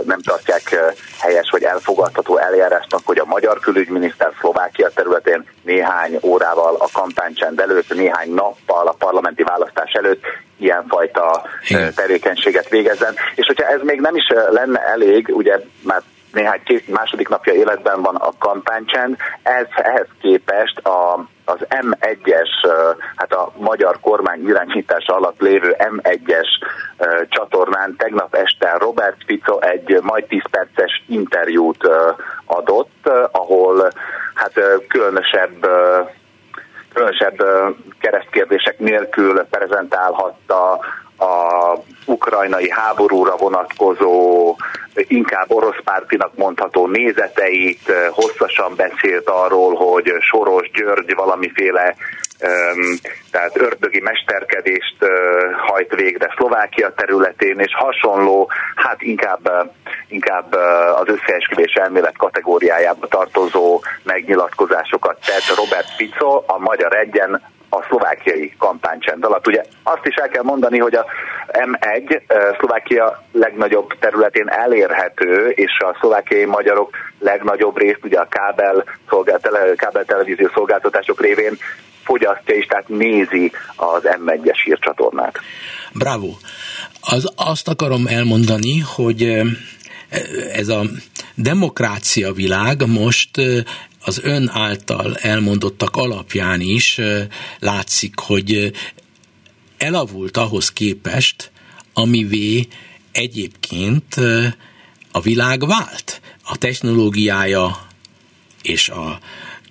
nem 0.05 0.21
tartják 0.21 0.95
helyes 1.21 1.51
vagy 1.51 1.63
elfogadható 1.63 2.39
eljárásnak, 2.39 3.01
hogy 3.05 3.19
a 3.19 3.25
magyar 3.25 3.59
külügyminiszter 3.61 4.33
Szlovákia 4.41 4.89
területén 4.89 5.47
néhány 5.63 6.19
órával 6.23 6.75
a 6.79 6.89
kampánycsend 6.93 7.61
előtt, 7.61 7.95
néhány 7.95 8.35
nappal 8.35 8.87
a 8.87 8.95
parlamenti 8.99 9.43
választás 9.43 9.93
előtt 9.93 10.23
ilyenfajta 10.59 11.43
Igen. 11.69 11.95
tevékenységet 11.95 12.69
végezzen. 12.69 13.15
És 13.35 13.47
hogyha 13.47 13.67
ez 13.67 13.81
még 13.83 14.01
nem 14.01 14.17
is 14.17 14.27
lenne 14.51 14.81
elég, 14.81 15.29
ugye 15.29 15.59
már 15.83 16.03
néhány 16.35 16.61
két 16.65 16.89
második 16.89 17.29
napja 17.29 17.53
életben 17.53 18.03
van 18.03 18.15
a 18.15 18.33
kampánycsend, 18.39 19.17
ez, 19.43 19.67
ehhez 19.77 20.07
képest 20.21 20.79
a, 20.79 21.27
az 21.45 21.59
M1-es, 21.69 22.49
hát 23.17 23.33
a 23.33 23.53
magyar 23.57 24.01
kormány 24.01 24.49
irányítása 24.49 25.15
alatt 25.15 25.41
lévő 25.41 25.77
M1-es 25.79 26.49
csatornán 27.29 27.97
tegnap 27.97 28.35
este 28.35 28.77
Robert 28.79 29.17
Fico 29.27 29.59
egy 29.59 29.99
majd 30.03 30.25
10 30.25 30.43
perces 30.51 31.03
interjút 31.07 31.89
adott, 32.45 33.11
ahol 33.33 33.91
hát 34.35 34.61
különösebb 34.89 35.67
különösebb 36.93 37.45
keresztkérdések 38.01 38.79
nélkül 38.79 39.47
prezentálhatta 39.51 40.79
a 41.19 41.75
ukrajnai 42.07 42.71
háborúra 42.71 43.37
vonatkozó, 43.37 44.57
inkább 44.95 45.51
orosz 45.51 45.83
pártinak 45.85 46.37
mondható 46.37 46.87
nézeteit, 46.87 47.93
hosszasan 48.11 48.75
beszélt 48.77 49.29
arról, 49.29 49.75
hogy 49.75 50.13
Soros 50.21 50.71
György 50.71 51.15
valamiféle 51.15 51.97
tehát 53.31 53.57
ördögi 53.57 54.01
mesterkedést 54.01 54.97
hajt 55.57 55.95
végre 55.95 56.33
Szlovákia 56.37 56.93
területén, 56.95 57.59
és 57.59 57.75
hasonló, 57.75 58.51
hát 58.75 59.03
inkább, 59.03 59.73
inkább 60.09 60.53
az 60.95 61.07
összeesküvés 61.07 61.73
elmélet 61.73 62.17
kategóriájába 62.17 63.07
tartozó 63.07 63.81
megnyilatkozásokat 64.03 65.19
tett 65.27 65.57
Robert 65.57 65.89
Fico, 65.97 66.43
a 66.47 66.59
Magyar 66.59 66.97
Egyen 66.97 67.43
a 67.75 67.85
szlovákiai 67.89 68.55
kampánycsend 68.59 69.25
alatt. 69.25 69.47
Ugye 69.47 69.63
azt 69.83 70.05
is 70.07 70.15
el 70.15 70.29
kell 70.29 70.43
mondani, 70.43 70.79
hogy 70.79 70.95
a 70.95 71.07
M1 71.49 72.21
Szlovákia 72.59 73.23
legnagyobb 73.33 73.89
területén 74.01 74.49
elérhető, 74.49 75.49
és 75.49 75.79
a 75.79 75.97
szlovákiai 76.01 76.45
magyarok 76.45 76.97
legnagyobb 77.19 77.79
részt 77.79 78.01
ugye 78.03 78.19
a 78.19 78.29
kábel, 78.29 78.85
szolgál, 79.09 79.39
tele, 79.41 79.75
kábel 79.75 80.05
televízió 80.05 80.51
szolgáltatások 80.55 81.21
révén 81.21 81.57
fogyasztja 82.05 82.55
is, 82.55 82.67
tehát 82.67 82.89
nézi 82.89 83.53
az 83.77 84.03
M1-es 84.03 84.61
hírcsatornát. 84.65 85.39
Bravo! 85.93 86.31
Az, 87.01 87.33
azt 87.37 87.69
akarom 87.69 88.07
elmondani, 88.07 88.79
hogy 88.97 89.43
ez 90.53 90.69
a 90.69 90.83
demokrácia 91.35 92.33
világ 92.33 92.87
most 92.87 93.31
az 94.05 94.21
ön 94.23 94.51
által 94.53 95.17
elmondottak 95.17 95.97
alapján 95.97 96.61
is 96.61 97.01
látszik, 97.59 98.19
hogy 98.19 98.73
elavult 99.77 100.37
ahhoz 100.37 100.73
képest, 100.73 101.51
amivé 101.93 102.67
egyébként 103.13 104.15
a 105.13 105.21
világ 105.21 105.67
vált. 105.67 106.21
A 106.43 106.57
technológiája 106.57 107.87
és 108.63 108.89
a 108.89 109.19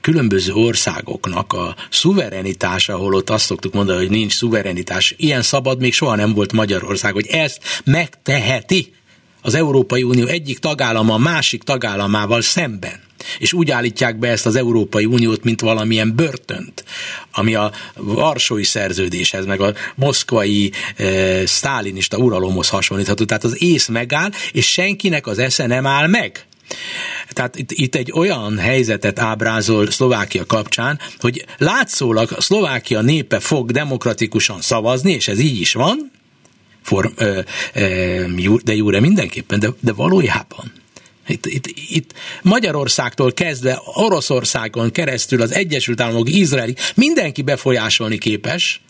különböző 0.02 0.54
országoknak 0.54 1.54
a 1.54 1.76
szuverenitása, 1.90 2.94
ahol 2.94 3.14
ott 3.14 3.30
azt 3.30 3.46
szoktuk 3.46 3.74
mondani, 3.74 3.98
hogy 3.98 4.10
nincs 4.10 4.34
szuverenitás, 4.34 5.14
ilyen 5.18 5.42
szabad 5.42 5.80
még 5.80 5.94
soha 5.94 6.16
nem 6.16 6.34
volt 6.34 6.52
Magyarország, 6.54 7.14
hogy 7.14 7.28
ezt 7.28 7.82
megteheti 7.84 8.94
az 9.42 9.54
Európai 9.54 10.04
Unió 10.04 10.26
egyik 10.26 10.60
tagállama 10.60 11.14
a 11.14 11.18
másik 11.18 11.64
tagállamával 11.64 12.42
szemben 12.42 13.03
és 13.40 13.54
úgy 13.54 13.72
állítják 13.72 14.20
be 14.20 14.30
ezt 14.30 14.46
az 14.46 14.56
Európai 14.56 15.06
Uniót, 15.06 15.44
mint 15.44 15.62
valamilyen 15.62 16.16
börtönt, 16.16 16.84
ami 17.32 17.56
a 17.56 17.72
Varsói 17.96 18.64
szerződéshez, 18.64 19.46
meg 19.46 19.62
a 19.62 19.74
moszkvai 19.96 20.72
e, 20.96 21.46
sztálinista 21.46 22.18
uralomhoz 22.18 22.70
hasonlítható. 22.70 23.26
Tehát 23.26 23.44
az 23.44 23.62
ész 23.62 23.88
megáll, 23.88 24.30
és 24.52 24.72
senkinek 24.72 25.28
az 25.28 25.40
esze 25.40 25.68
nem 25.68 25.86
áll 25.86 26.08
meg. 26.08 26.46
Tehát 27.30 27.56
itt, 27.56 27.72
itt 27.72 27.96
egy 27.96 28.12
olyan 28.16 28.58
helyzetet 28.58 29.20
ábrázol 29.20 29.92
Szlovákia 29.92 30.46
kapcsán, 30.46 31.00
hogy 31.20 31.46
látszólag 31.58 32.36
Szlovákia 32.40 33.02
népe 33.02 33.40
fog 33.40 33.72
demokratikusan 33.72 34.62
szavazni, 34.62 35.12
és 35.12 35.28
ez 35.28 35.40
így 35.40 35.60
is 35.60 35.74
van, 35.74 36.12
for, 36.82 37.12
ö, 37.16 37.40
ö, 37.74 38.26
de 38.64 38.76
jóra 38.76 39.00
mindenképpen, 39.00 39.60
de, 39.60 39.70
de 39.80 39.94
valójában 39.94 40.72
itt, 41.28 41.46
itt, 41.46 41.66
itt 41.90 42.14
Magyarországtól 42.42 43.32
kezdve 43.34 43.82
Oroszországon 43.86 44.92
keresztül 44.92 45.42
az 45.42 45.54
Egyesült 45.54 46.02
Államok, 46.02 46.30
Izraeli, 46.30 46.76
mindenki 46.96 47.42
befolyásolni 47.42 48.18
képes, 48.18 48.82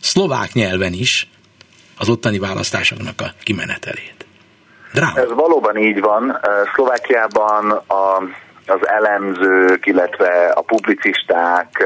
szlovák 0.00 0.52
nyelven 0.52 0.92
is, 0.92 1.28
az 1.98 2.08
ottani 2.08 2.38
választásoknak 2.38 3.20
a 3.20 3.32
kimenetelét. 3.42 4.26
Dráma. 4.92 5.20
Ez 5.20 5.32
valóban 5.34 5.76
így 5.76 6.00
van. 6.00 6.40
Szlovákiában 6.74 7.70
a, 7.70 8.16
az 8.66 8.88
elemzők, 8.88 9.86
illetve 9.86 10.52
a 10.54 10.60
publicisták 10.60 11.84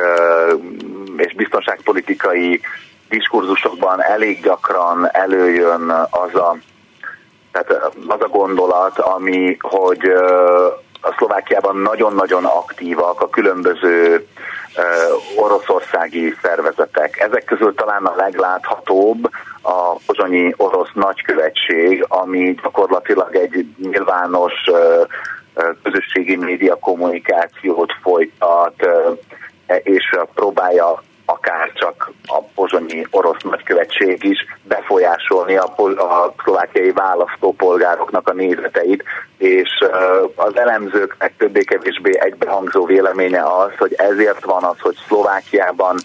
és 1.16 1.34
biztonságpolitikai 1.34 2.60
diskurzusokban 3.08 4.02
elég 4.02 4.42
gyakran 4.42 5.08
előjön 5.12 5.90
az 6.10 6.34
a 6.34 6.56
tehát 7.54 7.94
az 8.06 8.20
a 8.20 8.28
gondolat, 8.28 8.98
ami, 8.98 9.56
hogy 9.60 10.04
a 11.00 11.14
Szlovákiában 11.16 11.76
nagyon-nagyon 11.76 12.44
aktívak 12.44 13.20
a 13.20 13.28
különböző 13.28 14.26
oroszországi 15.36 16.34
szervezetek. 16.42 17.18
Ezek 17.18 17.44
közül 17.44 17.74
talán 17.74 18.04
a 18.04 18.14
legláthatóbb 18.16 19.30
a 19.62 19.94
pozsonyi 20.06 20.54
orosz 20.56 20.90
nagykövetség, 20.94 22.04
ami 22.08 22.54
gyakorlatilag 22.62 23.34
egy 23.36 23.66
nyilvános 23.82 24.52
közösségi 25.82 26.36
média 26.36 26.74
kommunikációt 26.74 27.92
folytat, 28.02 28.74
és 29.82 30.16
próbálja 30.34 31.02
akár 31.24 31.72
csak 31.72 32.10
a 32.26 32.42
pozsonyi 32.54 33.06
orosz 33.10 33.42
nagykövetség 33.42 34.24
is 34.24 34.46
befolyásolni 34.62 35.56
a, 35.56 35.64
a 35.96 36.34
szlovákiai 36.42 36.90
választópolgároknak 36.90 38.28
a 38.28 38.32
nézeteit, 38.32 39.04
és 39.38 39.68
az 40.34 40.56
elemzőknek 40.56 41.36
többé-kevésbé 41.36 42.18
egybehangzó 42.18 42.84
véleménye 42.84 43.42
az, 43.42 43.70
hogy 43.78 43.94
ezért 43.94 44.44
van 44.44 44.64
az, 44.64 44.80
hogy 44.80 44.96
Szlovákiában 45.06 45.96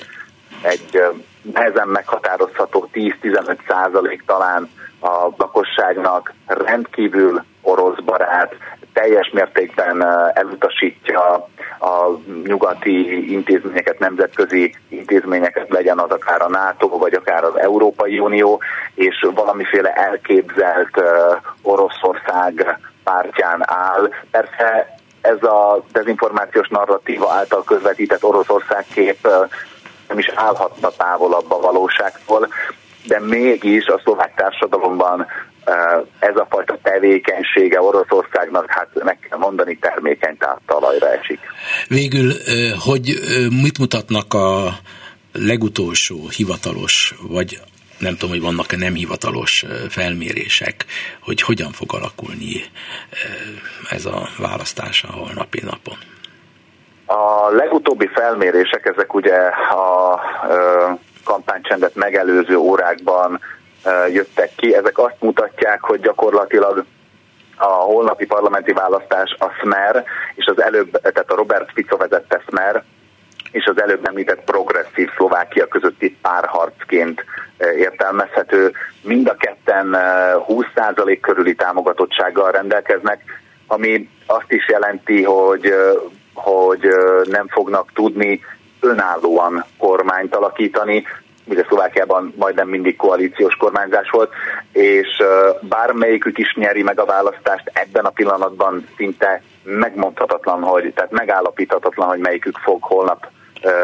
egy 0.61 1.03
nehezen 1.41 1.87
meghatározható 1.87 2.89
10-15 2.93 3.57
százalék 3.67 4.23
talán 4.25 4.69
a 4.99 5.29
lakosságnak 5.37 6.33
rendkívül 6.45 7.43
orosz 7.61 7.99
barát, 8.05 8.55
teljes 8.99 9.29
mértékben 9.33 10.05
elutasítja 10.33 11.47
a 11.79 12.09
nyugati 12.43 13.31
intézményeket, 13.31 13.99
nemzetközi 13.99 14.75
intézményeket, 14.89 15.69
legyen 15.69 15.99
az 15.99 16.09
akár 16.09 16.41
a 16.41 16.49
NATO, 16.49 16.87
vagy 16.87 17.13
akár 17.13 17.43
az 17.43 17.57
Európai 17.59 18.19
Unió, 18.19 18.61
és 18.93 19.27
valamiféle 19.35 19.93
elképzelt 19.93 21.01
Oroszország 21.61 22.79
pártján 23.03 23.61
áll. 23.65 24.09
Persze 24.31 24.95
ez 25.21 25.43
a 25.43 25.83
dezinformációs 25.91 26.67
narratíva 26.67 27.31
által 27.31 27.63
közvetített 27.63 28.23
Oroszország 28.23 28.85
kép 28.93 29.27
nem 30.07 30.17
is 30.17 30.31
állhatna 30.35 30.89
távolabb 30.89 31.51
a 31.51 31.59
valóságtól, 31.59 32.47
de 33.07 33.19
mégis 33.19 33.85
a 33.85 33.99
szlovák 34.03 34.33
társadalomban 34.35 35.27
ez 36.19 36.35
a 36.35 36.47
fajta 36.49 36.77
tevékenysége 36.83 37.81
Oroszországnak, 37.81 38.65
hát 38.67 38.87
meg 39.03 39.19
kell 39.29 39.37
mondani, 39.37 39.77
termékeny 39.77 40.37
talajra 40.65 41.07
esik. 41.11 41.39
Végül, 41.87 42.31
hogy 42.79 43.13
mit 43.61 43.77
mutatnak 43.79 44.33
a 44.33 44.77
legutolsó 45.33 46.27
hivatalos, 46.37 47.13
vagy 47.27 47.59
nem 47.97 48.13
tudom, 48.13 48.29
hogy 48.29 48.41
vannak-e 48.41 48.77
nem 48.77 48.93
hivatalos 48.93 49.65
felmérések, 49.89 50.85
hogy 51.21 51.41
hogyan 51.41 51.71
fog 51.71 51.93
alakulni 51.93 52.61
ez 53.89 54.05
a 54.05 54.29
választás 54.37 55.03
a 55.03 55.11
holnapi 55.11 55.61
napon. 55.63 55.97
A 57.05 57.49
legutóbbi 57.51 58.09
felmérések, 58.13 58.85
ezek 58.85 59.13
ugye 59.13 59.35
a 59.69 60.19
kampánycsendet 61.23 61.95
megelőző 61.95 62.55
órákban 62.55 63.39
jöttek 64.11 64.51
ki, 64.55 64.75
ezek 64.75 64.97
azt 64.97 65.15
mutatják, 65.19 65.81
hogy 65.81 65.99
gyakorlatilag 65.99 66.85
a 67.57 67.65
holnapi 67.65 68.25
parlamenti 68.25 68.71
választás 68.73 69.35
a 69.39 69.49
Smer, 69.61 70.03
és 70.35 70.45
az 70.45 70.61
előbb, 70.61 70.91
tehát 70.91 71.31
a 71.31 71.35
Robert 71.35 71.71
Fico 71.73 71.97
vezette 71.97 72.41
Smer, 72.47 72.83
és 73.51 73.65
az 73.65 73.81
előbb 73.81 74.07
említett 74.07 74.43
progresszív 74.43 75.09
Szlovákia 75.15 75.67
közötti 75.67 76.17
párharcként 76.21 77.23
értelmezhető. 77.77 78.71
Mind 79.01 79.27
a 79.27 79.35
ketten 79.35 79.95
20% 80.47 81.17
körüli 81.21 81.55
támogatottsággal 81.55 82.51
rendelkeznek, 82.51 83.23
ami 83.67 84.09
azt 84.25 84.51
is 84.51 84.67
jelenti, 84.67 85.23
hogy, 85.23 85.73
hogy 86.33 86.87
nem 87.23 87.47
fognak 87.47 87.91
tudni 87.93 88.41
önállóan 88.79 89.65
kormányt 89.77 90.35
alakítani, 90.35 91.05
ugye 91.45 91.63
Szlovákiában 91.67 92.33
majdnem 92.37 92.67
mindig 92.67 92.95
koalíciós 92.95 93.55
kormányzás 93.55 94.09
volt, 94.09 94.31
és 94.71 95.23
bármelyikük 95.61 96.37
is 96.37 96.53
nyeri 96.55 96.83
meg 96.83 96.99
a 96.99 97.05
választást, 97.05 97.71
ebben 97.73 98.05
a 98.05 98.09
pillanatban 98.09 98.87
szinte 98.97 99.41
megmondhatatlan, 99.63 100.61
hogy, 100.61 100.93
tehát 100.93 101.11
megállapíthatatlan, 101.11 102.07
hogy 102.07 102.19
melyikük 102.19 102.57
fog 102.57 102.83
holnap 102.83 103.27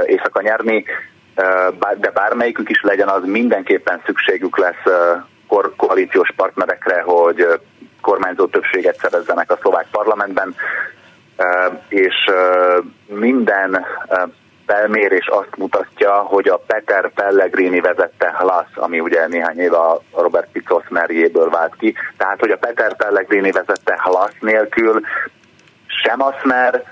éjszaka 0.06 0.42
nyerni, 0.42 0.86
de 1.98 2.12
bármelyikük 2.14 2.70
is 2.70 2.82
legyen, 2.82 3.08
az 3.08 3.22
mindenképpen 3.26 4.02
szükségük 4.06 4.58
lesz 4.58 4.84
koalíciós 5.78 6.30
partnerekre, 6.36 7.02
hogy 7.02 7.48
kormányzó 8.02 8.46
többséget 8.46 8.98
szerezzenek 8.98 9.52
a 9.52 9.58
szlovák 9.62 9.88
parlamentben, 9.92 10.56
és 11.88 12.16
minden 13.08 13.86
felmérés 14.66 15.28
azt 15.28 15.58
mutatja, 15.58 16.14
hogy 16.14 16.48
a 16.48 16.62
Peter 16.68 17.12
Pellegrini 17.14 17.80
vezette 17.80 18.36
Hlas, 18.38 18.68
ami 18.76 19.00
ugye 19.00 19.28
néhány 19.28 19.60
év 19.60 19.74
a 19.74 20.02
Robert 20.12 20.48
Fico 20.52 20.82
merjéből 20.90 21.50
vált 21.50 21.76
ki, 21.76 21.96
tehát 22.18 22.40
hogy 22.40 22.52
a 22.52 22.58
Peter 22.58 22.96
Pellegrini 22.96 23.52
vezette 23.52 24.00
Hlas 24.04 24.32
nélkül 24.40 25.02
sem 25.88 26.22
a 26.22 26.34
Smer, 26.42 26.84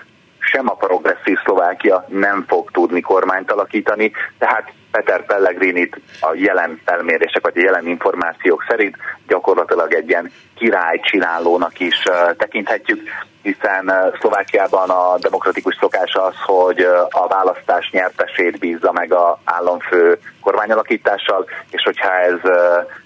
sem 0.54 0.70
a 0.70 0.74
progresszív 0.74 1.38
Szlovákia 1.44 2.06
nem 2.08 2.46
fog 2.48 2.72
tudni 2.72 3.02
kormányt 3.02 3.52
alakítani, 3.52 4.12
tehát 4.38 4.72
Peter 4.92 5.26
Pellegrinit 5.26 6.02
a 6.22 6.34
jelen 6.34 6.82
felmérések 6.86 7.44
vagy 7.44 7.58
a 7.58 7.62
jelen 7.62 7.88
információk 7.88 8.66
szerint 8.68 8.96
gyakorlatilag 9.28 9.94
egy 9.94 10.10
ilyen 10.10 10.32
királycsinálónak 10.56 11.80
is 11.80 12.04
tekinthetjük, 12.38 13.02
hiszen 13.42 13.92
Szlovákiában 14.20 14.90
a 14.90 15.18
demokratikus 15.18 15.78
szokás 15.80 16.14
az, 16.14 16.36
hogy 16.46 16.80
a 17.10 17.28
választás 17.28 17.90
nyertesét 17.92 18.60
bízza 18.60 18.92
meg 18.92 19.14
a 19.14 19.40
államfő 19.44 20.20
kormányalakítással, 20.42 21.46
és 21.70 21.84
hogyha 21.84 22.12
ez 22.12 22.40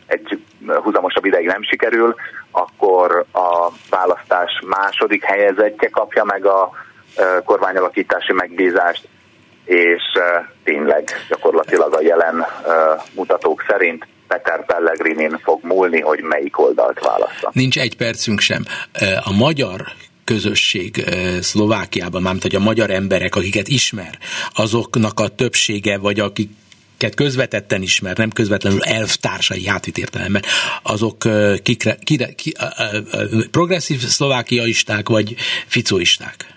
egy 0.05 0.41
húzamosabb 0.83 1.25
ideig 1.25 1.45
nem 1.45 1.63
sikerül, 1.63 2.15
akkor 2.51 3.25
a 3.31 3.69
választás 3.89 4.61
második 4.65 5.23
helyezettje 5.23 5.89
kapja 5.89 6.23
meg 6.23 6.45
a 6.45 6.69
kormányalakítási 7.45 8.34
megbízást, 8.34 9.07
és 9.65 10.03
tényleg 10.63 11.09
gyakorlatilag 11.30 11.93
a 11.93 12.01
jelen 12.01 12.45
mutatók 13.15 13.63
szerint 13.68 14.07
Peter 14.28 14.65
Pellegrinin 14.65 15.39
fog 15.43 15.63
múlni, 15.63 15.99
hogy 15.99 16.20
melyik 16.22 16.59
oldalt 16.59 16.99
választa. 16.99 17.49
Nincs 17.53 17.80
egy 17.80 17.97
percünk 17.97 18.39
sem. 18.39 18.65
A 19.24 19.32
magyar 19.32 19.82
közösség 20.24 21.03
Szlovákiában, 21.41 22.22
mármint 22.22 22.43
hogy 22.43 22.55
a 22.55 22.59
magyar 22.59 22.89
emberek, 22.89 23.36
akiket 23.36 23.68
ismer, 23.68 24.18
azoknak 24.53 25.20
a 25.20 25.28
többsége, 25.28 25.97
vagy 25.97 26.20
akik 26.20 26.49
közvetetten 27.15 27.82
ismer, 27.82 28.18
nem 28.18 28.30
közvetlenül 28.30 28.84
elvtársai 28.84 29.68
átvitt 29.68 29.97
értelemben, 29.97 30.43
azok 30.84 31.18
kikre, 31.63 31.95
kire, 32.03 32.34
ki, 32.34 32.53
progresszív 33.51 33.99
szlovákiaisták, 33.99 35.09
vagy 35.09 35.36
ficóisták? 35.68 36.55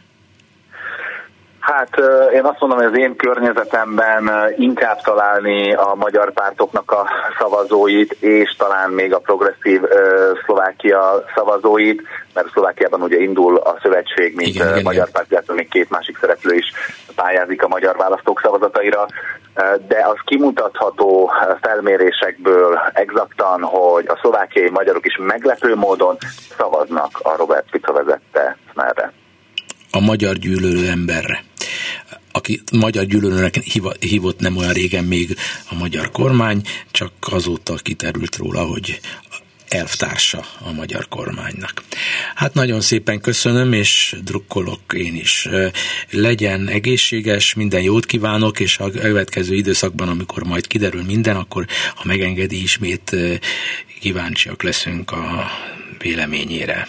Hát 1.73 2.01
én 2.33 2.45
azt 2.45 2.61
mondom, 2.61 2.79
hogy 2.79 2.87
az 2.87 2.99
én 2.99 3.17
környezetemben 3.17 4.31
inkább 4.57 5.01
találni 5.01 5.75
a 5.75 5.95
magyar 5.95 6.33
pártoknak 6.33 6.91
a 6.91 7.07
szavazóit, 7.39 8.13
és 8.21 8.55
talán 8.59 8.91
még 8.91 9.15
a 9.15 9.19
progresszív 9.19 9.81
Szlovákia 10.45 11.25
szavazóit, 11.35 12.03
mert 12.35 12.51
Szlovákiában 12.51 13.03
ugye 13.03 13.19
indul 13.19 13.57
a 13.57 13.79
szövetség, 13.83 14.37
mint 14.37 14.55
igen, 14.55 14.69
igen, 14.69 14.83
magyar 14.83 15.11
párt, 15.11 15.31
illetve 15.31 15.55
még 15.55 15.69
két 15.69 15.91
másik 15.91 16.19
szereplő 16.21 16.55
is 16.55 16.73
pályázik 17.15 17.63
a 17.63 17.69
magyar 17.69 17.97
választók 17.97 18.41
szavazataira, 18.43 19.07
de 19.89 20.07
az 20.07 20.19
kimutatható 20.25 21.31
felmérésekből 21.61 22.81
exaktan, 22.93 23.63
hogy 23.63 24.05
a 24.09 24.19
szlovákiai 24.21 24.71
magyarok 24.71 25.07
is 25.07 25.17
meglepő 25.19 25.75
módon 25.75 26.17
szavaznak 26.57 27.19
a 27.23 27.37
Robert 27.37 27.67
Fico 27.71 27.93
vezette 27.93 28.57
merre 28.75 29.13
a 29.93 30.01
magyar 30.01 30.35
gyűlölő 30.35 30.89
emberre 30.89 31.50
aki 32.33 32.61
magyar 32.73 33.05
gyűlölőnek 33.05 33.57
hívott 34.01 34.41
nem 34.41 34.57
olyan 34.57 34.73
régen 34.73 35.05
még 35.05 35.37
a 35.69 35.75
magyar 35.75 36.11
kormány, 36.11 36.63
csak 36.91 37.13
azóta 37.21 37.75
kiterült 37.75 38.37
róla, 38.37 38.65
hogy 38.65 39.01
elvtársa 39.69 40.45
a 40.59 40.73
magyar 40.73 41.09
kormánynak. 41.09 41.83
Hát 42.35 42.55
nagyon 42.55 42.81
szépen 42.81 43.21
köszönöm, 43.21 43.73
és 43.73 44.17
drukkolok 44.25 44.81
én 44.95 45.17
is. 45.17 45.49
Legyen 46.11 46.69
egészséges, 46.69 47.55
minden 47.55 47.83
jót 47.83 48.07
kívánok, 48.07 48.61
és 48.61 48.79
a 48.79 48.91
következő 48.91 49.55
időszakban, 49.55 50.09
amikor 50.09 50.43
majd 50.43 50.67
kiderül 50.67 51.03
minden, 51.05 51.37
akkor 51.37 51.67
ha 51.95 52.03
megengedi, 52.05 52.63
ismét 52.63 53.17
kíváncsiak 54.01 54.63
leszünk 54.63 55.11
a 55.11 55.51
véleményére. 55.99 56.89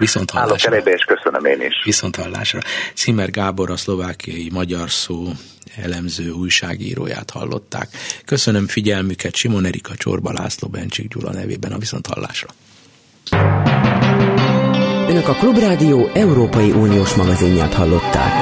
Viszont 0.00 0.30
hallásra. 0.30 0.72
Állok 0.72 0.86
és 0.86 1.04
köszönöm 1.04 1.44
én 1.44 1.60
is. 1.60 1.74
Viszont 1.84 2.16
hallásra. 2.16 2.60
Szimer 2.94 3.30
Gábor, 3.30 3.70
a 3.70 3.76
szlovákiai 3.76 4.48
magyar 4.52 4.90
szó 4.90 5.28
elemző 5.82 6.30
újságíróját 6.30 7.30
hallották. 7.30 7.88
Köszönöm 8.24 8.66
figyelmüket 8.66 9.34
Simon 9.34 9.64
Erika 9.64 9.94
Csorba 9.94 10.32
László 10.32 10.68
Bencsik 10.68 11.14
Gyula 11.14 11.32
nevében 11.32 11.72
a 11.72 11.78
viszont 11.78 12.06
hallásra. 12.06 12.48
Önök 15.08 15.28
a 15.28 15.34
Klubrádió 15.34 16.10
Európai 16.14 16.70
Uniós 16.70 17.14
magazinját 17.14 17.74
hallották. 17.74 18.32